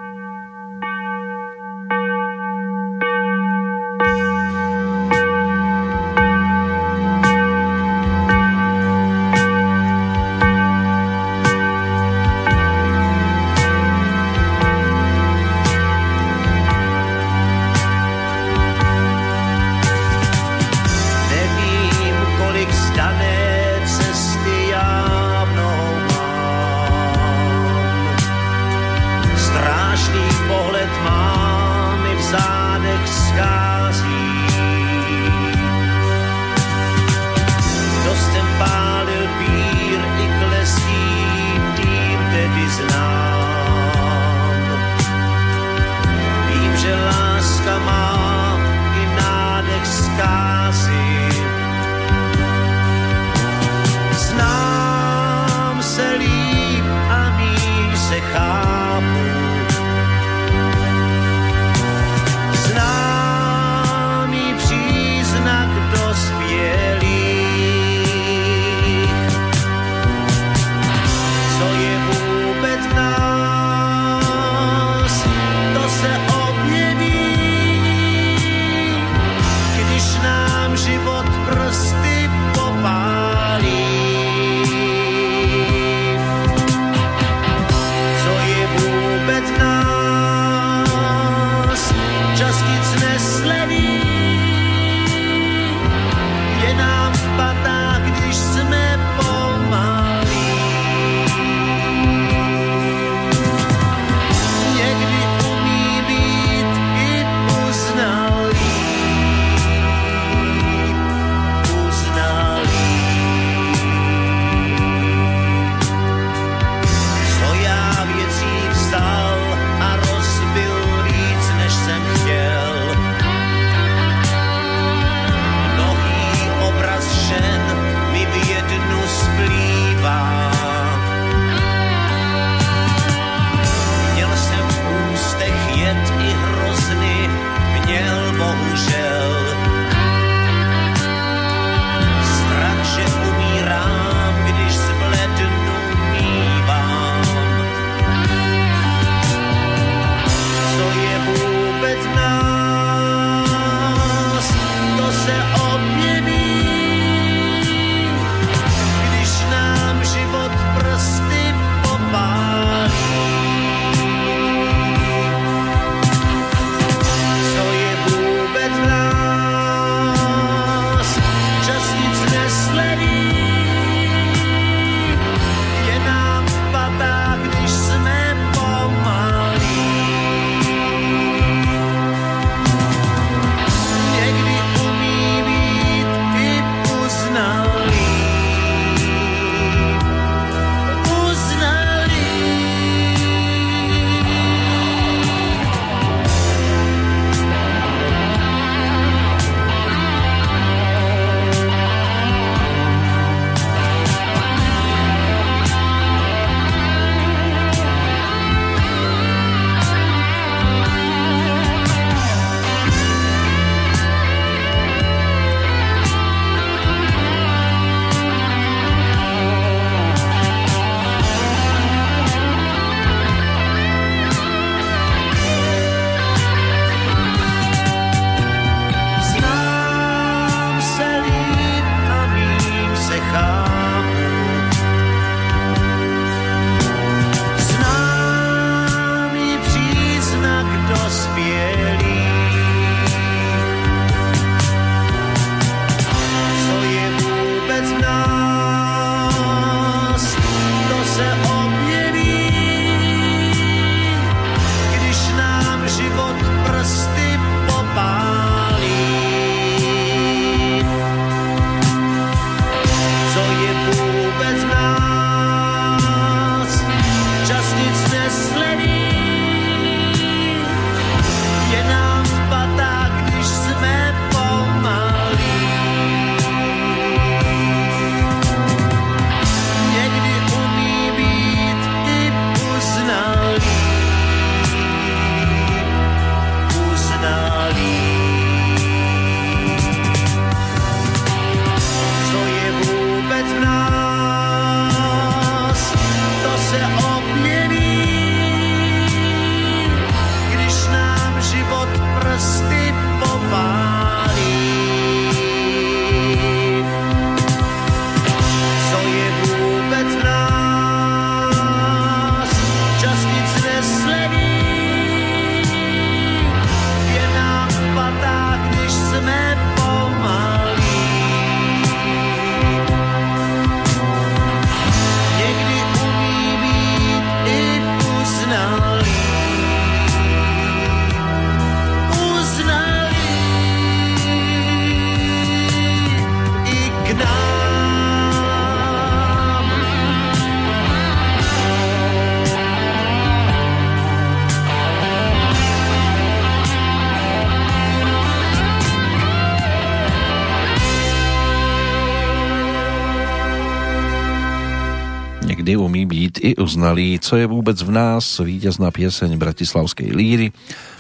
Byť 356.35 356.43
i 356.43 356.59
uznalý, 356.59 357.23
co 357.23 357.39
je 357.39 357.47
vôbec 357.47 357.79
v 357.79 357.95
nás, 357.95 358.43
víťazná 358.43 358.91
pieseň 358.91 359.39
Bratislavskej 359.39 360.11
líry 360.11 360.51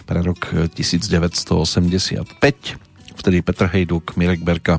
pre 0.06 0.22
rok 0.22 0.70
1985, 0.78 2.22
vtedy 3.18 3.42
Petr 3.42 3.66
Hejduk, 3.66 4.14
Mirek 4.14 4.46
Berka, 4.46 4.78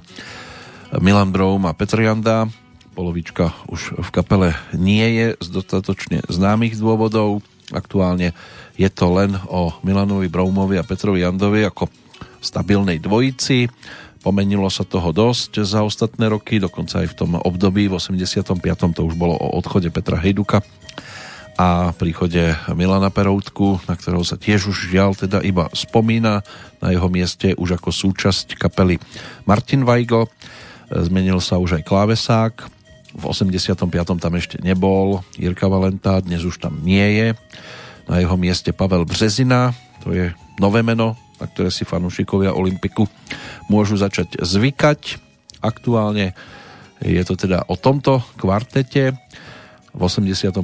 Milan 1.03 1.36
Broum 1.36 1.68
a 1.68 1.76
Petr 1.76 2.07
Janda. 2.07 2.48
Polovička 2.95 3.52
už 3.68 3.99
v 3.99 4.10
kapele 4.15 4.56
nie 4.72 5.03
je 5.03 5.27
z 5.44 5.48
dostatočne 5.60 6.23
známych 6.32 6.80
dôvodov. 6.80 7.44
Aktuálne 7.76 8.32
je 8.80 8.88
to 8.88 9.11
len 9.11 9.36
o 9.52 9.76
Milanovi 9.84 10.32
Broumovi 10.32 10.80
a 10.80 10.88
Petrovi 10.88 11.27
Jandovi 11.27 11.68
ako 11.68 11.91
stabilnej 12.40 13.03
dvojici. 13.03 13.68
Pomenilo 14.26 14.66
sa 14.74 14.82
toho 14.82 15.14
dosť 15.14 15.62
za 15.62 15.86
ostatné 15.86 16.34
roky, 16.34 16.58
dokonca 16.58 17.06
aj 17.06 17.14
v 17.14 17.18
tom 17.22 17.32
období 17.38 17.86
v 17.86 18.02
85. 18.02 18.58
to 18.98 19.06
už 19.06 19.14
bolo 19.14 19.38
o 19.38 19.54
odchode 19.54 19.94
Petra 19.94 20.18
Hejduka 20.18 20.66
a 21.56 21.94
príchode 21.96 22.58
Milana 22.74 23.14
Peroutku, 23.14 23.80
na 23.88 23.96
ktorého 23.96 24.26
sa 24.28 24.36
tiež 24.36 24.68
už 24.74 24.92
žiaľ 24.92 25.14
teda 25.16 25.40
iba 25.46 25.72
spomína. 25.72 26.44
Na 26.82 26.90
jeho 26.92 27.08
mieste 27.08 27.56
už 27.56 27.80
ako 27.80 27.94
súčasť 27.94 28.60
kapely 28.60 29.00
Martin 29.48 29.88
Weigl. 29.88 30.28
Zmenil 30.90 31.40
sa 31.40 31.62
už 31.62 31.80
aj 31.80 31.88
klávesák. 31.88 32.54
V 33.16 33.24
85. 33.24 33.88
tam 34.20 34.34
ešte 34.36 34.60
nebol. 34.60 35.24
Jirka 35.40 35.72
Valenta 35.72 36.20
dnes 36.20 36.44
už 36.44 36.60
tam 36.60 36.84
nie 36.84 37.24
je. 37.24 37.28
Na 38.10 38.20
jeho 38.20 38.36
mieste 38.36 38.76
Pavel 38.76 39.08
Březina, 39.08 39.72
to 40.04 40.12
je 40.12 40.36
nové 40.60 40.84
meno, 40.84 41.16
na 41.40 41.45
ktoré 41.49 41.70
si 41.72 41.84
fanúšikovia 41.88 42.56
Olympiku 42.56 43.07
môžu 43.68 43.99
začať 43.99 44.40
zvykať. 44.41 45.20
Aktuálne 45.64 46.36
je 47.03 47.22
to 47.28 47.36
teda 47.36 47.68
o 47.68 47.76
tomto 47.76 48.24
kvartete. 48.40 49.16
V 49.95 50.02
85. 50.03 50.60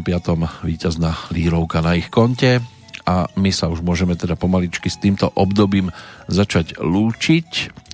víťazná 0.68 1.16
lírovka 1.32 1.80
na 1.80 1.96
ich 1.96 2.12
konte 2.12 2.60
a 3.08 3.32
my 3.40 3.52
sa 3.56 3.72
už 3.72 3.80
môžeme 3.80 4.14
teda 4.20 4.36
pomaličky 4.36 4.92
s 4.92 5.00
týmto 5.00 5.32
obdobím 5.34 5.90
začať 6.28 6.80
lúčiť 6.80 7.50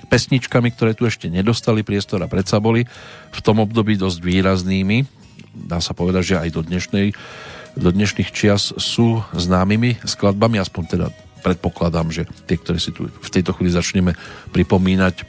pesničkami, 0.07 0.71
ktoré 0.73 0.95
tu 0.97 1.05
ešte 1.05 1.27
nedostali 1.27 1.83
priestor 1.83 2.23
a 2.23 2.31
predsa 2.31 2.57
boli 2.63 2.87
v 3.31 3.39
tom 3.43 3.61
období 3.61 3.99
dosť 3.99 4.19
výraznými. 4.23 5.05
Dá 5.53 5.83
sa 5.83 5.93
povedať, 5.93 6.23
že 6.23 6.39
aj 6.41 6.49
do 6.53 6.61
dnešnej 6.65 7.07
do 7.77 7.93
dnešných 7.93 8.33
čias 8.33 8.73
sú 8.73 9.21
známymi 9.37 10.01
skladbami, 10.01 10.57
aspoň 10.57 10.83
teda 10.89 11.07
predpokladám, 11.47 12.11
že 12.11 12.27
tie, 12.43 12.59
ktoré 12.59 12.75
si 12.75 12.91
tu 12.91 13.07
v 13.07 13.29
tejto 13.31 13.55
chvíli 13.55 13.71
začneme 13.71 14.11
pripomínať 14.51 15.23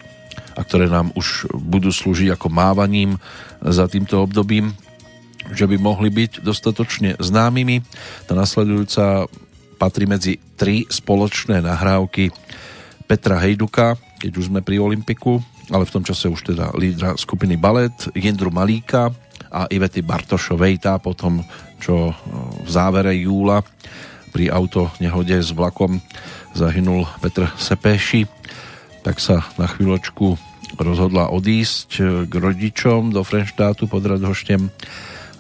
a 0.58 0.66
ktoré 0.66 0.90
nám 0.90 1.14
už 1.14 1.46
budú 1.54 1.94
slúžiť 1.94 2.34
ako 2.34 2.50
mávaním 2.50 3.22
za 3.62 3.86
týmto 3.86 4.26
obdobím, 4.26 4.74
že 5.54 5.70
by 5.70 5.78
mohli 5.78 6.10
byť 6.10 6.42
dostatočne 6.42 7.14
známymi. 7.22 7.86
Tá 8.26 8.34
nasledujúca 8.34 9.30
patrí 9.78 10.10
medzi 10.10 10.42
tri 10.58 10.82
spoločné 10.90 11.62
nahrávky 11.62 12.34
Petra 13.06 13.38
Hejduka, 13.38 13.94
keď 14.18 14.32
už 14.34 14.50
sme 14.50 14.66
pri 14.66 14.82
Olympiku, 14.82 15.38
ale 15.70 15.86
v 15.86 15.94
tom 15.94 16.02
čase 16.02 16.26
už 16.26 16.50
teda 16.52 16.74
lídra 16.74 17.14
skupiny 17.14 17.54
Balet, 17.54 17.94
Jindru 18.12 18.50
Malíka 18.50 19.14
a 19.48 19.70
Ivety 19.70 20.02
Bartošovej, 20.02 20.82
tá 20.82 20.98
potom, 20.98 21.40
čo 21.78 22.10
v 22.66 22.68
závere 22.68 23.14
júla 23.14 23.62
pri 24.39 24.55
auto 24.55 24.86
nehode 25.02 25.35
s 25.35 25.51
vlakom 25.51 25.98
zahynul 26.55 27.10
Petr 27.19 27.51
Sepéši, 27.59 28.31
tak 29.02 29.19
sa 29.19 29.43
na 29.59 29.66
chvíľočku 29.66 30.39
rozhodla 30.78 31.35
odísť 31.35 32.23
k 32.31 32.32
rodičom 32.39 33.10
do 33.10 33.27
Frenštátu 33.27 33.90
pod 33.90 34.06
Radhoštem 34.06 34.70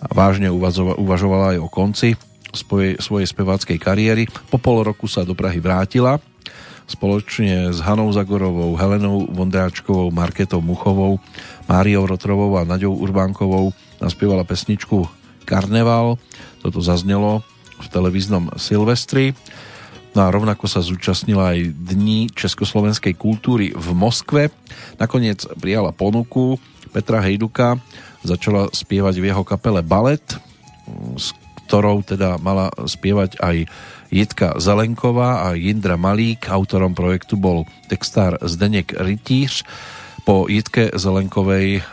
a 0.02 0.10
vážne 0.10 0.50
uvažovala 0.98 1.54
aj 1.54 1.58
o 1.62 1.70
konci 1.70 2.18
svojej, 2.50 2.98
svojej 2.98 3.30
speváckej 3.30 3.78
kariéry. 3.78 4.26
Po 4.50 4.58
pol 4.58 4.82
roku 4.82 5.06
sa 5.06 5.22
do 5.22 5.38
Prahy 5.38 5.62
vrátila 5.62 6.18
spoločne 6.90 7.70
s 7.70 7.78
Hanou 7.78 8.10
Zagorovou, 8.10 8.74
Helenou 8.74 9.30
Vondráčkovou, 9.30 10.10
Marketou 10.10 10.58
Muchovou, 10.58 11.22
Máriou 11.70 12.02
Rotrovou 12.02 12.58
a 12.58 12.66
Naďou 12.66 12.98
Urbánkovou 12.98 13.70
naspievala 14.02 14.42
pesničku 14.42 15.06
Karneval. 15.46 16.18
Toto 16.66 16.82
zaznelo 16.82 17.46
v 17.78 17.86
televíznom 17.88 18.50
Silvestri. 18.58 19.32
No 20.16 20.26
a 20.26 20.32
rovnako 20.32 20.66
sa 20.66 20.82
zúčastnila 20.82 21.54
aj 21.54 21.74
Dní 21.74 22.32
československej 22.32 23.14
kultúry 23.14 23.70
v 23.76 23.88
Moskve. 23.94 24.50
Nakoniec 24.96 25.44
prijala 25.60 25.94
ponuku 25.94 26.58
Petra 26.90 27.20
Hejduka, 27.20 27.76
začala 28.24 28.72
spievať 28.72 29.20
v 29.20 29.28
jeho 29.30 29.44
kapele 29.44 29.84
Balet, 29.84 30.24
s 31.14 31.36
ktorou 31.68 32.00
teda 32.00 32.40
mala 32.40 32.72
spievať 32.72 33.36
aj 33.44 33.68
Jitka 34.08 34.56
Zelenková 34.56 35.44
a 35.44 35.52
Jindra 35.52 36.00
Malík. 36.00 36.48
Autorom 36.48 36.96
projektu 36.96 37.36
bol 37.36 37.68
textár 37.92 38.40
Zdenek 38.40 38.96
Rytíř. 38.96 39.68
Po 40.24 40.48
Jitke 40.48 40.88
Zelenkovej 40.96 41.84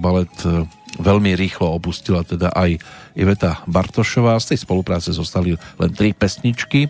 balet 0.00 0.32
veľmi 0.96 1.36
rýchlo 1.36 1.76
opustila 1.76 2.24
teda 2.24 2.56
aj 2.56 2.80
Iveta 3.18 3.66
Bartošová. 3.66 4.38
Z 4.38 4.54
tej 4.54 4.62
spolupráce 4.62 5.10
zostali 5.10 5.58
len 5.58 5.90
tri 5.90 6.14
pesničky. 6.14 6.86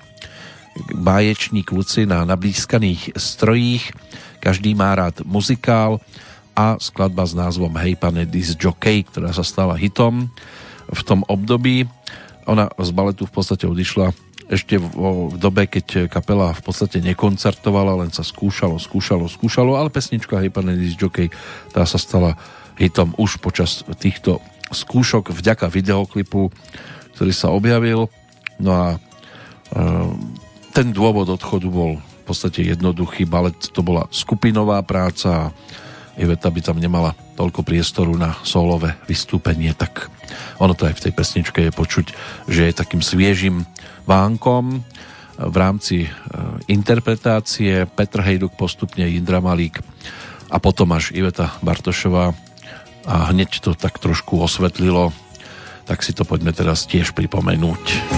Báječní 0.94 1.64
kluci 1.64 2.06
na 2.06 2.22
nablískaných 2.22 3.16
strojích, 3.18 3.90
každý 4.38 4.78
má 4.78 4.94
rád 4.94 5.26
muzikál 5.26 5.98
a 6.54 6.78
skladba 6.78 7.26
s 7.26 7.34
názvom 7.34 7.74
Hej 7.80 7.98
pane 7.98 8.22
Dis 8.28 8.54
Jockey, 8.54 9.02
ktorá 9.02 9.34
sa 9.34 9.42
stala 9.42 9.74
hitom 9.74 10.30
v 10.86 11.00
tom 11.02 11.26
období. 11.26 11.90
Ona 12.46 12.70
z 12.78 12.90
baletu 12.94 13.26
v 13.26 13.34
podstate 13.34 13.66
odišla 13.66 14.14
ešte 14.48 14.80
v, 14.80 14.88
dobe, 15.36 15.68
keď 15.68 16.08
kapela 16.08 16.56
v 16.56 16.62
podstate 16.64 17.04
nekoncertovala, 17.04 18.00
len 18.00 18.10
sa 18.14 18.24
skúšalo, 18.24 18.80
skúšalo, 18.80 19.28
skúšalo, 19.28 19.76
ale 19.76 19.92
pesnička 19.92 20.40
Hej 20.40 20.54
pane 20.54 20.78
Dis 20.78 20.94
Jockey, 20.94 21.28
tá 21.74 21.84
sa 21.84 21.98
stala 21.98 22.38
hitom 22.78 23.12
už 23.18 23.42
počas 23.42 23.82
týchto 23.98 24.38
skúšok 24.70 25.32
vďaka 25.32 25.66
videoklipu, 25.68 26.52
ktorý 27.16 27.32
sa 27.32 27.50
objavil. 27.50 28.06
No 28.60 28.70
a 28.72 28.86
e, 28.94 28.98
ten 30.74 30.94
dôvod 30.94 31.28
odchodu 31.30 31.68
bol 31.68 31.98
v 31.98 32.22
podstate 32.26 32.62
jednoduchý. 32.62 33.24
Balet 33.26 33.56
to 33.72 33.80
bola 33.82 34.06
skupinová 34.12 34.84
práca 34.84 35.28
a 35.28 35.52
Iveta 36.18 36.50
by 36.50 36.60
tam 36.60 36.82
nemala 36.82 37.14
toľko 37.38 37.62
priestoru 37.62 38.18
na 38.18 38.34
solové 38.42 38.98
vystúpenie, 39.06 39.70
tak 39.70 40.10
ono 40.58 40.74
to 40.74 40.90
aj 40.90 40.98
v 40.98 41.02
tej 41.08 41.12
pesničke 41.14 41.60
je 41.70 41.72
počuť, 41.72 42.06
že 42.50 42.66
je 42.66 42.74
takým 42.74 42.98
sviežim 42.98 43.62
vánkom 44.02 44.82
v 45.38 45.56
rámci 45.56 45.96
e, 46.04 46.08
interpretácie 46.66 47.86
Petr 47.86 48.26
Hejduk 48.26 48.58
postupne 48.58 49.06
Indra 49.06 49.38
Malík 49.38 49.78
a 50.50 50.58
potom 50.58 50.90
až 50.90 51.14
Iveta 51.14 51.54
Bartošová 51.62 52.34
a 53.08 53.32
hneď 53.32 53.64
to 53.64 53.72
tak 53.72 53.96
trošku 53.96 54.36
osvetlilo 54.36 55.16
tak 55.88 56.04
si 56.04 56.12
to 56.12 56.28
poďme 56.28 56.52
teraz 56.52 56.84
tiež 56.84 57.16
pripomenúť. 57.16 58.17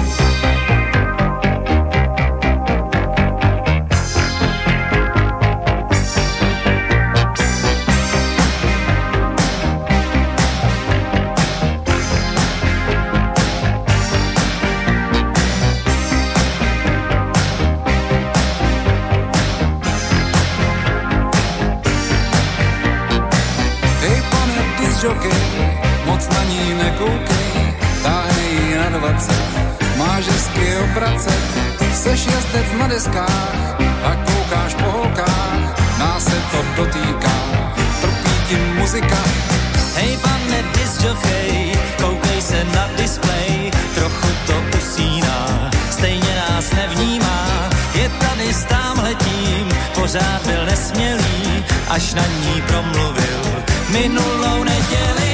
Tým 53.93 55.30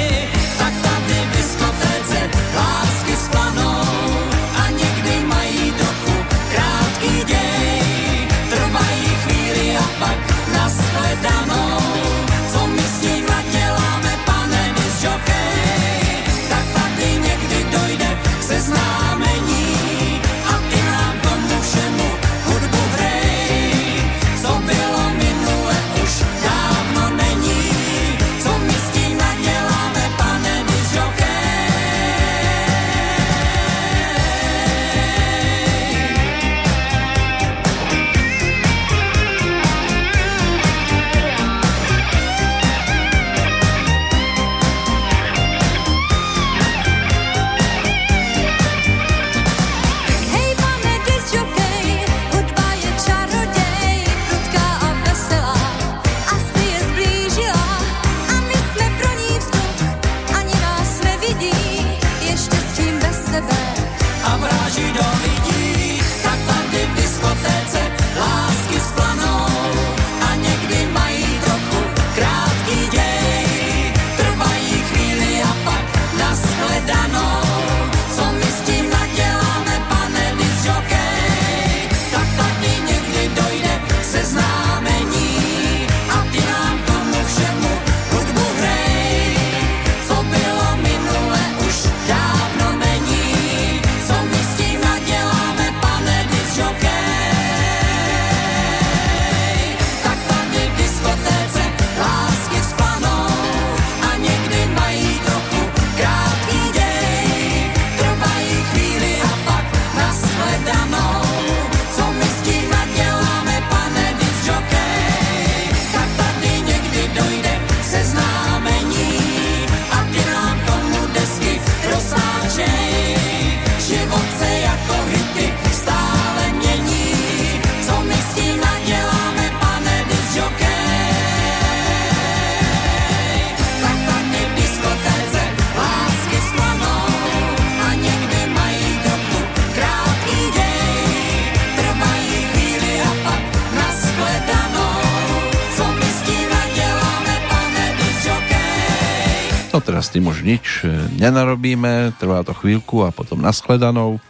nenarobíme, 151.67 152.15
trvá 152.15 152.47
to 152.47 152.55
chvíľku 152.55 153.03
a 153.03 153.11
potom 153.11 153.43
naskledanou. 153.43 154.23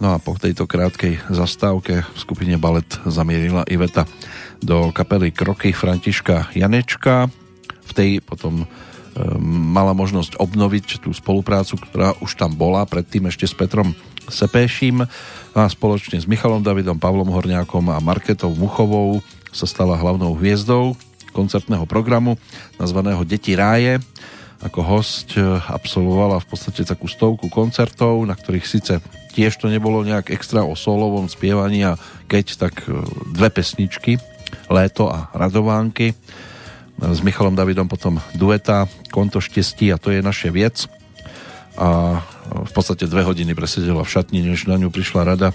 No 0.00 0.14
a 0.14 0.16
po 0.16 0.38
tejto 0.40 0.64
krátkej 0.64 1.20
zastávke 1.28 2.00
v 2.00 2.16
skupine 2.16 2.56
Balet 2.56 2.88
zamierila 3.04 3.66
Iveta 3.68 4.08
do 4.64 4.88
kapely 4.94 5.28
Kroky 5.28 5.76
Františka 5.76 6.54
Janečka. 6.56 7.28
V 7.84 7.92
tej 7.92 8.10
potom 8.24 8.64
e, 8.64 8.66
mala 9.44 9.92
možnosť 9.92 10.40
obnoviť 10.40 11.04
tú 11.04 11.10
spoluprácu, 11.12 11.76
ktorá 11.76 12.16
už 12.24 12.40
tam 12.40 12.56
bola, 12.56 12.88
predtým 12.88 13.28
ešte 13.28 13.44
s 13.44 13.52
Petrom 13.52 13.92
Sepéším 14.30 15.04
a 15.52 15.68
spoločne 15.68 16.16
s 16.16 16.24
Michalom 16.24 16.64
Davidom, 16.64 16.96
Pavlom 16.96 17.28
Horňákom 17.28 17.92
a 17.92 18.00
Marketou 18.00 18.54
Muchovou 18.56 19.20
sa 19.52 19.68
stala 19.68 19.98
hlavnou 19.98 20.32
hviezdou 20.40 20.96
koncertného 21.36 21.84
programu 21.84 22.40
nazvaného 22.80 23.20
Deti 23.28 23.52
ráje 23.52 24.00
ako 24.58 24.80
host 24.82 25.38
e, 25.38 25.42
absolvovala 25.70 26.42
v 26.42 26.46
podstate 26.50 26.82
takú 26.82 27.06
stovku 27.06 27.46
koncertov, 27.46 28.22
na 28.26 28.34
ktorých 28.34 28.66
síce 28.66 28.98
tiež 29.32 29.54
to 29.58 29.70
nebolo 29.70 30.02
nejak 30.02 30.34
extra 30.34 30.66
o 30.66 30.74
solovom 30.74 31.30
spievaní 31.30 31.86
a 31.86 32.00
keď 32.26 32.68
tak 32.68 32.82
e, 32.86 32.98
dve 33.30 33.48
pesničky 33.54 34.18
Léto 34.72 35.12
a 35.12 35.28
Radovánky. 35.36 36.16
S 36.98 37.22
Michalom 37.22 37.54
Davidom 37.54 37.86
potom 37.86 38.18
dueta 38.34 38.90
Konto 39.14 39.38
štestí 39.38 39.94
a 39.94 40.00
to 40.02 40.10
je 40.10 40.18
naše 40.18 40.50
viec 40.50 40.90
a 41.78 42.18
v 42.66 42.72
podstate 42.74 43.06
dve 43.06 43.22
hodiny 43.22 43.54
presedela 43.54 44.02
v 44.02 44.10
šatni, 44.10 44.42
než 44.42 44.66
na 44.66 44.74
ňu 44.74 44.90
prišla 44.90 45.22
rada 45.22 45.54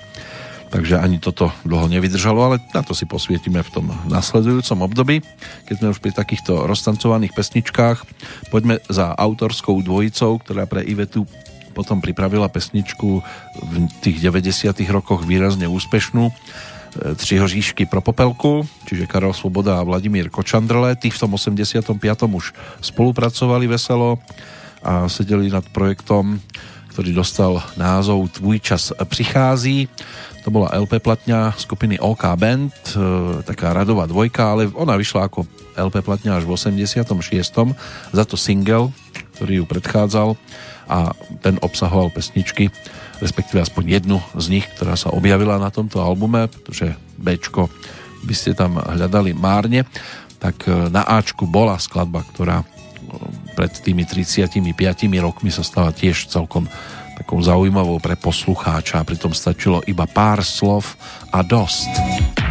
takže 0.74 0.98
ani 0.98 1.22
toto 1.22 1.54
dlho 1.62 1.86
nevydržalo, 1.86 2.40
ale 2.42 2.58
na 2.74 2.82
to 2.82 2.98
si 2.98 3.06
posvietime 3.06 3.62
v 3.62 3.70
tom 3.70 3.86
nasledujúcom 4.10 4.90
období. 4.90 5.22
Keď 5.70 5.76
sme 5.78 5.94
už 5.94 6.02
pri 6.02 6.18
takýchto 6.18 6.66
roztancovaných 6.66 7.38
pesničkách, 7.38 8.02
poďme 8.50 8.82
za 8.90 9.14
autorskou 9.14 9.78
dvojicou, 9.86 10.42
ktorá 10.42 10.66
pre 10.66 10.82
Ivetu 10.82 11.30
potom 11.78 12.02
pripravila 12.02 12.50
pesničku 12.50 13.22
v 13.62 13.74
tých 14.02 14.18
90 14.18 14.74
rokoch 14.90 15.22
výrazne 15.22 15.70
úspešnú 15.70 16.34
Tři 16.94 17.38
hoříšky 17.38 17.90
pro 17.90 18.06
popelku, 18.06 18.70
čiže 18.86 19.10
Karel 19.10 19.34
Svoboda 19.34 19.82
a 19.82 19.86
Vladimír 19.86 20.30
Kočandrle. 20.30 20.94
Tí 20.94 21.10
v 21.10 21.18
tom 21.18 21.34
85. 21.34 21.98
už 22.30 22.54
spolupracovali 22.86 23.66
veselo 23.66 24.22
a 24.86 25.10
sedeli 25.10 25.50
nad 25.50 25.66
projektom, 25.74 26.38
ktorý 26.94 27.18
dostal 27.18 27.66
názov 27.82 28.38
Tvůj 28.38 28.58
čas 28.62 28.94
přichází. 29.10 29.90
To 30.44 30.52
bola 30.52 30.76
LP 30.76 31.00
platňa 31.00 31.56
skupiny 31.56 31.96
OK 32.04 32.28
Band, 32.36 32.76
e, 32.92 33.00
taká 33.48 33.72
radová 33.72 34.04
dvojka, 34.04 34.44
ale 34.44 34.68
ona 34.76 35.00
vyšla 35.00 35.32
ako 35.32 35.48
LP 35.80 36.04
platňa 36.04 36.36
až 36.36 36.44
v 36.44 36.60
86. 36.60 37.72
Za 38.12 38.24
to 38.28 38.36
single, 38.36 38.92
ktorý 39.40 39.64
ju 39.64 39.66
predchádzal 39.66 40.36
a 40.92 41.16
ten 41.40 41.56
obsahoval 41.64 42.12
pesničky, 42.12 42.68
respektíve 43.24 43.64
aspoň 43.64 44.04
jednu 44.04 44.18
z 44.36 44.46
nich, 44.52 44.68
ktorá 44.76 45.00
sa 45.00 45.16
objavila 45.16 45.56
na 45.56 45.72
tomto 45.72 46.04
albume, 46.04 46.52
pretože 46.52 46.92
Bčko 47.16 47.72
by 48.28 48.34
ste 48.36 48.52
tam 48.52 48.80
hľadali 48.80 49.32
márne, 49.32 49.88
tak 50.44 50.68
e, 50.68 50.92
na 50.92 51.08
Ačku 51.08 51.48
bola 51.48 51.80
skladba, 51.80 52.20
ktorá 52.36 52.62
e, 52.62 52.66
pred 53.56 53.72
tými 53.80 54.04
35 54.04 54.60
rokmi 55.24 55.56
sa 55.56 55.64
stala 55.64 55.96
tiež 55.96 56.28
celkom 56.28 56.68
takou 57.24 57.40
zaujímavou 57.40 58.04
pre 58.04 58.20
poslucháča 58.20 59.00
a 59.00 59.08
pritom 59.08 59.32
stačilo 59.32 59.80
iba 59.88 60.04
pár 60.04 60.44
slov 60.44 61.00
a 61.32 61.40
dost. 61.40 62.43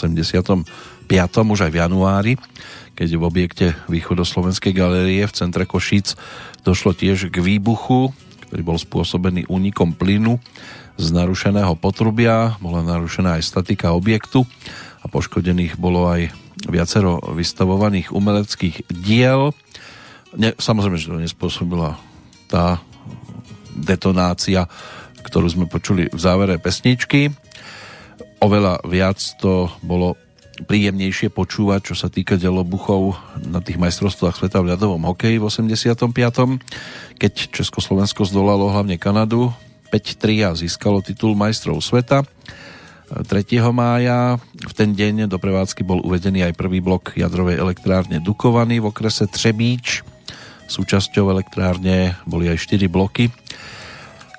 85. 0.00 0.64
už 1.44 1.60
aj 1.68 1.70
v 1.72 1.80
januári, 1.80 2.32
keď 2.96 3.08
v 3.16 3.22
objekte 3.24 3.66
východoslovenskej 3.92 4.72
galérie 4.72 5.24
v 5.28 5.36
centre 5.36 5.68
Košíc 5.68 6.16
došlo 6.64 6.96
tiež 6.96 7.28
k 7.28 7.36
výbuchu, 7.44 8.16
ktorý 8.48 8.62
bol 8.64 8.78
spôsobený 8.80 9.48
únikom 9.52 9.92
plynu 9.92 10.40
z 10.96 11.06
narušeného 11.12 11.76
potrubia, 11.76 12.56
bola 12.60 12.84
narušená 12.84 13.40
aj 13.40 13.44
statika 13.44 13.92
objektu 13.96 14.44
a 15.00 15.08
poškodených 15.08 15.80
bolo 15.80 16.08
aj 16.08 16.32
viacero 16.68 17.20
vystavovaných 17.32 18.12
umeleckých 18.12 18.84
diel. 18.92 19.56
Ne, 20.36 20.52
samozrejme, 20.56 21.00
že 21.00 21.08
to 21.08 21.24
nespôsobila 21.24 21.96
tá 22.52 22.84
detonácia, 23.72 24.68
ktorú 25.24 25.48
sme 25.48 25.66
počuli 25.70 26.12
v 26.12 26.20
závere 26.20 26.60
pesničky 26.60 27.32
oveľa 28.40 28.84
viac 28.88 29.20
to 29.38 29.68
bolo 29.84 30.16
príjemnejšie 30.60 31.32
počúvať, 31.32 31.92
čo 31.92 31.94
sa 31.96 32.12
týka 32.12 32.36
delobuchov 32.36 33.16
na 33.48 33.64
tých 33.64 33.80
majstrovstvách 33.80 34.36
sveta 34.36 34.60
v 34.60 34.76
ľadovom 34.76 35.08
hokeji 35.08 35.40
v 35.40 35.48
85. 35.48 35.96
Keď 37.16 37.32
Československo 37.52 38.28
zdolalo 38.28 38.68
hlavne 38.68 39.00
Kanadu 39.00 39.52
5-3 39.88 40.44
a 40.44 40.50
získalo 40.52 41.00
titul 41.00 41.32
majstrov 41.32 41.80
sveta. 41.80 42.24
3. 43.10 43.26
mája 43.74 44.38
v 44.54 44.72
ten 44.76 44.94
deň 44.94 45.26
do 45.26 45.42
prevádzky 45.42 45.82
bol 45.82 45.98
uvedený 46.06 46.46
aj 46.46 46.54
prvý 46.54 46.78
blok 46.78 47.18
jadrovej 47.18 47.58
elektrárne 47.58 48.22
Dukovany 48.22 48.78
v 48.78 48.86
okrese 48.86 49.26
Třebíč. 49.26 50.06
Súčasťou 50.70 51.34
elektrárne 51.34 52.14
boli 52.22 52.46
aj 52.46 52.62
4 52.62 52.86
bloky. 52.86 53.34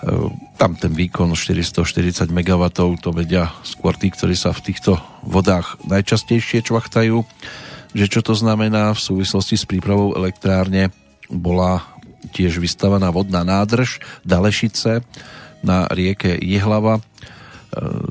E, 0.01 0.31
Tam 0.57 0.77
ten 0.77 0.93
výkon 0.93 1.33
440 1.33 2.29
MW 2.29 2.63
to 3.01 3.09
vedia 3.13 3.49
skôr 3.65 3.97
tí, 3.97 4.13
ktorí 4.13 4.37
sa 4.37 4.53
v 4.53 4.71
týchto 4.71 5.01
vodách 5.25 5.81
najčastejšie 5.89 6.65
čvachtajú. 6.65 7.25
Že 7.91 8.05
čo 8.07 8.21
to 8.21 8.33
znamená 8.37 8.93
v 8.93 9.01
súvislosti 9.01 9.57
s 9.57 9.65
prípravou 9.65 10.13
elektrárne 10.15 10.93
bola 11.27 11.83
tiež 12.31 12.61
vystavaná 12.61 13.09
vodná 13.09 13.41
nádrž 13.41 13.99
Dalešice 14.23 15.01
na 15.65 15.89
rieke 15.89 16.37
Jihlava 16.39 17.01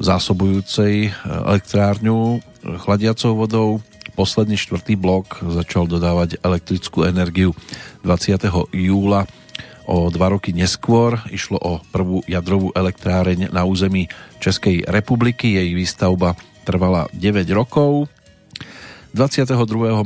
zásobujúcej 0.01 1.12
elektrárňu 1.25 2.41
chladiacou 2.81 3.37
vodou. 3.37 3.69
Posledný 4.17 4.57
štvrtý 4.57 4.97
blok 5.01 5.41
začal 5.41 5.89
dodávať 5.89 6.41
elektrickú 6.45 7.09
energiu 7.09 7.57
20. 8.05 8.41
júla 8.73 9.25
o 9.91 10.07
dva 10.07 10.31
roky 10.31 10.55
neskôr. 10.55 11.19
Išlo 11.35 11.59
o 11.59 11.83
prvú 11.91 12.23
jadrovú 12.31 12.71
elektráreň 12.79 13.51
na 13.51 13.67
území 13.67 14.07
Českej 14.39 14.87
republiky. 14.87 15.59
Jej 15.59 15.75
výstavba 15.75 16.39
trvala 16.62 17.11
9 17.11 17.43
rokov. 17.51 18.07
22. 19.11 19.51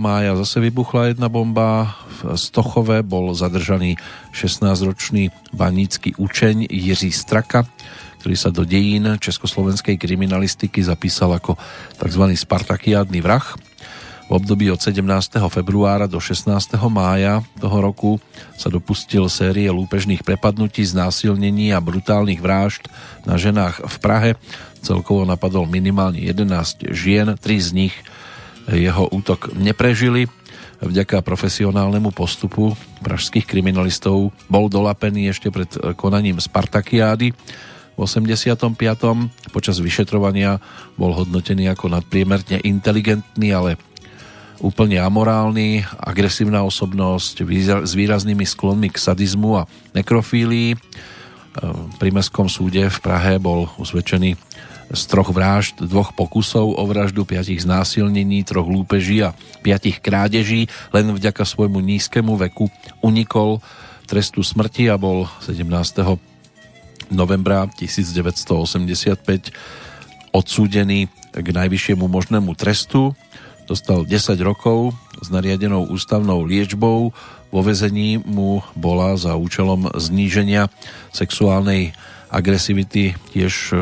mája 0.01 0.33
zase 0.41 0.65
vybuchla 0.65 1.13
jedna 1.13 1.29
bomba. 1.29 1.93
V 2.25 2.41
Stochove 2.41 3.05
bol 3.05 3.37
zadržaný 3.37 4.01
16-ročný 4.33 5.29
banícky 5.53 6.17
učeň 6.17 6.73
Jiří 6.73 7.13
Straka, 7.13 7.69
ktorý 8.25 8.37
sa 8.41 8.49
do 8.49 8.65
dejín 8.65 9.21
československej 9.21 10.01
kriminalistiky 10.01 10.81
zapísal 10.81 11.37
ako 11.37 11.61
tzv. 12.01 12.33
spartakiádny 12.33 13.21
vrah. 13.21 13.45
V 14.25 14.33
období 14.33 14.73
od 14.73 14.81
17. 14.81 15.05
februára 15.53 16.09
do 16.09 16.17
16. 16.17 16.49
mája 16.89 17.45
toho 17.61 17.79
roku 17.85 18.13
sa 18.57 18.73
dopustil 18.73 19.29
série 19.29 19.69
lúpežných 19.69 20.25
prepadnutí, 20.25 20.81
znásilnení 20.81 21.77
a 21.77 21.85
brutálnych 21.85 22.41
vražd 22.41 22.89
na 23.29 23.37
ženách 23.37 23.85
v 23.85 23.97
Prahe. 24.01 24.31
Celkovo 24.81 25.29
napadol 25.29 25.69
minimálne 25.69 26.25
11 26.25 26.89
žien, 26.97 27.37
tri 27.37 27.61
z 27.61 27.77
nich 27.77 27.95
jeho 28.65 29.13
útok 29.13 29.53
neprežili. 29.53 30.25
Vďaka 30.81 31.21
profesionálnemu 31.21 32.09
postupu 32.09 32.73
pražských 33.05 33.45
kriminalistov 33.45 34.33
bol 34.49 34.73
dolapený 34.73 35.29
ešte 35.37 35.53
pred 35.53 35.69
konaním 36.01 36.41
Spartakiády 36.41 37.37
v 37.95 37.99
85. 38.01 38.73
Počas 39.53 39.77
vyšetrovania 39.79 40.59
bol 40.97 41.13
hodnotený 41.13 41.69
ako 41.71 41.93
nadpriemerne 41.93 42.65
inteligentný, 42.65 43.53
ale 43.55 43.77
úplne 44.63 45.03
amorálny, 45.03 45.83
agresívna 45.99 46.63
osobnosť 46.63 47.43
s 47.83 47.93
výraznými 47.95 48.47
sklonmi 48.47 48.91
k 48.93 48.99
sadizmu 48.99 49.65
a 49.65 49.67
nekrofílii. 49.97 50.79
Pri 52.03 52.11
Mestskom 52.11 52.51
súde 52.51 52.87
v 52.91 52.99
Prahe 52.99 53.39
bol 53.39 53.71
usvedčený 53.79 54.35
z 54.95 55.03
troch 55.09 55.33
vražd, 55.33 55.81
dvoch 55.89 56.13
pokusov 56.13 56.77
o 56.77 56.83
vraždu, 56.85 57.25
piatich 57.25 57.65
znásilnení, 57.65 58.45
troch 58.45 58.69
lúpeží 58.69 59.25
a 59.25 59.33
piatich 59.65 59.99
krádeží. 59.99 60.69
Len 60.93 61.09
vďaka 61.09 61.43
svojmu 61.43 61.81
nízkemu 61.81 62.37
veku 62.47 62.69
unikol 63.01 63.65
trestu 64.05 64.45
smrti 64.45 64.93
a 64.93 65.01
bol 65.01 65.25
17 65.43 65.65
novembra 67.11 67.65
1985 67.81 69.51
odsúdený 70.35 71.09
k 71.33 71.47
najvyššiemu 71.49 72.05
možnému 72.05 72.53
trestu. 72.55 73.17
Dostal 73.65 74.05
10 74.05 74.37
rokov 74.45 74.93
s 75.25 75.33
nariadenou 75.33 75.89
ústavnou 75.89 76.45
liečbou. 76.45 77.17
Vo 77.49 77.61
vezení 77.65 78.21
mu 78.21 78.61
bola 78.77 79.17
za 79.17 79.41
účelom 79.41 79.89
zníženia 79.97 80.69
sexuálnej 81.17 81.97
agresivity 82.29 83.17
tiež 83.33 83.73
e, 83.73 83.77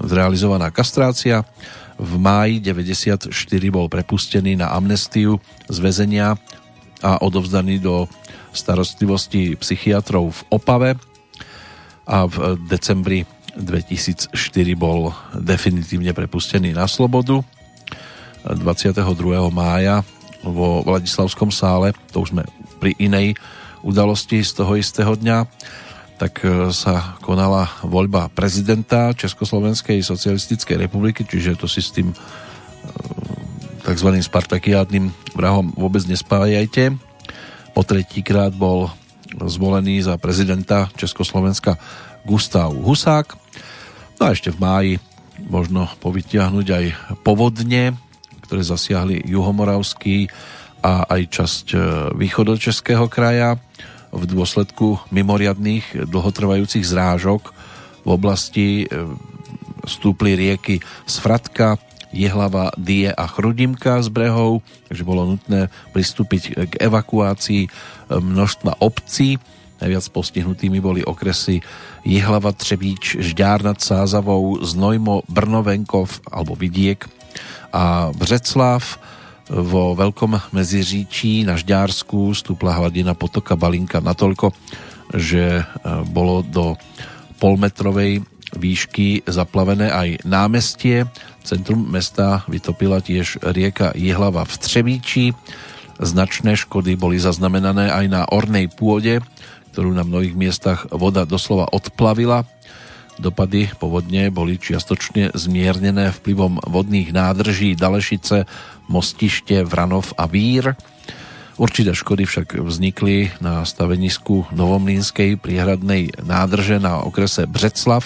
zrealizovaná 0.00 0.72
kastrácia. 0.72 1.44
V 2.00 2.12
máji 2.16 2.62
94 2.64 3.32
bol 3.68 3.92
prepustený 3.92 4.56
na 4.56 4.72
amnestiu 4.72 5.42
z 5.68 5.76
väzenia 5.82 6.40
a 7.04 7.20
odovzdaný 7.20 7.82
do 7.82 8.08
starostlivosti 8.56 9.60
psychiatrov 9.60 10.32
v 10.32 10.40
Opave 10.48 10.90
a 12.08 12.24
v 12.24 12.56
decembri 12.64 13.28
2004 13.56 14.32
bol 14.76 15.12
definitívne 15.36 16.12
prepustený 16.16 16.72
na 16.72 16.88
slobodu. 16.88 17.44
22. 18.54 19.50
mája 19.50 20.06
vo 20.46 20.86
Vladislavskom 20.86 21.50
sále, 21.50 21.90
to 22.14 22.22
už 22.22 22.30
sme 22.30 22.46
pri 22.78 22.94
inej 23.02 23.34
udalosti 23.82 24.42
z 24.42 24.62
toho 24.62 24.78
istého 24.78 25.14
dňa, 25.18 25.46
tak 26.16 26.42
e, 26.46 26.70
sa 26.70 27.18
konala 27.22 27.68
voľba 27.82 28.30
prezidenta 28.32 29.12
Československej 29.12 30.00
socialistickej 30.00 30.86
republiky, 30.86 31.26
čiže 31.26 31.58
to 31.58 31.66
si 31.66 31.82
s 31.82 31.90
tým 31.92 32.14
tzv. 33.86 34.08
spartakiádnym 34.18 35.14
vrahom 35.38 35.70
vôbec 35.78 36.02
nespájajte. 36.06 36.98
Po 37.70 37.82
tretíkrát 37.86 38.50
bol 38.50 38.90
zvolený 39.36 40.02
za 40.02 40.18
prezidenta 40.18 40.90
Československa 40.98 41.78
Gustav 42.26 42.72
Husák. 42.74 43.36
No 44.18 44.22
a 44.26 44.32
ešte 44.32 44.50
v 44.50 44.58
máji 44.58 44.92
možno 45.46 45.86
povytiahnuť 46.00 46.66
aj 46.72 46.84
povodne, 47.20 47.94
ktoré 48.46 48.62
zasiahli 48.62 49.26
Juhomoravský 49.26 50.30
a 50.86 51.02
aj 51.10 51.22
časť 51.26 51.66
e, 51.74 51.76
východočeského 52.14 53.10
kraja 53.10 53.58
v 54.14 54.22
dôsledku 54.24 55.02
mimoriadných 55.10 56.06
dlhotrvajúcich 56.06 56.86
zrážok 56.86 57.50
v 58.06 58.08
oblasti 58.08 58.66
e, 58.84 58.86
stúpli 59.86 60.38
rieky 60.38 60.78
Sfratka, 61.10 61.78
Jehlava, 62.14 62.70
Die 62.78 63.10
a 63.10 63.26
Chrudimka 63.26 63.98
z 64.00 64.08
brehov, 64.14 64.62
takže 64.86 65.02
bolo 65.02 65.36
nutné 65.36 65.68
pristúpiť 65.90 66.42
k 66.70 66.72
evakuácii 66.78 67.66
množstva 68.14 68.78
obcí. 68.78 69.42
Najviac 69.76 70.06
postihnutými 70.08 70.80
boli 70.80 71.04
okresy 71.04 71.60
Jihlava, 72.06 72.54
Třebíč, 72.54 73.20
Žďár 73.20 73.66
nad 73.66 73.78
Sázavou, 73.82 74.62
Znojmo, 74.64 75.26
Brnovenkov 75.28 76.24
alebo 76.30 76.56
Vidiek 76.56 77.04
a 77.76 78.08
Břeclav. 78.16 78.80
Vo 79.46 79.92
Veľkom 79.94 80.40
Meziříčí 80.50 81.44
na 81.44 81.54
Žďársku 81.60 82.34
stúpla 82.34 82.74
hladina 82.82 83.14
potoka 83.14 83.54
Balinka 83.54 84.02
natoľko, 84.02 84.50
že 85.14 85.60
e, 85.60 85.64
bolo 86.08 86.42
do 86.42 86.74
polmetrovej 87.38 88.26
výšky 88.56 89.22
zaplavené 89.28 89.92
aj 89.92 90.26
námestie. 90.26 91.06
Centrum 91.46 91.86
mesta 91.86 92.42
vytopila 92.50 92.98
tiež 92.98 93.38
rieka 93.44 93.94
Jihlava 93.94 94.42
v 94.42 94.54
Třebíči 94.58 95.24
Značné 95.96 96.60
škody 96.60 96.92
boli 96.92 97.16
zaznamenané 97.16 97.88
aj 97.88 98.04
na 98.12 98.22
ornej 98.28 98.68
pôde, 98.68 99.24
ktorú 99.72 99.96
na 99.96 100.04
mnohých 100.04 100.36
miestach 100.36 100.84
voda 100.92 101.24
doslova 101.24 101.72
odplavila. 101.72 102.44
Dopady 103.16 103.72
povodne 103.80 104.28
boli 104.28 104.60
čiastočne 104.60 105.32
zmiernené 105.32 106.12
vplyvom 106.12 106.60
vodných 106.68 107.16
nádrží 107.16 107.72
Dalešice, 107.72 108.44
Mostište, 108.92 109.64
Vranov 109.64 110.12
a 110.20 110.28
Vír. 110.28 110.76
Určité 111.56 111.96
škody 111.96 112.28
však 112.28 112.60
vznikli 112.60 113.32
na 113.40 113.64
stavenisku 113.64 114.52
Novomlínskej 114.52 115.40
priehradnej 115.40 116.12
nádrže 116.20 116.76
na 116.76 117.00
okrese 117.00 117.48
Břeclav. 117.48 118.04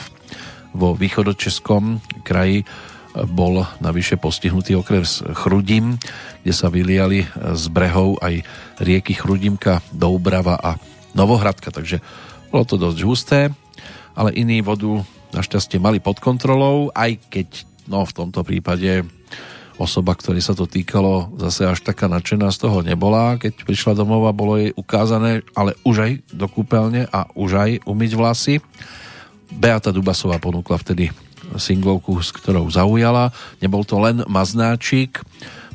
Vo 0.71 0.95
východočeskom 0.95 1.99
kraji 2.23 2.63
bol 3.11 3.67
navyše 3.83 4.15
postihnutý 4.15 4.79
okres 4.79 5.27
Chrudim, 5.35 5.99
kde 6.47 6.53
sa 6.55 6.71
vyliali 6.71 7.27
z 7.35 7.65
brehov 7.75 8.23
aj 8.23 8.47
rieky 8.79 9.19
Chrudimka, 9.19 9.83
Doubrava 9.91 10.55
a 10.55 10.79
Novohradka, 11.19 11.75
takže 11.75 11.99
bolo 12.55 12.63
to 12.63 12.79
dosť 12.79 12.99
husté, 13.03 13.39
ale 14.21 14.37
iní 14.37 14.61
vodu 14.61 15.01
našťastie 15.33 15.81
mali 15.81 15.97
pod 15.97 16.21
kontrolou, 16.21 16.93
aj 16.93 17.17
keď 17.33 17.49
no, 17.89 18.05
v 18.05 18.13
tomto 18.13 18.45
prípade 18.45 19.09
osoba, 19.81 20.13
ktorý 20.13 20.45
sa 20.45 20.53
to 20.53 20.69
týkalo, 20.69 21.33
zase 21.41 21.65
až 21.65 21.81
taká 21.81 22.05
nadšená 22.05 22.53
z 22.53 22.69
toho 22.69 22.85
nebola, 22.85 23.41
keď 23.41 23.65
prišla 23.65 23.97
domov 23.97 24.29
a 24.29 24.37
bolo 24.37 24.61
jej 24.61 24.77
ukázané, 24.77 25.41
ale 25.57 25.73
už 25.89 25.97
aj 26.05 26.13
do 26.37 26.45
kúpeľne 26.53 27.09
a 27.09 27.33
už 27.33 27.51
aj 27.57 27.71
umyť 27.89 28.11
vlasy. 28.13 28.55
Beata 29.49 29.89
Dubasová 29.89 30.37
ponúkla 30.37 30.77
vtedy 30.77 31.09
singlovku, 31.57 32.21
s 32.21 32.31
ktorou 32.31 32.69
zaujala. 32.69 33.33
Nebol 33.65 33.89
to 33.89 33.97
len 33.99 34.21
Maznáčik, 34.29 35.25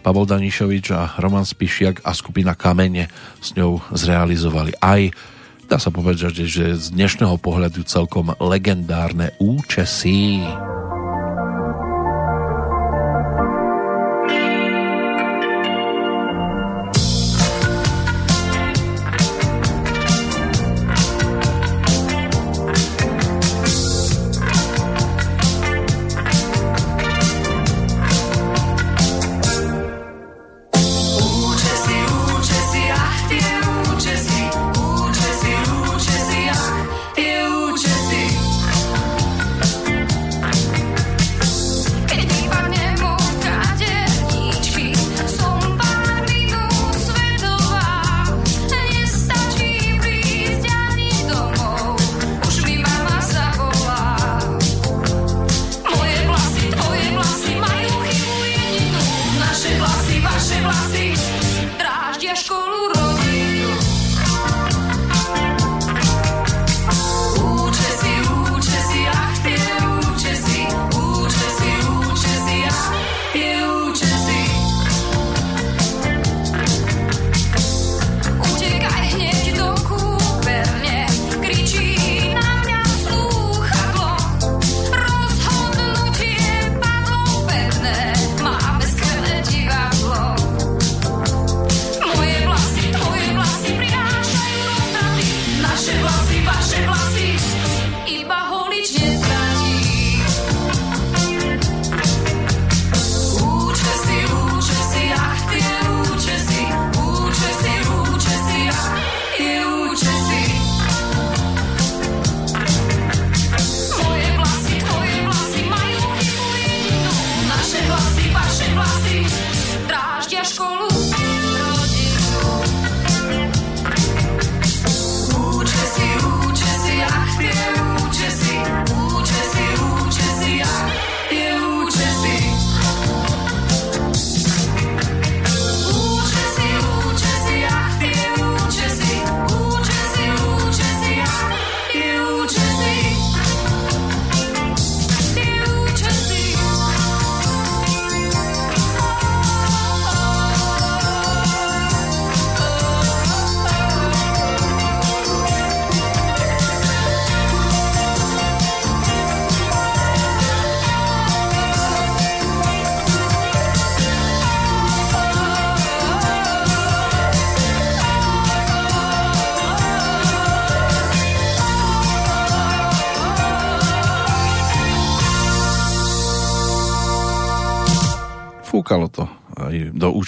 Pavol 0.05 0.29
Danišovič 0.29 0.93
a 0.93 1.17
Roman 1.17 1.43
Spišiak 1.43 2.05
a 2.05 2.13
skupina 2.13 2.53
Kamene 2.53 3.09
s 3.41 3.57
ňou 3.57 3.81
zrealizovali 3.89 4.77
aj 4.77 5.33
dá 5.65 5.81
sa 5.81 5.89
povedať, 5.89 6.45
že 6.45 6.77
z 6.77 6.85
dnešného 6.93 7.41
pohľadu 7.41 7.81
celkom 7.85 8.37
legendárne 8.37 9.33
účesy. 9.41 10.41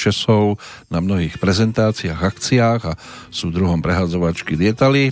Účesov 0.08 0.56
na 0.88 1.04
mnohých 1.04 1.36
prezentáciách, 1.36 2.16
akciách 2.16 2.82
a 2.88 2.96
sú 3.28 3.52
druhom 3.52 3.84
prehadzovačky 3.84 4.56
lietali. 4.56 5.12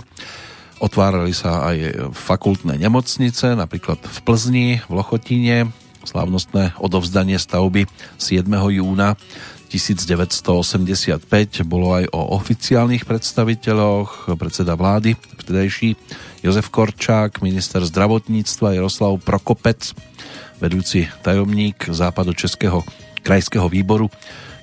Otvárali 0.80 1.36
sa 1.36 1.68
aj 1.68 2.08
fakultné 2.16 2.80
nemocnice, 2.80 3.52
napríklad 3.52 4.00
v 4.00 4.18
Plzni, 4.24 4.80
v 4.88 4.92
Lochotine, 4.96 5.68
slávnostné 6.00 6.80
odovzdanie 6.80 7.36
stavby 7.36 7.84
7. 8.16 8.48
júna 8.48 9.20
1985 9.68 11.68
bolo 11.68 12.00
aj 12.00 12.08
o 12.16 12.40
oficiálnych 12.40 13.04
predstaviteľoch, 13.04 14.32
predseda 14.40 14.80
vlády 14.80 15.12
vtedajší 15.44 15.92
Jozef 16.40 16.72
Korčák, 16.72 17.44
minister 17.44 17.84
zdravotníctva 17.84 18.80
Jaroslav 18.80 19.20
Prokopec, 19.20 19.92
vedúci 20.56 21.04
tajomník 21.20 21.92
západočeského 21.92 22.80
krajského 23.26 23.66
výboru 23.66 24.06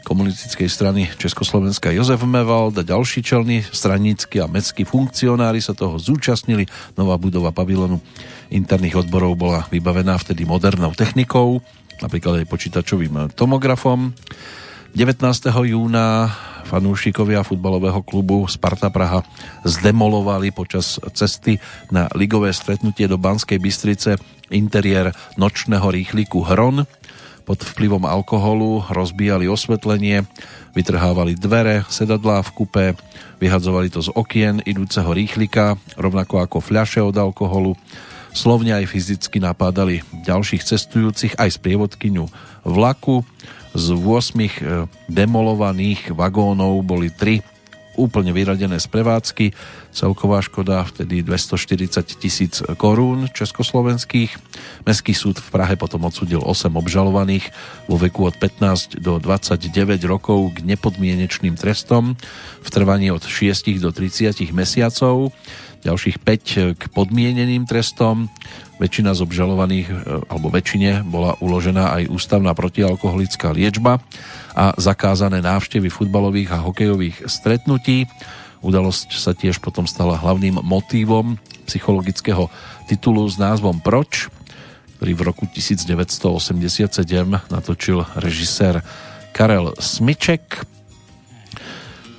komunistickej 0.04 0.70
strany 0.70 1.08
Československa 1.16 1.90
Jozef 1.96 2.22
Mevald 2.28 2.76
a 2.78 2.84
ďalší 2.84 3.24
čelní 3.24 3.64
stranícky 3.64 4.44
a 4.44 4.52
mestskí 4.52 4.84
funkcionári 4.84 5.64
sa 5.64 5.72
toho 5.72 5.96
zúčastnili. 5.96 6.68
Nová 7.00 7.16
budova 7.16 7.56
pavilonu 7.56 8.04
interných 8.52 9.08
odborov 9.08 9.40
bola 9.40 9.66
vybavená 9.72 10.20
vtedy 10.20 10.44
modernou 10.44 10.92
technikou, 10.94 11.64
napríklad 12.04 12.44
aj 12.44 12.52
počítačovým 12.52 13.34
tomografom. 13.34 14.12
19. 14.94 15.26
júna 15.50 16.30
fanúšikovia 16.70 17.42
futbalového 17.42 18.06
klubu 18.06 18.46
Sparta 18.46 18.94
Praha 18.94 19.26
zdemolovali 19.66 20.54
počas 20.54 21.02
cesty 21.18 21.58
na 21.90 22.06
ligové 22.14 22.54
stretnutie 22.54 23.10
do 23.10 23.18
Banskej 23.18 23.58
Bystrice 23.58 24.22
interiér 24.54 25.12
nočného 25.36 25.90
rýchliku 25.90 26.46
Hron. 26.46 26.86
Pod 27.44 27.60
vplyvom 27.60 28.08
alkoholu 28.08 28.88
rozbíjali 28.88 29.52
osvetlenie, 29.52 30.24
vytrhávali 30.72 31.36
dvere, 31.36 31.84
sedadlá 31.92 32.40
v 32.40 32.50
kupe, 32.56 32.86
vyhadzovali 33.44 33.92
to 33.92 34.00
z 34.00 34.16
okien 34.16 34.64
idúceho 34.64 35.12
rýchlika, 35.12 35.76
rovnako 36.00 36.40
ako 36.40 36.64
fľaše 36.64 37.04
od 37.04 37.20
alkoholu. 37.20 37.76
Slovne 38.32 38.80
aj 38.80 38.90
fyzicky 38.90 39.44
napádali 39.44 40.02
ďalších 40.24 40.64
cestujúcich 40.64 41.36
aj 41.36 41.60
sprievodkyňu 41.60 42.26
vlaku. 42.64 43.28
Z 43.76 43.92
8 43.92 44.88
demolovaných 45.12 46.16
vagónov 46.16 46.80
boli 46.82 47.12
3 47.12 47.53
úplne 47.96 48.34
vyradené 48.34 48.82
z 48.82 48.88
prevádzky. 48.90 49.46
Celková 49.94 50.42
škoda 50.42 50.82
vtedy 50.84 51.22
240 51.22 52.18
tisíc 52.18 52.60
korún 52.78 53.30
československých. 53.30 54.36
Mestský 54.84 55.14
súd 55.14 55.38
v 55.38 55.50
Prahe 55.54 55.76
potom 55.78 56.06
odsudil 56.08 56.42
8 56.42 56.74
obžalovaných 56.74 57.50
vo 57.86 58.02
veku 58.02 58.26
od 58.26 58.36
15 58.38 58.98
do 59.02 59.22
29 59.22 59.70
rokov 60.10 60.58
k 60.58 60.66
nepodmienečným 60.66 61.54
trestom 61.54 62.18
v 62.64 62.70
trvaní 62.70 63.14
od 63.14 63.26
6 63.26 63.78
do 63.78 63.94
30 63.94 64.40
mesiacov. 64.54 65.30
Ďalších 65.84 66.24
5 66.24 66.80
k 66.80 66.84
podmieneným 66.96 67.68
trestom. 67.68 68.32
Väčšina 68.80 69.12
z 69.12 69.20
obžalovaných, 69.28 69.88
alebo 70.32 70.48
väčšine, 70.48 71.04
bola 71.04 71.36
uložená 71.44 72.00
aj 72.00 72.04
ústavná 72.08 72.56
protialkoholická 72.56 73.52
liečba 73.52 74.00
a 74.56 74.72
zakázané 74.80 75.44
návštevy 75.44 75.92
futbalových 75.92 76.56
a 76.56 76.64
hokejových 76.64 77.28
stretnutí. 77.28 78.08
Udalosť 78.64 79.20
sa 79.20 79.36
tiež 79.36 79.60
potom 79.60 79.84
stala 79.84 80.16
hlavným 80.16 80.64
motívom 80.64 81.36
psychologického 81.68 82.48
titulu 82.88 83.28
s 83.28 83.36
názvom 83.36 83.84
Proč, 83.84 84.32
ktorý 85.04 85.12
v 85.20 85.22
roku 85.28 85.44
1987 85.52 87.04
natočil 87.52 88.08
režisér 88.16 88.80
Karel 89.36 89.76
Smyček. 89.76 90.64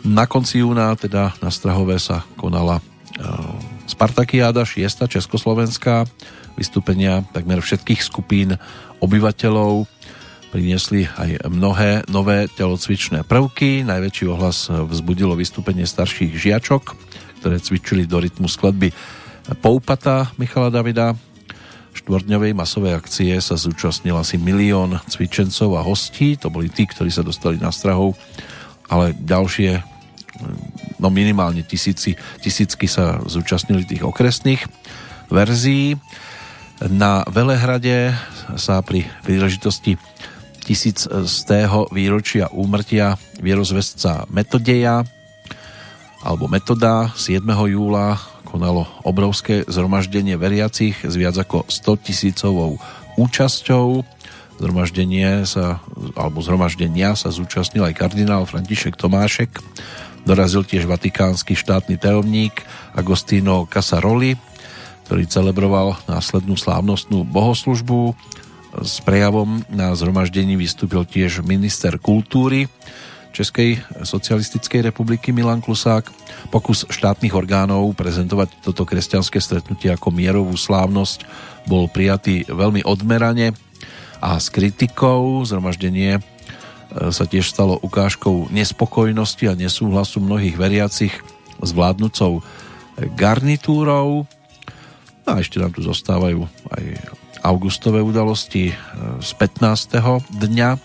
Na 0.04 0.28
konci 0.28 0.60
júna, 0.60 0.92
teda 1.00 1.32
na 1.40 1.48
Strahové 1.48 1.96
sa 1.96 2.28
konala 2.36 2.84
Spartakiáda 3.86 4.66
6. 4.66 5.06
Československá, 5.06 6.08
vystúpenia 6.58 7.22
takmer 7.30 7.62
všetkých 7.62 8.00
skupín 8.02 8.58
obyvateľov 8.98 9.86
priniesli 10.54 11.10
aj 11.18 11.50
mnohé 11.50 12.06
nové 12.06 12.46
telocvičné 12.46 13.26
prvky. 13.26 13.82
Najväčší 13.82 14.24
ohlas 14.30 14.70
vzbudilo 14.70 15.34
vystúpenie 15.34 15.82
starších 15.82 16.30
žiačok, 16.30 16.94
ktoré 17.42 17.58
cvičili 17.58 18.06
do 18.06 18.22
rytmu 18.22 18.46
skladby 18.46 18.94
Poupata 19.58 20.30
Michala 20.38 20.70
Davida. 20.70 21.18
Štvordňovej 21.94 22.54
masovej 22.54 22.98
akcie 22.98 23.34
sa 23.38 23.54
zúčastnil 23.54 24.14
asi 24.18 24.38
milión 24.38 24.98
cvičencov 25.06 25.78
a 25.78 25.82
hostí. 25.86 26.38
To 26.42 26.50
boli 26.50 26.70
tí, 26.70 26.86
ktorí 26.86 27.10
sa 27.10 27.22
dostali 27.22 27.58
na 27.58 27.70
strahov, 27.70 28.18
ale 28.90 29.14
ďalšie 29.14 29.78
no 31.04 31.12
minimálne 31.12 31.60
tisíci, 31.60 32.16
tisícky 32.40 32.88
sa 32.88 33.20
zúčastnili 33.28 33.84
tých 33.84 34.08
okresných 34.08 34.64
verzií. 35.28 36.00
Na 36.80 37.20
Velehrade 37.28 38.16
sa 38.56 38.80
pri 38.80 39.04
príležitosti 39.20 40.00
tisíc 40.64 41.04
z 41.04 41.34
tého 41.44 41.84
výročia 41.92 42.48
úmrtia 42.48 43.20
vierozvestca 43.36 44.24
Metodeja 44.32 45.04
alebo 46.24 46.48
Metoda 46.48 47.12
7. 47.12 47.44
júla 47.68 48.16
konalo 48.48 48.88
obrovské 49.04 49.68
zhromaždenie 49.68 50.40
veriacich 50.40 51.04
s 51.04 51.14
viac 51.20 51.36
ako 51.36 51.68
100 51.68 52.06
tisícovou 52.06 52.80
účasťou. 53.20 54.00
Zhromaždenie 54.56 55.44
sa, 55.44 55.82
alebo 56.14 56.40
zhromaždenia 56.40 57.18
sa 57.18 57.28
zúčastnil 57.34 57.84
aj 57.84 57.98
kardinál 57.98 58.46
František 58.46 58.96
Tomášek. 58.96 59.58
Dorazil 60.24 60.64
tiež 60.64 60.88
vatikánsky 60.88 61.52
štátny 61.52 62.00
tajomník 62.00 62.64
Agostino 62.96 63.68
Casaroli, 63.68 64.40
ktorý 65.04 65.28
celebroval 65.28 66.00
následnú 66.08 66.56
slávnostnú 66.56 67.28
bohoslužbu 67.28 68.16
s 68.82 68.98
prejavom 69.06 69.62
na 69.70 69.94
zhromaždení 69.94 70.58
vystúpil 70.58 71.06
tiež 71.06 71.46
minister 71.46 71.94
kultúry 72.02 72.66
Českej 73.30 73.82
socialistickej 74.02 74.90
republiky 74.90 75.30
Milan 75.30 75.62
Klusák. 75.62 76.10
Pokus 76.50 76.86
štátnych 76.86 77.34
orgánov 77.34 77.94
prezentovať 77.94 78.62
toto 78.62 78.82
kresťanské 78.86 79.38
stretnutie 79.38 79.94
ako 79.94 80.10
mierovú 80.10 80.54
slávnosť 80.54 81.26
bol 81.66 81.86
prijatý 81.86 82.46
veľmi 82.46 82.82
odmerane 82.86 83.54
a 84.18 84.38
s 84.38 84.50
kritikou. 84.50 85.42
Zhromaždenie 85.46 86.22
sa 87.10 87.24
tiež 87.26 87.50
stalo 87.50 87.80
ukážkou 87.82 88.52
nespokojnosti 88.54 89.44
a 89.50 89.58
nesúhlasu 89.58 90.22
mnohých 90.22 90.54
veriacich 90.54 91.14
s 91.58 91.70
vládnucou 91.74 92.44
garnitúrou. 93.18 94.26
No 95.24 95.28
a 95.28 95.40
ešte 95.40 95.58
nám 95.58 95.72
tu 95.72 95.80
zostávajú 95.82 96.46
aj 96.70 96.84
augustové 97.44 98.00
udalosti 98.00 98.72
e, 98.72 98.74
z 99.20 99.30
15. 99.36 100.00
dňa. 100.32 100.70
E, 100.74 100.78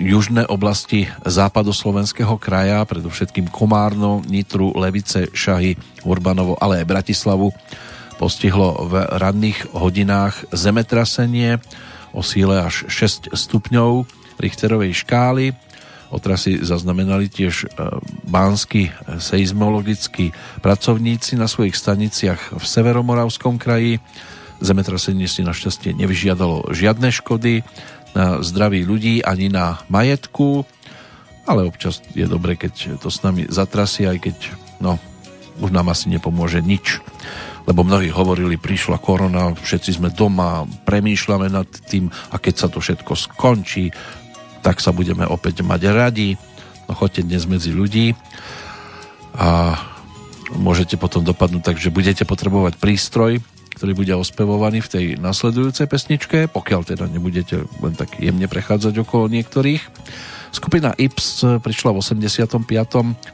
južné 0.00 0.48
oblasti 0.48 1.10
západoslovenského 1.28 2.40
kraja, 2.40 2.80
predovšetkým 2.88 3.52
Komárno, 3.52 4.24
Nitru, 4.24 4.72
Levice, 4.72 5.28
Šahy, 5.34 5.76
Urbanovo, 6.08 6.56
ale 6.56 6.80
aj 6.80 6.88
Bratislavu, 6.88 7.52
postihlo 8.16 8.88
v 8.88 9.04
ranných 9.20 9.72
hodinách 9.76 10.48
zemetrasenie 10.52 11.60
o 12.12 12.22
síle 12.22 12.60
až 12.60 12.88
6 12.88 13.34
stupňov 13.34 14.06
Richterovej 14.40 15.04
škály. 15.04 15.52
Otrasy 16.10 16.58
zaznamenali 16.58 17.30
tiež 17.30 17.54
e, 17.64 17.66
bánsky 18.26 18.90
seizmologickí 19.22 20.34
pracovníci 20.58 21.38
na 21.38 21.46
svojich 21.46 21.78
staniciach 21.78 22.58
v 22.58 22.64
Severomoravskom 22.66 23.62
kraji 23.62 24.02
Zemetrasenie 24.60 25.24
si 25.24 25.40
našťastie 25.40 25.96
nevyžiadalo 25.96 26.68
žiadne 26.76 27.08
škody 27.08 27.64
na 28.12 28.44
zdraví 28.44 28.84
ľudí 28.84 29.24
ani 29.24 29.48
na 29.48 29.80
majetku, 29.88 30.68
ale 31.48 31.64
občas 31.64 32.04
je 32.12 32.28
dobre, 32.28 32.60
keď 32.60 33.00
to 33.00 33.08
s 33.08 33.24
nami 33.24 33.48
zatrasie, 33.48 34.04
aj 34.04 34.18
keď 34.20 34.36
no, 34.84 35.00
už 35.64 35.72
nám 35.72 35.88
asi 35.88 36.12
nepomôže 36.12 36.60
nič. 36.60 37.00
Lebo 37.70 37.86
mnohí 37.86 38.10
hovorili, 38.10 38.58
prišla 38.58 38.98
korona, 38.98 39.54
všetci 39.54 40.02
sme 40.02 40.10
doma, 40.10 40.66
premýšľame 40.66 41.46
nad 41.46 41.70
tým 41.86 42.10
a 42.10 42.36
keď 42.42 42.54
sa 42.58 42.66
to 42.66 42.82
všetko 42.82 43.14
skončí, 43.14 43.94
tak 44.58 44.82
sa 44.82 44.90
budeme 44.90 45.22
opäť 45.22 45.62
mať 45.62 45.94
radi. 45.94 46.34
No 46.90 46.98
choďte 46.98 47.30
dnes 47.30 47.46
medzi 47.46 47.70
ľudí 47.70 48.18
a 49.38 49.78
môžete 50.58 50.98
potom 50.98 51.22
dopadnúť 51.22 51.62
tak, 51.62 51.78
že 51.78 51.94
budete 51.94 52.26
potrebovať 52.26 52.74
prístroj, 52.82 53.38
ktorý 53.78 53.92
bude 53.94 54.18
ospevovaný 54.18 54.82
v 54.82 54.90
tej 54.90 55.04
nasledujúcej 55.22 55.86
pesničke, 55.86 56.50
pokiaľ 56.50 56.90
teda 56.90 57.06
nebudete 57.06 57.70
len 57.78 57.94
tak 57.94 58.18
jemne 58.18 58.50
prechádzať 58.50 58.98
okolo 59.06 59.30
niektorých. 59.30 59.82
Skupina 60.50 60.92
Ips 60.98 61.46
prišla 61.62 61.94
v 61.94 61.98
85. 62.02 62.66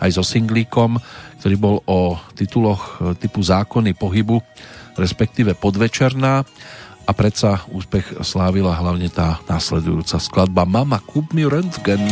aj 0.01 0.11
so 0.13 0.23
singlíkom, 0.23 1.01
ktorý 1.43 1.57
bol 1.57 1.77
o 1.89 2.17
tituloch 2.37 3.01
typu 3.21 3.41
Zákony 3.41 3.97
pohybu, 3.97 4.41
respektíve 5.01 5.57
Podvečerná 5.57 6.45
a 7.07 7.13
predsa 7.15 7.63
úspech 7.71 8.19
slávila 8.25 8.75
hlavne 8.75 9.07
tá 9.13 9.39
následujúca 9.47 10.19
skladba 10.19 10.67
Mama, 10.67 10.99
kúp 10.99 11.31
mi 11.31 11.47
rentgen. 11.47 12.03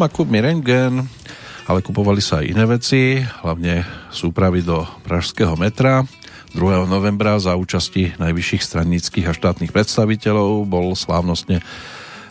Mama 0.00 0.16
kúp 0.16 0.32
mi 0.32 0.40
rengen, 0.40 1.04
ale 1.68 1.84
kupovali 1.84 2.24
sa 2.24 2.40
aj 2.40 2.56
iné 2.56 2.64
veci, 2.64 3.20
hlavne 3.20 3.84
súpravy 4.08 4.64
do 4.64 4.88
pražského 5.04 5.52
metra. 5.60 6.08
2. 6.56 6.88
novembra 6.88 7.36
za 7.36 7.52
účasti 7.52 8.16
najvyšších 8.16 8.64
stranických 8.64 9.28
a 9.28 9.36
štátnych 9.36 9.68
predstaviteľov 9.68 10.64
bol 10.64 10.96
slávnostne 10.96 11.60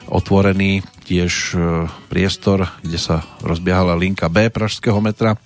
otvorený 0.09 0.81
tiež 1.05 1.53
e, 1.53 1.85
priestor, 2.09 2.73
kde 2.81 2.97
sa 2.97 3.21
rozbiehala 3.45 3.93
linka 3.93 4.25
B 4.33 4.49
pražského 4.49 4.97
metra 4.97 5.37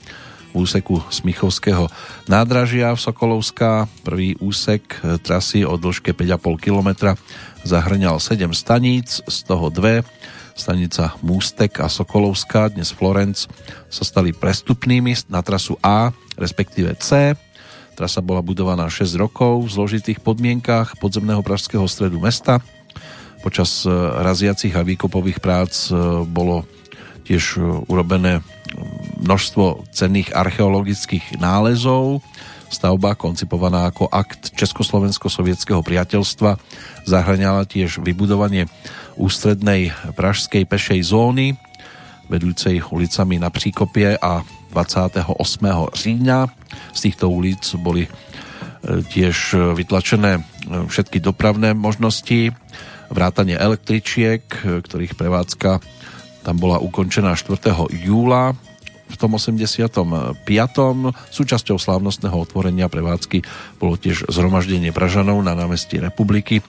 v 0.56 0.64
úseku 0.64 1.04
Smichovského 1.12 1.92
nádražia 2.32 2.96
v 2.96 3.04
Sokolovská. 3.04 3.92
Prvý 4.08 4.40
úsek 4.40 5.04
e, 5.04 5.20
trasy 5.20 5.68
o 5.68 5.76
dĺžke 5.76 6.16
5,5 6.16 6.40
km 6.56 7.20
zahrňal 7.68 8.24
7 8.24 8.56
staníc, 8.56 9.20
z 9.28 9.38
toho 9.44 9.68
dve 9.68 10.08
stanica 10.54 11.18
Mústek 11.26 11.82
a 11.82 11.90
Sokolovská, 11.90 12.70
dnes 12.70 12.94
Florenc, 12.94 13.50
sa 13.90 14.04
stali 14.06 14.34
prestupnými 14.34 15.14
na 15.30 15.42
trasu 15.42 15.78
A, 15.82 16.14
respektíve 16.38 16.94
C. 16.98 17.34
Trasa 17.94 18.26
bola 18.26 18.42
budovaná 18.42 18.90
6 18.90 19.14
rokov 19.22 19.70
v 19.70 19.74
zložitých 19.74 20.20
podmienkách 20.22 20.98
podzemného 20.98 21.46
pražského 21.46 21.86
stredu 21.86 22.18
mesta. 22.18 22.58
Počas 23.46 23.86
e, 23.86 23.92
raziacich 24.24 24.74
a 24.74 24.82
výkopových 24.82 25.38
prác 25.44 25.90
e, 25.90 25.94
bolo 26.26 26.66
tiež 27.28 27.44
e, 27.58 27.86
urobené 27.86 28.42
množstvo 29.22 29.94
cenných 29.94 30.34
archeologických 30.34 31.38
nálezov. 31.38 32.26
Stavba, 32.74 33.14
koncipovaná 33.14 33.86
ako 33.86 34.10
akt 34.10 34.58
Československo-sovietského 34.58 35.86
priateľstva, 35.86 36.58
zahrňala 37.06 37.70
tiež 37.70 38.02
vybudovanie 38.02 38.66
ústrednej 39.16 39.94
pražskej 40.18 40.66
pešej 40.66 41.02
zóny, 41.06 41.58
vedúcej 42.32 42.82
ulicami 42.82 43.38
na 43.38 43.50
Příkopie 43.54 44.18
a 44.18 44.42
28. 44.74 45.30
října. 45.94 46.50
Z 46.94 47.00
týchto 47.02 47.30
ulic 47.30 47.62
boli 47.78 48.08
e, 48.08 48.10
tiež 49.06 49.54
vytlačené 49.78 50.32
e, 50.40 50.42
všetky 50.90 51.22
dopravné 51.22 51.78
možnosti, 51.78 52.50
vrátanie 53.14 53.54
električiek, 53.54 54.42
e, 54.42 54.82
ktorých 54.82 55.14
prevádzka 55.14 55.84
tam 56.44 56.60
bola 56.60 56.84
ukončená 56.84 57.40
4. 57.40 57.72
júla 58.04 58.52
v 59.08 59.16
tom 59.16 59.40
85. 59.40 60.44
Súčasťou 61.32 61.78
slávnostného 61.80 62.36
otvorenia 62.36 62.92
prevádzky 62.92 63.46
bolo 63.80 63.96
tiež 63.96 64.28
zhromaždenie 64.28 64.92
Pražanov 64.92 65.40
na 65.40 65.56
námestí 65.56 66.04
Republiky, 66.04 66.60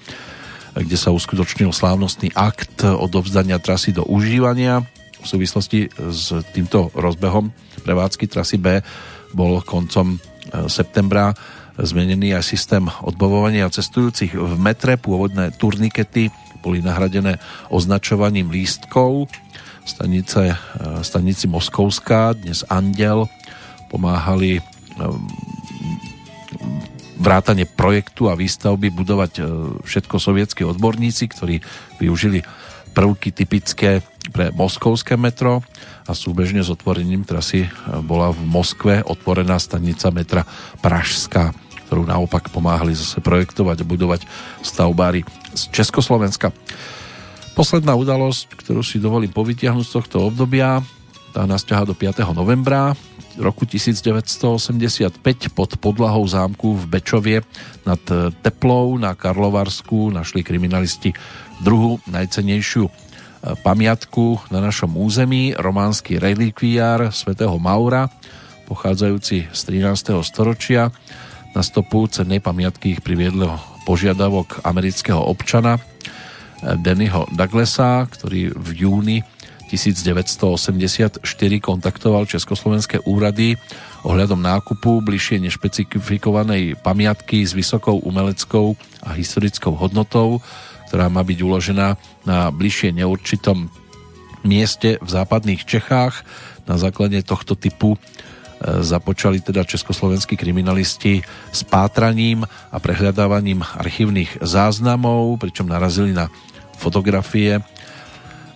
kde 0.74 0.98
sa 0.98 1.14
uskutočnil 1.14 1.70
slávnostný 1.70 2.34
akt 2.34 2.82
odovzdania 2.82 3.62
trasy 3.62 3.94
do 3.94 4.02
užívania. 4.02 4.82
V 5.22 5.26
súvislosti 5.26 5.88
s 5.94 6.34
týmto 6.52 6.90
rozbehom 6.92 7.54
prevádzky 7.86 8.26
trasy 8.26 8.58
B 8.58 8.82
bol 9.32 9.62
koncom 9.62 10.14
e, 10.14 10.18
septembra 10.66 11.32
zmenený 11.74 12.38
aj 12.38 12.44
systém 12.46 12.84
odbavovania 13.02 13.70
cestujúcich 13.70 14.34
v 14.34 14.54
metre. 14.58 14.94
Pôvodné 14.94 15.54
turnikety 15.58 16.30
boli 16.62 16.82
nahradené 16.82 17.42
označovaním 17.70 18.50
lístkov. 18.50 19.30
Stanice, 19.86 20.54
e, 20.54 20.56
stanici 21.06 21.46
Moskovská, 21.46 22.34
dnes 22.34 22.66
Andel, 22.66 23.30
pomáhali 23.88 24.58
vrátane 27.18 27.64
projektu 27.64 28.26
a 28.30 28.38
výstavby 28.38 28.90
budovať 28.90 29.32
e, 29.38 29.42
všetko 29.86 30.16
sovietskí 30.18 30.62
odborníci, 30.66 31.30
ktorí 31.30 31.62
využili 32.02 32.42
prvky 32.94 33.34
typické 33.34 34.02
pre 34.30 34.54
moskovské 34.54 35.18
metro 35.20 35.60
a 36.08 36.12
súbežne 36.16 36.64
s 36.64 36.72
otvorením 36.72 37.26
trasy 37.26 37.66
e, 37.66 37.68
bola 38.02 38.30
v 38.34 38.40
Moskve 38.46 38.94
otvorená 39.04 39.58
stanica 39.58 40.10
metra 40.10 40.42
Pražská, 40.82 41.54
ktorú 41.86 42.06
naopak 42.08 42.50
pomáhali 42.50 42.96
zase 42.96 43.22
projektovať 43.22 43.84
a 43.84 43.88
budovať 43.88 44.20
stavbári 44.64 45.22
z 45.54 45.62
Československa. 45.70 46.50
Posledná 47.54 47.94
udalosť, 47.94 48.50
ktorú 48.58 48.82
si 48.82 48.98
dovolím 48.98 49.30
povytiahnuť 49.30 49.86
z 49.86 49.94
tohto 49.94 50.16
obdobia, 50.26 50.82
tá 51.34 51.50
nás 51.50 51.66
do 51.66 51.90
5. 51.98 52.22
novembra 52.30 52.94
roku 53.42 53.66
1985 53.66 55.18
pod 55.50 55.74
podlahou 55.82 56.22
zámku 56.22 56.78
v 56.78 56.84
Bečovie 56.86 57.42
nad 57.82 57.98
Teplou 58.38 58.94
na 59.02 59.18
Karlovarsku 59.18 60.14
našli 60.14 60.46
kriminalisti 60.46 61.10
druhú 61.58 61.98
najcenejšiu 62.06 62.86
e, 62.86 62.92
pamiatku 63.66 64.46
na 64.54 64.62
našom 64.62 64.94
území, 64.94 65.58
románsky 65.58 66.22
relikviár 66.22 67.10
svätého 67.10 67.58
Maura, 67.58 68.06
pochádzajúci 68.70 69.50
z 69.50 69.60
13. 69.66 70.14
storočia. 70.22 70.94
Na 71.50 71.66
stopu 71.66 72.06
cennej 72.06 72.38
pamiatky 72.38 72.94
ich 72.94 73.02
priviedlo 73.02 73.58
požiadavok 73.82 74.62
amerického 74.62 75.18
občana 75.18 75.82
e, 75.82 76.78
Dennyho 76.78 77.26
Douglasa, 77.34 78.06
ktorý 78.06 78.54
v 78.54 78.68
júni 78.86 79.18
1984 79.74 81.20
kontaktoval 81.60 82.24
československé 82.30 83.02
úrady 83.04 83.58
ohľadom 84.06 84.38
nákupu 84.38 85.02
bližšie 85.02 85.42
nešpecifikovanej 85.42 86.78
pamiatky 86.80 87.42
s 87.42 87.52
vysokou 87.56 87.98
umeleckou 88.04 88.78
a 89.02 89.16
historickou 89.16 89.74
hodnotou, 89.74 90.38
ktorá 90.88 91.10
má 91.10 91.26
byť 91.26 91.38
uložená 91.42 91.98
na 92.22 92.48
bližšie 92.54 92.94
neurčitom 92.94 93.66
mieste 94.44 95.00
v 95.00 95.08
západných 95.08 95.64
Čechách. 95.64 96.22
Na 96.68 96.76
základe 96.76 97.20
tohto 97.24 97.56
typu 97.56 97.96
e, 97.96 97.98
započali 98.84 99.40
teda 99.40 99.64
československí 99.64 100.36
kriminalisti 100.36 101.24
s 101.50 101.60
pátraním 101.64 102.44
a 102.46 102.76
prehľadávaním 102.78 103.64
archívnych 103.64 104.38
záznamov, 104.44 105.40
pričom 105.40 105.68
narazili 105.68 106.12
na 106.12 106.28
fotografie 106.76 107.64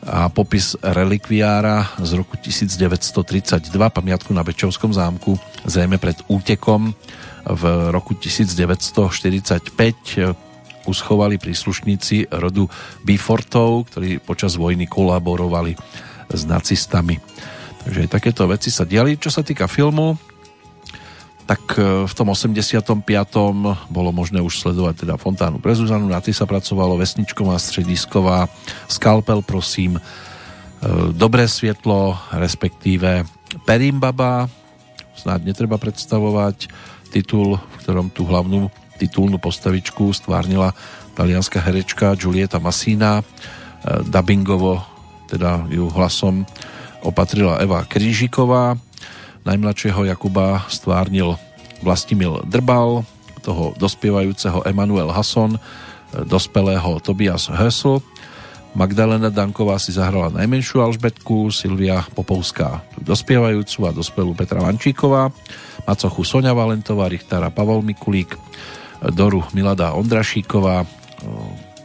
a 0.09 0.33
popis 0.33 0.73
relikviára 0.81 2.01
z 2.01 2.17
roku 2.17 2.41
1932, 2.41 3.69
pamiatku 3.71 4.33
na 4.33 4.41
Bečovskom 4.41 4.97
zámku, 4.97 5.37
zrejme 5.69 6.01
pred 6.01 6.17
útekom 6.33 6.97
v 7.45 7.63
roku 7.93 8.17
1945 8.17 9.69
uschovali 10.89 11.37
príslušníci 11.37 12.33
rodu 12.33 12.65
Bifortov, 13.05 13.93
ktorí 13.93 14.25
počas 14.25 14.57
vojny 14.57 14.89
kolaborovali 14.89 15.77
s 16.33 16.43
nacistami. 16.49 17.21
Takže 17.85 18.09
takéto 18.09 18.49
veci 18.49 18.73
sa 18.73 18.89
diali. 18.89 19.21
Čo 19.21 19.29
sa 19.29 19.43
týka 19.45 19.69
filmu, 19.69 20.17
tak 21.49 21.81
e, 21.81 22.05
v 22.05 22.13
tom 22.13 22.29
85. 22.29 22.93
bolo 23.89 24.11
možné 24.13 24.45
už 24.45 24.61
sledovať 24.61 25.09
teda 25.09 25.17
Fontánu 25.17 25.57
pre 25.57 25.73
Zuzanu, 25.73 26.05
na 26.05 26.21
tej 26.21 26.37
sa 26.37 26.45
pracovalo 26.45 27.01
Vesničková, 27.01 27.57
Stredisková, 27.57 28.53
Skalpel, 28.85 29.41
prosím, 29.41 29.97
e, 29.97 30.01
Dobré 31.17 31.49
svietlo, 31.49 32.21
respektíve 32.37 33.25
Perimbaba, 33.65 34.45
snáď 35.17 35.49
netreba 35.49 35.81
predstavovať 35.81 36.69
titul, 37.09 37.57
v 37.57 37.77
ktorom 37.81 38.13
tú 38.13 38.29
hlavnú 38.29 38.69
titulnú 39.01 39.41
postavičku 39.41 40.13
stvárnila 40.13 40.77
talianská 41.17 41.65
herečka 41.65 42.13
Giulietta 42.13 42.61
Massina, 42.61 43.25
e, 43.25 43.25
dubbingovo 44.05 44.85
teda 45.33 45.65
ju 45.73 45.89
hlasom 45.89 46.45
opatrila 47.01 47.57
Eva 47.57 47.89
Krížiková, 47.89 48.77
Najmladšieho 49.49 50.05
Jakuba 50.13 50.69
stvárnil 50.69 51.41
Vlastimil 51.81 52.45
Drbal, 52.45 53.01
toho 53.41 53.73
dospievajúceho 53.81 54.61
Emanuel 54.69 55.09
Hasson, 55.09 55.57
dospelého 56.13 57.01
Tobias 57.01 57.49
Hösl, 57.49 58.05
Magdalena 58.77 59.33
Danková 59.33 59.81
si 59.81 59.97
zahrala 59.97 60.29
najmenšiu 60.29 60.85
Alžbetku, 60.85 61.49
Silvia 61.49 62.05
Popovská 62.13 62.85
dospievajúcu 63.01 63.89
a 63.89 63.97
dospelú 63.97 64.37
Petra 64.37 64.61
Vančíková, 64.61 65.33
Macochu 65.89 66.23
Sonia 66.29 66.53
Valentová, 66.53 67.09
Richtara 67.09 67.49
Pavol 67.49 67.81
Mikulík, 67.81 68.37
Doru 69.17 69.41
Milada 69.57 69.97
Ondrašíková, 69.97 70.85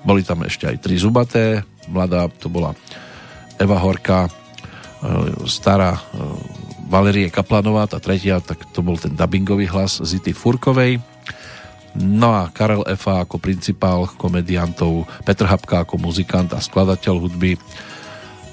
boli 0.03 0.21
tam 0.27 0.43
ešte 0.43 0.67
aj 0.67 0.83
tri 0.83 0.99
zubaté, 0.99 1.63
mladá 1.87 2.27
to 2.27 2.51
bola 2.51 2.75
Eva 3.55 3.79
Horka, 3.79 4.27
stará 5.47 5.95
Valerie 6.93 7.33
Kaplanová, 7.33 7.89
tá 7.89 7.97
tretia, 7.97 8.37
tak 8.37 8.69
to 8.69 8.85
bol 8.85 8.93
ten 9.01 9.17
dubbingový 9.17 9.65
hlas 9.65 9.97
Zity 9.97 10.29
Furkovej. 10.29 11.01
No 11.97 12.37
a 12.37 12.53
Karel 12.53 12.85
Efa 12.85 13.25
ako 13.25 13.41
principál 13.41 14.05
komediantov, 14.13 15.09
Petr 15.25 15.49
Hapka 15.49 15.81
ako 15.81 15.97
muzikant 15.97 16.53
a 16.53 16.61
skladateľ 16.61 17.17
hudby, 17.17 17.57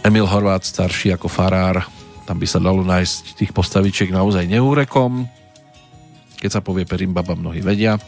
Emil 0.00 0.24
Horvát 0.24 0.64
starší 0.64 1.12
ako 1.12 1.28
farár, 1.28 1.84
tam 2.24 2.40
by 2.40 2.48
sa 2.48 2.56
dalo 2.56 2.80
nájsť 2.80 3.36
tých 3.36 3.52
postavičiek 3.52 4.08
naozaj 4.08 4.48
neúrekom. 4.48 5.28
Keď 6.40 6.48
sa 6.48 6.64
povie 6.64 6.88
Perimbaba, 6.88 7.36
mnohí 7.36 7.60
vedia, 7.60 8.00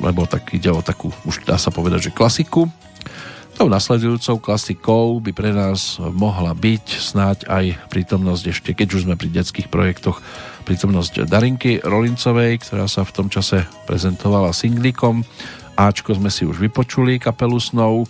lebo 0.00 0.24
tak 0.24 0.48
ide 0.56 0.72
o 0.72 0.80
takú, 0.80 1.12
už 1.28 1.44
dá 1.44 1.60
sa 1.60 1.68
povedať, 1.68 2.08
že 2.08 2.16
klasiku. 2.16 2.64
Tou 3.58 3.66
nasledujúcou 3.66 4.38
klasikou 4.38 5.18
by 5.18 5.34
pre 5.34 5.50
nás 5.50 5.98
mohla 5.98 6.54
byť 6.54 6.86
snáď 6.94 7.38
aj 7.50 7.90
prítomnosť 7.90 8.44
ešte, 8.54 8.70
keď 8.70 8.88
už 8.94 9.02
sme 9.02 9.18
pri 9.18 9.34
detských 9.34 9.66
projektoch, 9.66 10.22
prítomnosť 10.62 11.26
Darinky 11.26 11.82
Rolincovej, 11.82 12.62
ktorá 12.62 12.86
sa 12.86 13.02
v 13.02 13.18
tom 13.18 13.26
čase 13.26 13.66
prezentovala 13.90 14.54
singlikom. 14.54 15.26
Ačko 15.74 16.14
sme 16.14 16.30
si 16.30 16.46
už 16.46 16.62
vypočuli 16.62 17.18
kapelu 17.18 17.58
Snow. 17.58 18.06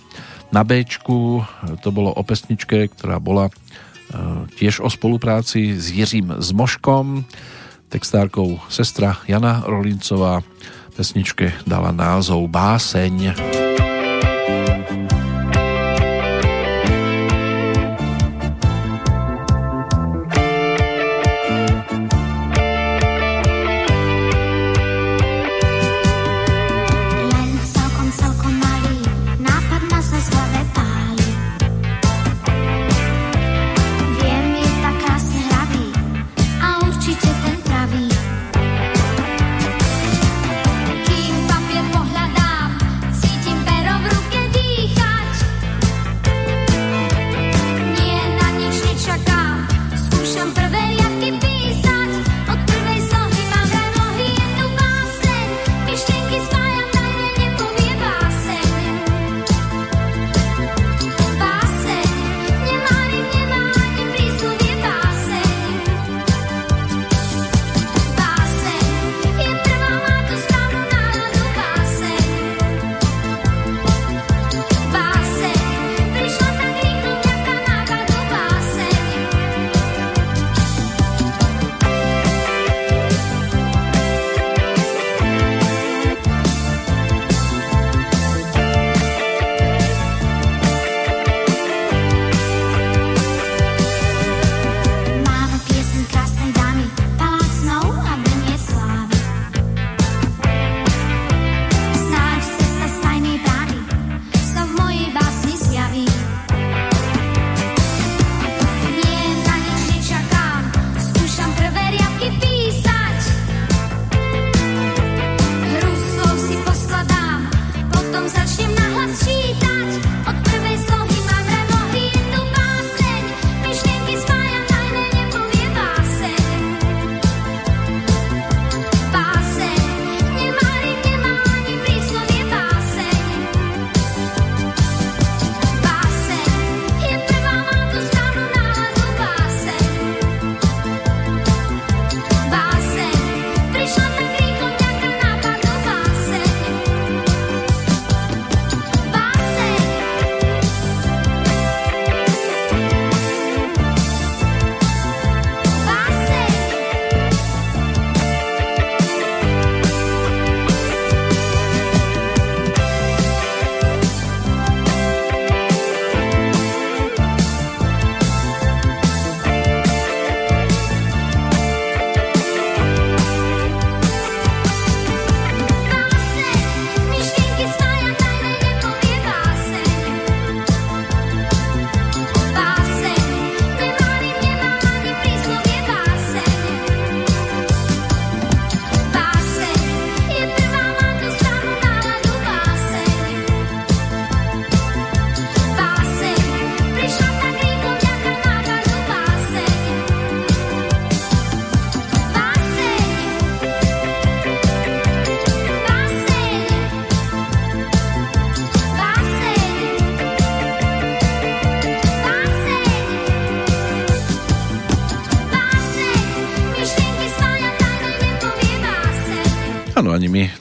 Na 0.53 0.69
Bčku 0.69 1.41
to 1.81 1.89
bolo 1.97 2.13
o 2.13 2.21
pesničke, 2.21 2.93
ktorá 2.93 3.17
bola 3.17 3.49
e, 3.49 3.53
tiež 4.53 4.85
o 4.85 4.93
spolupráci 4.93 5.81
s 5.81 5.89
Jiřím 5.89 6.45
Zmoškom, 6.45 7.25
textárkou 7.89 8.61
sestra 8.69 9.17
Jana 9.25 9.65
Rolincová. 9.65 10.45
Pesničke 10.93 11.57
dala 11.65 11.89
názov 11.89 12.53
Báseň. 12.53 13.33
Báseň. 13.33 13.69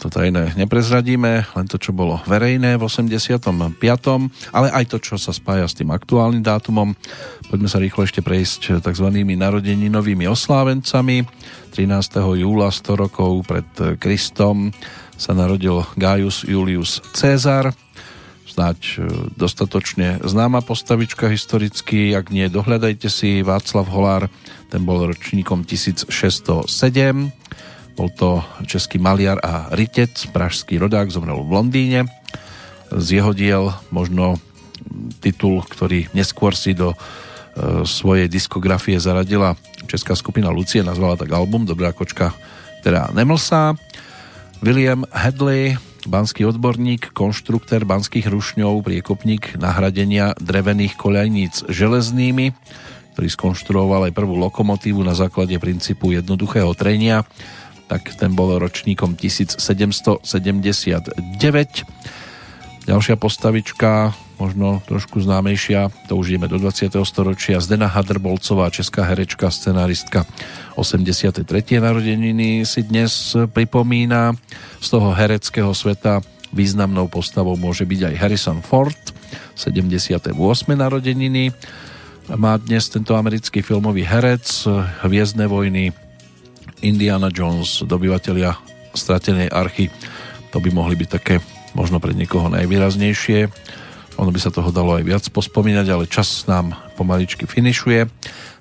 Tajné 0.07 0.53
neprezradíme, 0.55 1.31
len 1.53 1.65
to, 1.67 1.81
čo 1.81 1.91
bolo 1.91 2.21
verejné 2.29 2.77
v 2.77 2.83
85. 2.85 3.41
ale 4.53 4.67
aj 4.71 4.85
to, 4.89 4.97
čo 5.01 5.15
sa 5.17 5.33
spája 5.33 5.65
s 5.65 5.73
tým 5.73 5.89
aktuálnym 5.91 6.45
dátumom. 6.45 6.93
Poďme 7.49 7.67
sa 7.67 7.81
rýchlo 7.81 8.05
ešte 8.05 8.21
prejsť 8.21 8.83
tzv. 8.83 9.07
narodeninovými 9.13 10.29
oslávencami. 10.29 11.25
13. 11.73 12.39
júla 12.41 12.69
100 12.73 13.03
rokov 13.07 13.45
pred 13.45 13.69
Kristom 13.97 14.73
sa 15.17 15.33
narodil 15.33 15.81
Gaius 15.97 16.45
Julius 16.45 17.01
Cezar, 17.17 17.73
snáď 18.45 18.79
e, 18.79 18.91
dostatočne 19.33 20.21
známa 20.21 20.61
postavička 20.61 21.29
historicky, 21.29 22.13
ak 22.13 22.29
nie, 22.29 22.45
dohľadajte 22.49 23.09
si 23.09 23.41
Václav 23.41 23.89
Holár, 23.89 24.29
ten 24.69 24.85
bol 24.85 25.09
ročníkom 25.09 25.65
1607 25.65 27.46
bol 27.97 28.13
to 28.13 28.45
český 28.69 29.01
maliar 29.01 29.41
a 29.41 29.73
rytec, 29.73 30.13
pražský 30.29 30.77
rodák, 30.77 31.09
zomrel 31.09 31.41
v 31.41 31.49
Londýne. 31.49 31.99
Z 32.93 33.17
jeho 33.17 33.33
diel 33.33 33.73
možno 33.89 34.37
titul, 35.19 35.65
ktorý 35.65 36.13
neskôr 36.13 36.53
si 36.53 36.77
do 36.77 36.93
e, 36.93 36.97
svojej 37.83 38.29
diskografie 38.29 39.01
zaradila 39.01 39.57
česká 39.89 40.13
skupina 40.13 40.53
Lucie, 40.53 40.85
nazvala 40.85 41.17
tak 41.17 41.33
album 41.33 41.65
Dobrá 41.65 41.89
kočka, 41.89 42.37
teda 42.85 43.09
nemlsá. 43.17 43.73
William 44.61 45.01
Hadley, 45.09 45.81
banský 46.05 46.45
odborník, 46.45 47.11
konštruktér 47.17 47.81
banských 47.83 48.29
rušňov, 48.29 48.85
priekopník 48.85 49.57
nahradenia 49.57 50.37
drevených 50.37 50.95
koľajníc 50.95 51.65
železnými, 51.67 52.53
ktorý 53.17 53.27
skonštruoval 53.33 54.09
aj 54.09 54.13
prvú 54.13 54.37
lokomotívu 54.37 55.01
na 55.01 55.17
základe 55.17 55.57
princípu 55.57 56.13
jednoduchého 56.13 56.69
trenia 56.77 57.25
tak 57.87 58.13
ten 58.19 58.35
bol 58.35 58.59
ročníkom 58.59 59.15
1779. 59.15 60.23
Ďalšia 62.87 63.15
postavička, 63.19 64.15
možno 64.39 64.79
trošku 64.87 65.19
známejšia, 65.19 65.91
to 66.07 66.15
už 66.15 66.31
ideme 66.31 66.47
do 66.47 66.55
20. 66.55 66.93
storočia, 67.03 67.59
Zdena 67.59 67.91
Hadrbolcová, 67.91 68.71
česká 68.71 69.03
herečka, 69.03 69.51
scenáristka 69.51 70.23
83. 70.79 71.43
narodeniny 71.83 72.63
si 72.63 72.87
dnes 72.87 73.35
pripomína. 73.51 74.39
Z 74.79 74.87
toho 74.87 75.11
hereckého 75.11 75.73
sveta 75.75 76.23
významnou 76.55 77.11
postavou 77.11 77.59
môže 77.59 77.83
byť 77.83 78.13
aj 78.13 78.15
Harrison 78.23 78.59
Ford, 78.63 78.95
78. 79.59 80.31
narodeniny. 80.71 81.51
Má 82.39 82.55
dnes 82.55 82.87
tento 82.87 83.19
americký 83.19 83.59
filmový 83.59 84.07
herec, 84.07 84.47
Hviezdne 85.03 85.47
vojny, 85.51 85.91
Indiana 86.81 87.33
Jones, 87.33 87.81
dobyvatelia 87.85 88.57
stratenej 88.93 89.49
archy. 89.53 89.89
To 90.53 90.61
by 90.61 90.69
mohli 90.73 90.97
byť 90.97 91.09
také 91.09 91.35
možno 91.77 92.01
pre 92.01 92.17
niekoho 92.17 92.49
najvýraznejšie. 92.49 93.49
Ono 94.17 94.33
by 94.33 94.39
sa 94.41 94.49
toho 94.49 94.73
dalo 94.73 94.97
aj 94.97 95.05
viac 95.05 95.23
pospomínať, 95.29 95.87
ale 95.93 96.09
čas 96.09 96.49
nám 96.49 96.73
pomaličky 96.97 97.45
finišuje. 97.45 98.09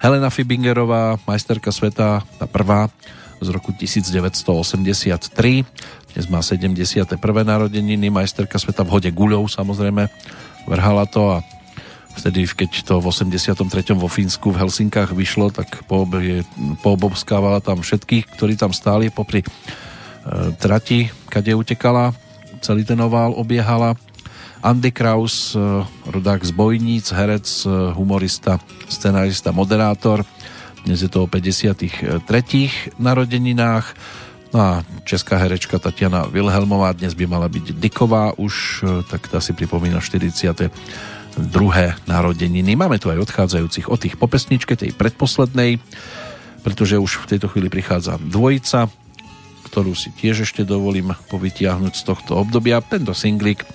Helena 0.04 0.28
Fibingerová, 0.28 1.16
majsterka 1.24 1.72
sveta, 1.72 2.20
tá 2.20 2.44
prvá 2.44 2.92
z 3.40 3.48
roku 3.52 3.72
1983. 3.72 5.32
Dnes 6.12 6.26
má 6.28 6.40
71. 6.44 7.16
narodeniny, 7.20 8.12
majsterka 8.12 8.60
sveta 8.60 8.84
v 8.84 8.92
hode 9.00 9.10
guľov 9.12 9.48
samozrejme. 9.48 10.08
Vrhala 10.68 11.08
to 11.08 11.40
a 11.40 11.44
vtedy, 12.16 12.48
keď 12.48 12.88
to 12.88 12.94
v 12.98 13.12
83. 13.12 13.94
vo 13.94 14.08
Fínsku 14.08 14.50
v 14.50 14.60
Helsinkách 14.64 15.12
vyšlo, 15.12 15.52
tak 15.52 15.84
poobobskávala 16.82 17.60
tam 17.60 17.84
všetkých, 17.84 18.34
ktorí 18.34 18.56
tam 18.56 18.72
stáli 18.72 19.12
popri 19.12 19.44
e, 19.44 19.48
trati, 20.56 21.12
kade 21.28 21.52
utekala 21.52 22.16
celý 22.60 22.82
ten 22.82 22.98
ovál 22.98 23.30
obiehala. 23.36 23.94
Andy 24.64 24.90
Kraus, 24.90 25.54
eh, 25.54 25.60
rodák 26.10 26.42
z 26.42 26.50
Bojníc, 26.50 27.14
herec, 27.14 27.46
eh, 27.46 27.70
humorista, 27.94 28.58
scenárista, 28.90 29.54
moderátor. 29.54 30.26
Dnes 30.82 31.02
je 31.02 31.10
to 31.10 31.26
o 31.26 31.30
53. 31.30 32.90
narodeninách. 32.98 33.94
No 34.54 34.58
a 34.62 34.70
česká 35.02 35.36
herečka 35.36 35.78
Tatiana 35.78 36.30
Wilhelmová 36.30 36.94
dnes 36.94 37.14
by 37.14 37.26
mala 37.26 37.50
byť 37.50 37.74
Diková 37.78 38.34
už, 38.38 38.82
eh, 38.82 38.86
tak 39.06 39.30
tá 39.30 39.38
si 39.38 39.54
pripomína 39.54 40.02
40. 40.02 40.70
druhé 41.36 41.94
narodeniny. 42.08 42.74
Máme 42.74 42.96
tu 42.96 43.12
aj 43.12 43.28
odchádzajúcich 43.28 43.92
od 43.92 43.98
tých 44.00 44.16
po 44.16 44.26
pesničke, 44.26 44.74
tej 44.74 44.96
predposlednej, 44.96 45.78
pretože 46.64 46.96
už 46.96 47.24
v 47.24 47.36
tejto 47.36 47.52
chvíli 47.52 47.68
prichádza 47.68 48.16
dvojica 48.18 48.88
ktorú 49.76 49.92
si 49.92 50.08
tiež 50.08 50.48
ešte 50.48 50.62
dovolím 50.64 51.12
povytiahnuť 51.28 51.92
z 51.92 52.02
tohto 52.08 52.32
obdobia. 52.38 52.80
Tento 52.80 53.12
singlik 53.12 53.66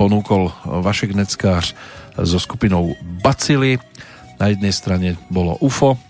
ponúkol 0.00 0.48
Vašek 0.64 1.12
Neckář 1.12 1.76
so 2.22 2.38
skupinou 2.40 2.96
Bacily. 3.20 3.76
Na 4.40 4.48
jednej 4.48 4.72
strane 4.72 5.20
bolo 5.28 5.60
UFO, 5.60 6.00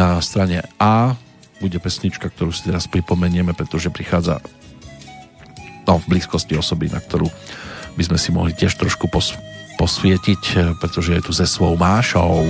na 0.00 0.16
strane 0.24 0.64
A 0.80 1.12
bude 1.60 1.76
pesnička, 1.76 2.32
ktorú 2.32 2.56
si 2.56 2.72
teraz 2.72 2.88
pripomenieme, 2.88 3.52
pretože 3.52 3.92
prichádza 3.92 4.40
no, 5.84 6.00
v 6.00 6.16
blízkosti 6.16 6.56
osoby, 6.56 6.88
na 6.88 7.04
ktorú 7.04 7.28
by 8.00 8.02
sme 8.06 8.16
si 8.16 8.32
mohli 8.32 8.56
tiež 8.56 8.80
trošku 8.80 9.12
pos- 9.12 9.36
posvietiť, 9.80 10.76
pretože 10.76 11.16
je 11.16 11.22
tu 11.24 11.32
ze 11.32 11.48
svou 11.48 11.72
mášou. 11.80 12.44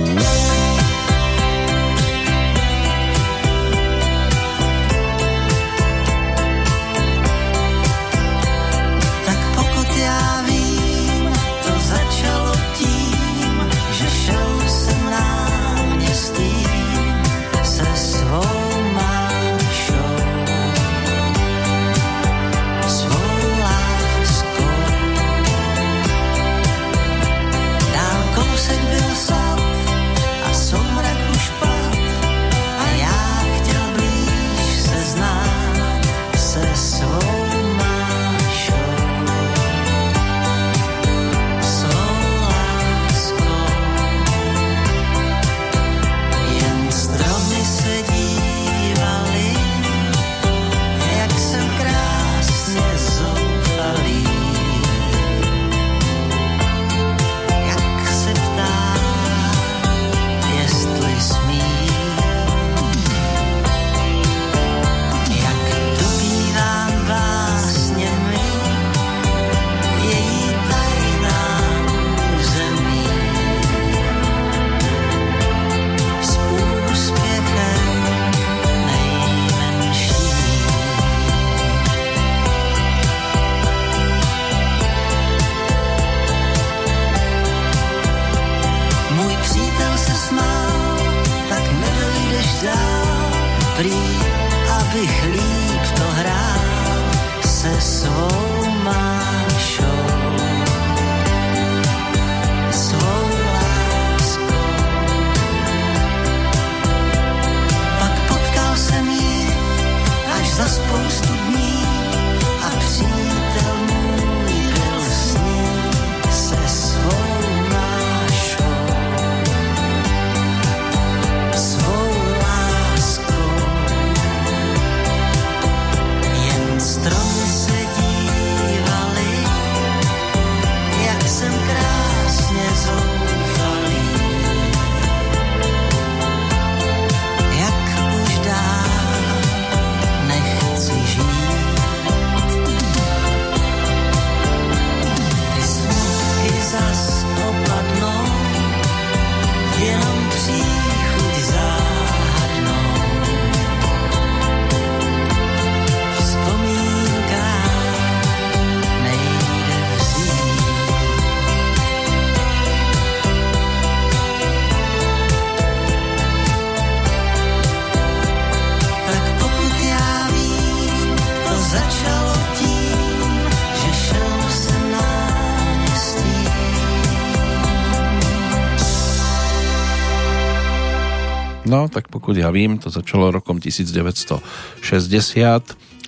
Tak 181.71 182.11
pokud 182.11 182.35
ja 182.35 182.51
vím, 182.51 182.75
to 182.75 182.91
začalo 182.91 183.31
rokom 183.31 183.55
1960 183.55 184.43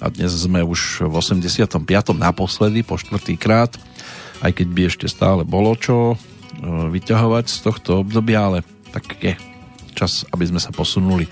a 0.04 0.06
dnes 0.12 0.32
sme 0.36 0.60
už 0.60 1.08
v 1.08 1.14
85. 1.16 1.80
naposledy, 2.20 2.84
po 2.84 3.00
štvrtý 3.00 3.40
krát. 3.40 3.72
aj 4.44 4.60
keď 4.60 4.68
by 4.68 4.82
ešte 4.92 5.08
stále 5.08 5.48
bolo 5.48 5.72
čo 5.80 6.14
e, 6.14 6.16
vyťahovať 6.92 7.46
z 7.48 7.58
tohto 7.64 8.04
obdobia, 8.04 8.44
ale 8.44 8.68
tak 8.92 9.16
je 9.24 9.40
čas, 9.96 10.28
aby 10.36 10.52
sme 10.52 10.60
sa 10.60 10.76
posunuli 10.76 11.32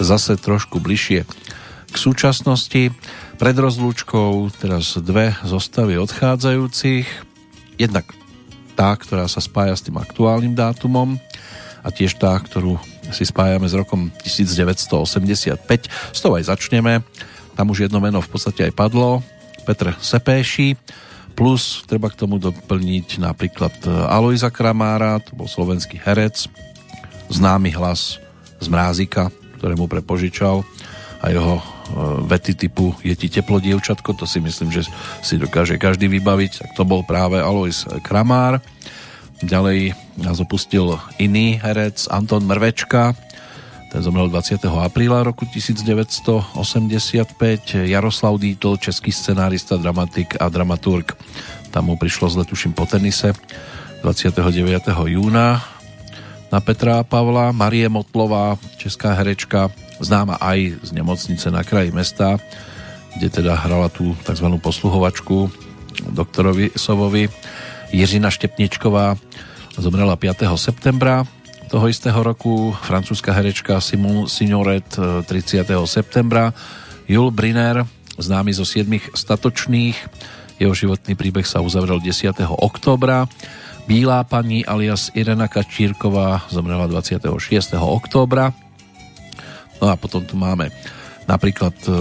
zase 0.00 0.40
trošku 0.40 0.80
bližšie 0.80 1.28
k 1.92 1.96
súčasnosti. 1.96 2.96
Pred 3.36 3.56
rozlúčkou 3.60 4.48
teraz 4.56 4.96
dve 4.96 5.36
zostavy 5.44 6.00
odchádzajúcich. 6.00 7.04
Jednak 7.76 8.08
tá, 8.72 8.96
ktorá 8.96 9.28
sa 9.28 9.44
spája 9.44 9.76
s 9.76 9.84
tým 9.84 10.00
aktuálnym 10.00 10.56
dátumom 10.56 11.20
a 11.84 11.88
tiež 11.92 12.16
tá, 12.16 12.32
ktorú 12.40 12.80
si 13.12 13.24
spájame 13.26 13.66
s 13.66 13.74
rokom 13.74 14.10
1985. 14.22 15.62
S 16.14 16.18
tou 16.22 16.32
aj 16.34 16.50
začneme. 16.50 17.02
Tam 17.54 17.70
už 17.70 17.88
jedno 17.88 17.98
meno 18.02 18.18
v 18.22 18.28
podstate 18.30 18.66
aj 18.66 18.72
padlo. 18.74 19.22
Petr 19.66 19.94
Sepéši. 19.98 20.78
Plus 21.36 21.84
treba 21.84 22.08
k 22.08 22.16
tomu 22.16 22.40
doplniť 22.40 23.20
napríklad 23.20 23.74
Alojza 24.08 24.48
Kramára, 24.48 25.20
to 25.20 25.36
bol 25.36 25.44
slovenský 25.44 26.00
herec, 26.00 26.48
známy 27.28 27.76
hlas 27.76 28.16
z 28.56 28.66
Mrázika, 28.72 29.28
ktorému 29.60 29.84
prepožičal 29.84 30.64
a 31.20 31.26
jeho 31.28 31.60
e, 31.60 31.62
vety 32.24 32.52
typu 32.56 32.96
je 33.04 33.12
ti 33.12 33.28
teplo 33.28 33.60
dievčatko, 33.60 34.16
to 34.16 34.24
si 34.24 34.40
myslím, 34.40 34.72
že 34.72 34.88
si 35.20 35.36
dokáže 35.36 35.76
každý 35.76 36.08
vybaviť, 36.08 36.52
tak 36.62 36.70
to 36.72 36.88
bol 36.88 37.04
práve 37.04 37.40
Alois 37.40 37.84
Kramár. 38.00 38.60
Ďalej 39.44 39.92
nás 40.16 40.40
opustil 40.40 40.96
iný 41.20 41.60
herec 41.60 42.08
Anton 42.08 42.44
Mrvečka, 42.44 43.12
ten 43.96 44.02
zomrel 44.02 44.28
20. 44.28 44.60
apríla 44.66 45.24
roku 45.24 45.48
1985. 45.48 47.88
Jaroslav 47.88 48.36
Dítl, 48.36 48.76
český 48.76 49.08
scenárista, 49.08 49.80
dramatik 49.80 50.36
a 50.36 50.52
dramaturg. 50.52 51.16
Tam 51.70 51.88
mu 51.88 51.96
prišlo 51.96 52.28
zle, 52.28 52.44
tuším, 52.44 52.76
po 52.76 52.84
tenise 52.84 53.32
29. 54.02 54.36
júna 54.90 55.64
na 56.52 56.60
Petra 56.60 57.00
Pavla. 57.08 57.56
Marie 57.56 57.88
Motlová, 57.88 58.60
česká 58.76 59.16
herečka, 59.16 59.72
známa 60.02 60.36
aj 60.44 60.76
z 60.82 60.90
nemocnice 60.92 61.48
na 61.48 61.64
kraji 61.64 61.88
mesta, 61.94 62.36
kde 63.16 63.32
teda 63.32 63.54
hrala 63.54 63.88
tú 63.88 64.12
tzv. 64.28 64.44
posluhovačku 64.60 65.48
doktorovi 66.10 66.74
Sovovi. 66.76 67.32
Jiřina 67.92 68.30
Štepničková 68.30 69.16
zomrela 69.78 70.16
5. 70.16 70.46
septembra 70.56 71.24
toho 71.66 71.88
istého 71.90 72.22
roku, 72.22 72.76
francúzska 72.82 73.34
herečka 73.34 73.80
Simon 73.80 74.30
Signoret 74.30 74.86
30. 75.26 75.66
septembra, 75.84 76.54
Jul 77.10 77.30
Briner, 77.30 77.86
známy 78.18 78.54
zo 78.54 78.62
7 78.62 78.86
statočných, 79.14 79.98
jeho 80.62 80.74
životný 80.74 81.18
príbeh 81.18 81.46
sa 81.46 81.58
uzavrel 81.58 81.98
10. 81.98 82.32
októbra, 82.46 83.26
Bílá 83.86 84.26
pani 84.26 84.66
alias 84.66 85.14
Irena 85.14 85.46
Kačírková 85.46 86.50
zomrela 86.50 86.90
26. 86.90 87.22
októbra. 87.78 88.50
No 89.78 89.86
a 89.86 89.94
potom 89.94 90.26
tu 90.26 90.34
máme 90.34 90.74
napríklad 91.30 91.70
e, 91.86 91.94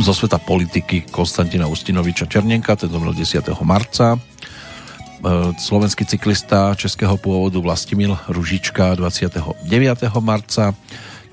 zo 0.00 0.12
sveta 0.16 0.40
politiky 0.40 1.04
Konstantina 1.12 1.68
Ustinoviča 1.68 2.24
Černenka, 2.24 2.76
ten 2.76 2.88
zomrel 2.88 3.12
10. 3.12 3.44
marca. 3.60 4.16
E, 4.16 4.18
slovenský 5.60 6.08
cyklista 6.08 6.72
českého 6.72 7.20
pôvodu 7.20 7.60
Vlastimil 7.60 8.16
Ružička 8.32 8.96
29. 8.96 9.68
marca, 10.24 10.72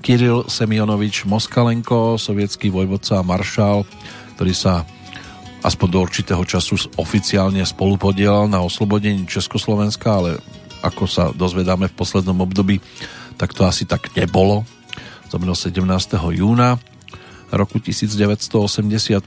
Kiril 0.04 0.44
Semionovič 0.48 1.24
Moskalenko, 1.24 2.20
sovietský 2.20 2.68
vojvodca 2.68 3.20
a 3.20 3.26
maršál, 3.26 3.88
ktorý 4.36 4.52
sa 4.52 4.84
aspoň 5.60 5.88
do 5.92 5.98
určitého 6.00 6.42
času 6.44 6.76
oficiálne 6.96 7.60
spolupodielal 7.64 8.48
na 8.48 8.60
oslobodení 8.64 9.28
Československa, 9.28 10.08
ale 10.08 10.40
ako 10.80 11.04
sa 11.04 11.24
dozvedáme 11.32 11.92
v 11.92 11.96
poslednom 11.96 12.40
období, 12.40 12.80
tak 13.36 13.52
to 13.52 13.68
asi 13.68 13.84
tak 13.84 14.12
nebolo. 14.16 14.64
Zomrel 15.28 15.56
17. 15.56 15.84
júna 16.36 16.80
roku 17.52 17.82
1985, 17.82 19.22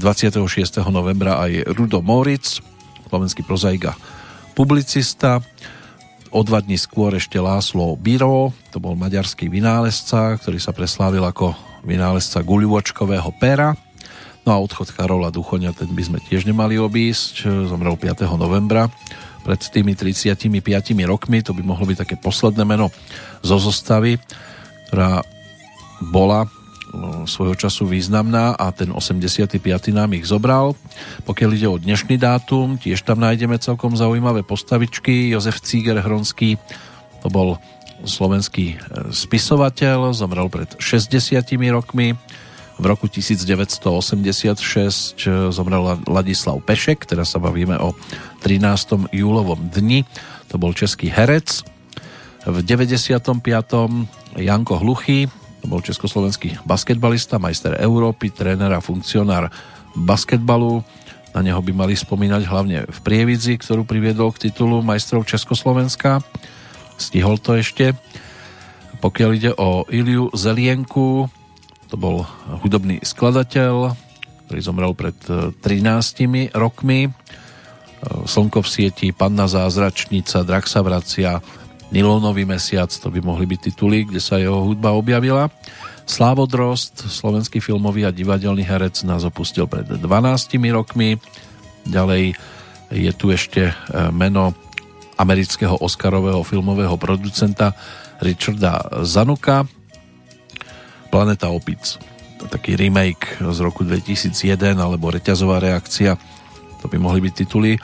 26. 0.00 0.80
novembra 0.88 1.40
aj 1.44 1.72
Rudo 1.76 2.00
Moritz, 2.00 2.60
slovenský 3.08 3.42
prozaik 3.44 3.90
a 3.90 3.96
publicista. 4.56 5.40
O 6.30 6.46
dva 6.46 6.62
dní 6.62 6.78
skôr 6.78 7.18
ešte 7.18 7.42
Láslo 7.42 7.98
Biro, 7.98 8.54
to 8.70 8.78
bol 8.78 8.94
maďarský 8.94 9.50
vynálezca, 9.50 10.38
ktorý 10.38 10.62
sa 10.62 10.70
preslávil 10.70 11.26
ako 11.26 11.58
vynálezca 11.82 12.46
guľuvočkového 12.46 13.34
pera. 13.42 13.74
No 14.46 14.54
a 14.54 14.62
odchod 14.62 14.94
Karola 14.94 15.34
Duchoňa, 15.34 15.74
ten 15.74 15.90
by 15.90 16.02
sme 16.06 16.18
tiež 16.22 16.46
nemali 16.46 16.78
obísť, 16.78 17.66
zomrel 17.66 17.98
5. 17.98 18.24
novembra 18.38 18.86
pred 19.42 19.58
tými 19.58 19.98
35 19.98 20.46
rokmi, 21.08 21.42
to 21.42 21.50
by 21.50 21.66
mohlo 21.66 21.88
byť 21.88 21.98
také 22.06 22.16
posledné 22.20 22.62
meno 22.62 22.94
zo 23.42 23.58
zostavy, 23.58 24.20
ktorá 24.88 25.24
bola 26.00 26.48
svojho 27.26 27.54
času 27.54 27.86
významná 27.86 28.58
a 28.58 28.74
ten 28.74 28.90
85. 28.90 29.62
nám 29.94 30.10
ich 30.14 30.26
zobral. 30.26 30.74
Pokiaľ 31.22 31.50
ide 31.54 31.68
o 31.70 31.78
dnešný 31.78 32.18
dátum, 32.18 32.82
tiež 32.82 33.06
tam 33.06 33.22
nájdeme 33.22 33.62
celkom 33.62 33.94
zaujímavé 33.94 34.42
postavičky. 34.42 35.30
Jozef 35.30 35.62
Cíger 35.62 36.02
Hronský, 36.02 36.58
to 37.22 37.30
bol 37.30 37.62
slovenský 38.02 38.74
e, 38.74 38.76
spisovateľ, 39.12 40.16
zomrel 40.16 40.48
pred 40.50 40.74
60 40.80 41.46
rokmi. 41.70 42.18
V 42.80 42.84
roku 42.88 43.12
1986 43.12 45.20
e, 45.20 45.52
zomrel 45.52 46.00
Ladislav 46.08 46.58
Pešek, 46.64 47.04
teraz 47.06 47.36
sa 47.36 47.38
bavíme 47.38 47.76
o 47.78 47.92
13. 48.42 49.12
júlovom 49.12 49.68
dni, 49.68 50.08
to 50.48 50.56
bol 50.56 50.72
český 50.72 51.12
herec. 51.12 51.60
V 52.48 52.56
95. 52.64 53.36
Janko 54.40 54.80
Hluchý, 54.80 55.28
to 55.60 55.68
bol 55.68 55.84
československý 55.84 56.64
basketbalista, 56.64 57.36
majster 57.36 57.76
Európy, 57.76 58.32
tréner 58.32 58.72
a 58.72 58.80
funkcionár 58.80 59.52
basketbalu. 59.92 60.80
Na 61.30 61.44
neho 61.46 61.60
by 61.62 61.70
mali 61.70 61.94
spomínať 61.94 62.42
hlavne 62.48 62.78
v 62.90 62.98
Prievidzi, 63.04 63.60
ktorú 63.60 63.86
priviedol 63.86 64.34
k 64.34 64.50
titulu 64.50 64.82
majstrov 64.82 65.22
Československa. 65.28 66.24
Stihol 66.98 67.38
to 67.38 67.54
ešte. 67.60 67.94
Pokiaľ 68.98 69.30
ide 69.36 69.52
o 69.54 69.86
Iliu 69.88 70.28
Zelienku, 70.34 71.30
to 71.88 71.96
bol 71.96 72.26
hudobný 72.60 73.00
skladateľ, 73.00 73.94
ktorý 74.46 74.60
zomrel 74.60 74.92
pred 74.92 75.16
13 75.16 75.62
e, 75.62 76.52
rokmi. 76.52 77.06
E, 77.06 77.10
Slnko 78.26 78.60
v 78.60 78.68
sieti, 78.68 79.08
Panna 79.14 79.46
zázračnica, 79.46 80.44
Drak 80.44 80.66
sa 80.68 80.84
vracia, 80.84 81.38
Nilónový 81.90 82.46
mesiac, 82.46 82.86
to 82.90 83.10
by 83.10 83.18
mohli 83.18 83.50
byť 83.50 83.60
tituly, 83.70 84.06
kde 84.06 84.22
sa 84.22 84.38
jeho 84.38 84.62
hudba 84.62 84.94
objavila. 84.94 85.50
Slávo 86.06 86.46
Drost, 86.46 87.06
slovenský 87.06 87.58
filmový 87.58 88.06
a 88.06 88.14
divadelný 88.14 88.62
herec, 88.62 89.02
nás 89.06 89.26
opustil 89.26 89.66
pred 89.66 89.86
12 89.86 90.02
rokmi. 90.70 91.18
Ďalej 91.86 92.34
je 92.90 93.12
tu 93.14 93.30
ešte 93.30 93.70
e, 93.70 93.74
meno 94.10 94.54
amerického 95.18 95.78
Oscarového 95.78 96.42
filmového 96.42 96.94
producenta 96.98 97.74
Richarda 98.22 99.02
Zanuka. 99.06 99.66
Planeta 101.10 101.50
opic. 101.50 101.98
Taký 102.40 102.74
remake 102.78 103.38
z 103.38 103.58
roku 103.60 103.84
2001 103.84 104.78
alebo 104.78 105.12
Reťazová 105.12 105.60
reakcia. 105.60 106.16
To 106.80 106.86
by 106.88 106.96
mohli 106.96 107.20
byť 107.28 107.34
tituly, 107.36 107.76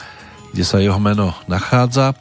kde 0.51 0.65
sa 0.65 0.81
jeho 0.81 0.97
meno 0.97 1.37
nachádza. 1.45 2.17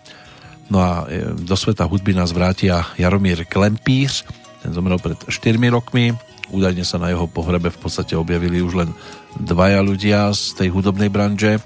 No 0.69 0.77
a 0.81 1.05
e, 1.05 1.33
do 1.37 1.53
sveta 1.53 1.85
hudby 1.85 2.17
nás 2.17 2.33
vrátia 2.33 2.85
Jaromír 2.97 3.45
Klempíř, 3.45 4.25
ten 4.65 4.73
zomrel 4.73 4.97
pred 4.97 5.17
4 5.29 5.61
rokmi. 5.69 6.17
Údajne 6.49 6.85
sa 6.85 6.97
na 7.01 7.09
jeho 7.09 7.29
pohrebe 7.29 7.69
v 7.69 7.79
podstate 7.81 8.17
objavili 8.17 8.61
už 8.61 8.73
len 8.85 8.89
dvaja 9.37 9.81
ľudia 9.81 10.33
z 10.33 10.57
tej 10.57 10.69
hudobnej 10.73 11.09
branže 11.09 11.57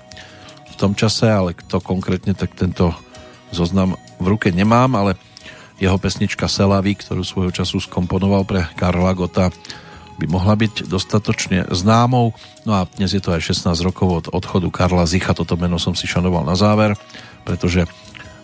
v 0.72 0.76
tom 0.76 0.96
čase, 0.96 1.28
ale 1.28 1.52
kto 1.56 1.84
konkrétne, 1.84 2.32
tak 2.32 2.56
tento 2.56 2.96
zoznam 3.52 4.00
v 4.20 4.26
ruke 4.36 4.52
nemám, 4.52 4.96
ale 4.96 5.12
jeho 5.80 5.96
pesnička 5.96 6.48
Selavy, 6.52 6.96
ktorú 6.96 7.24
svojho 7.24 7.52
času 7.56 7.80
skomponoval 7.80 8.44
pre 8.44 8.68
Karla 8.76 9.16
Gota, 9.16 9.52
by 10.20 10.28
mohla 10.28 10.60
byť 10.60 10.92
dostatočne 10.92 11.72
známou. 11.72 12.36
No 12.68 12.72
a 12.76 12.84
dnes 13.00 13.16
je 13.16 13.24
to 13.24 13.32
aj 13.32 13.40
16 13.56 13.80
rokov 13.88 14.08
od 14.12 14.26
odchodu 14.36 14.68
Karla 14.68 15.08
Zicha, 15.08 15.32
toto 15.32 15.56
meno 15.56 15.80
som 15.80 15.96
si 15.96 16.04
šanoval 16.04 16.44
na 16.44 16.60
záver, 16.60 17.00
pretože 17.48 17.88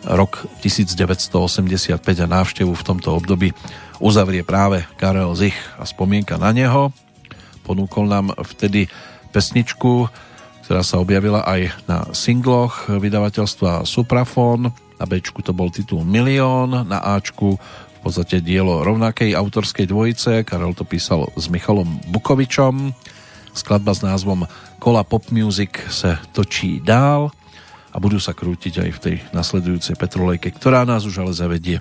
rok 0.05 0.45
1985 0.61 1.97
a 1.97 2.27
návštevu 2.29 2.73
v 2.73 2.85
tomto 2.85 3.17
období 3.17 3.51
uzavrie 3.97 4.45
práve 4.45 4.85
Karel 5.01 5.33
Zich 5.33 5.57
a 5.81 5.83
spomienka 5.83 6.37
na 6.37 6.53
neho. 6.53 6.93
Ponúkol 7.65 8.05
nám 8.05 8.37
vtedy 8.45 8.85
pesničku, 9.33 10.07
ktorá 10.65 10.81
sa 10.85 11.01
objavila 11.01 11.41
aj 11.45 11.73
na 11.89 12.05
singloch 12.13 12.89
vydavateľstva 12.89 13.85
Suprafon. 13.85 14.69
Na 14.95 15.05
B 15.09 15.19
to 15.19 15.51
bol 15.51 15.73
titul 15.73 16.07
Milión, 16.07 16.71
na 16.87 17.01
A 17.03 17.19
v 17.19 17.57
podstate 17.99 18.37
dielo 18.37 18.85
rovnakej 18.85 19.33
autorskej 19.33 19.89
dvojice. 19.89 20.45
Karel 20.45 20.77
to 20.77 20.85
písal 20.85 21.25
s 21.33 21.49
Michalom 21.49 21.99
Bukovičom. 22.13 22.93
Skladba 23.55 23.97
s 23.97 24.05
názvom 24.05 24.45
Kola 24.77 25.01
Pop 25.01 25.33
Music 25.33 25.73
se 25.89 26.13
točí 26.29 26.77
dál 26.85 27.33
a 27.95 27.97
budú 28.03 28.19
sa 28.19 28.35
krútiť 28.35 28.83
aj 28.83 28.89
v 28.91 28.99
tej 28.99 29.15
nasledujúcej 29.31 29.95
petrolejke, 29.95 30.51
ktorá 30.51 30.83
nás 30.83 31.07
už 31.07 31.23
ale 31.23 31.31
zavedie 31.31 31.79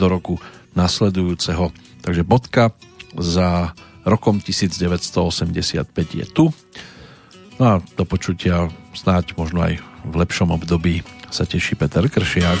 do 0.00 0.08
roku 0.08 0.40
nasledujúceho. 0.72 1.68
Takže 2.00 2.24
bodka 2.24 2.72
za 3.12 3.76
rokom 4.08 4.40
1985 4.40 5.84
je 5.92 6.24
tu. 6.24 6.48
No 7.60 7.64
a 7.68 7.74
do 7.84 8.08
počutia 8.08 8.72
snáď 8.96 9.36
možno 9.36 9.60
aj 9.60 9.76
v 10.08 10.14
lepšom 10.16 10.48
období 10.56 11.04
sa 11.28 11.44
teší 11.44 11.76
Peter 11.76 12.08
Kršiak. 12.08 12.60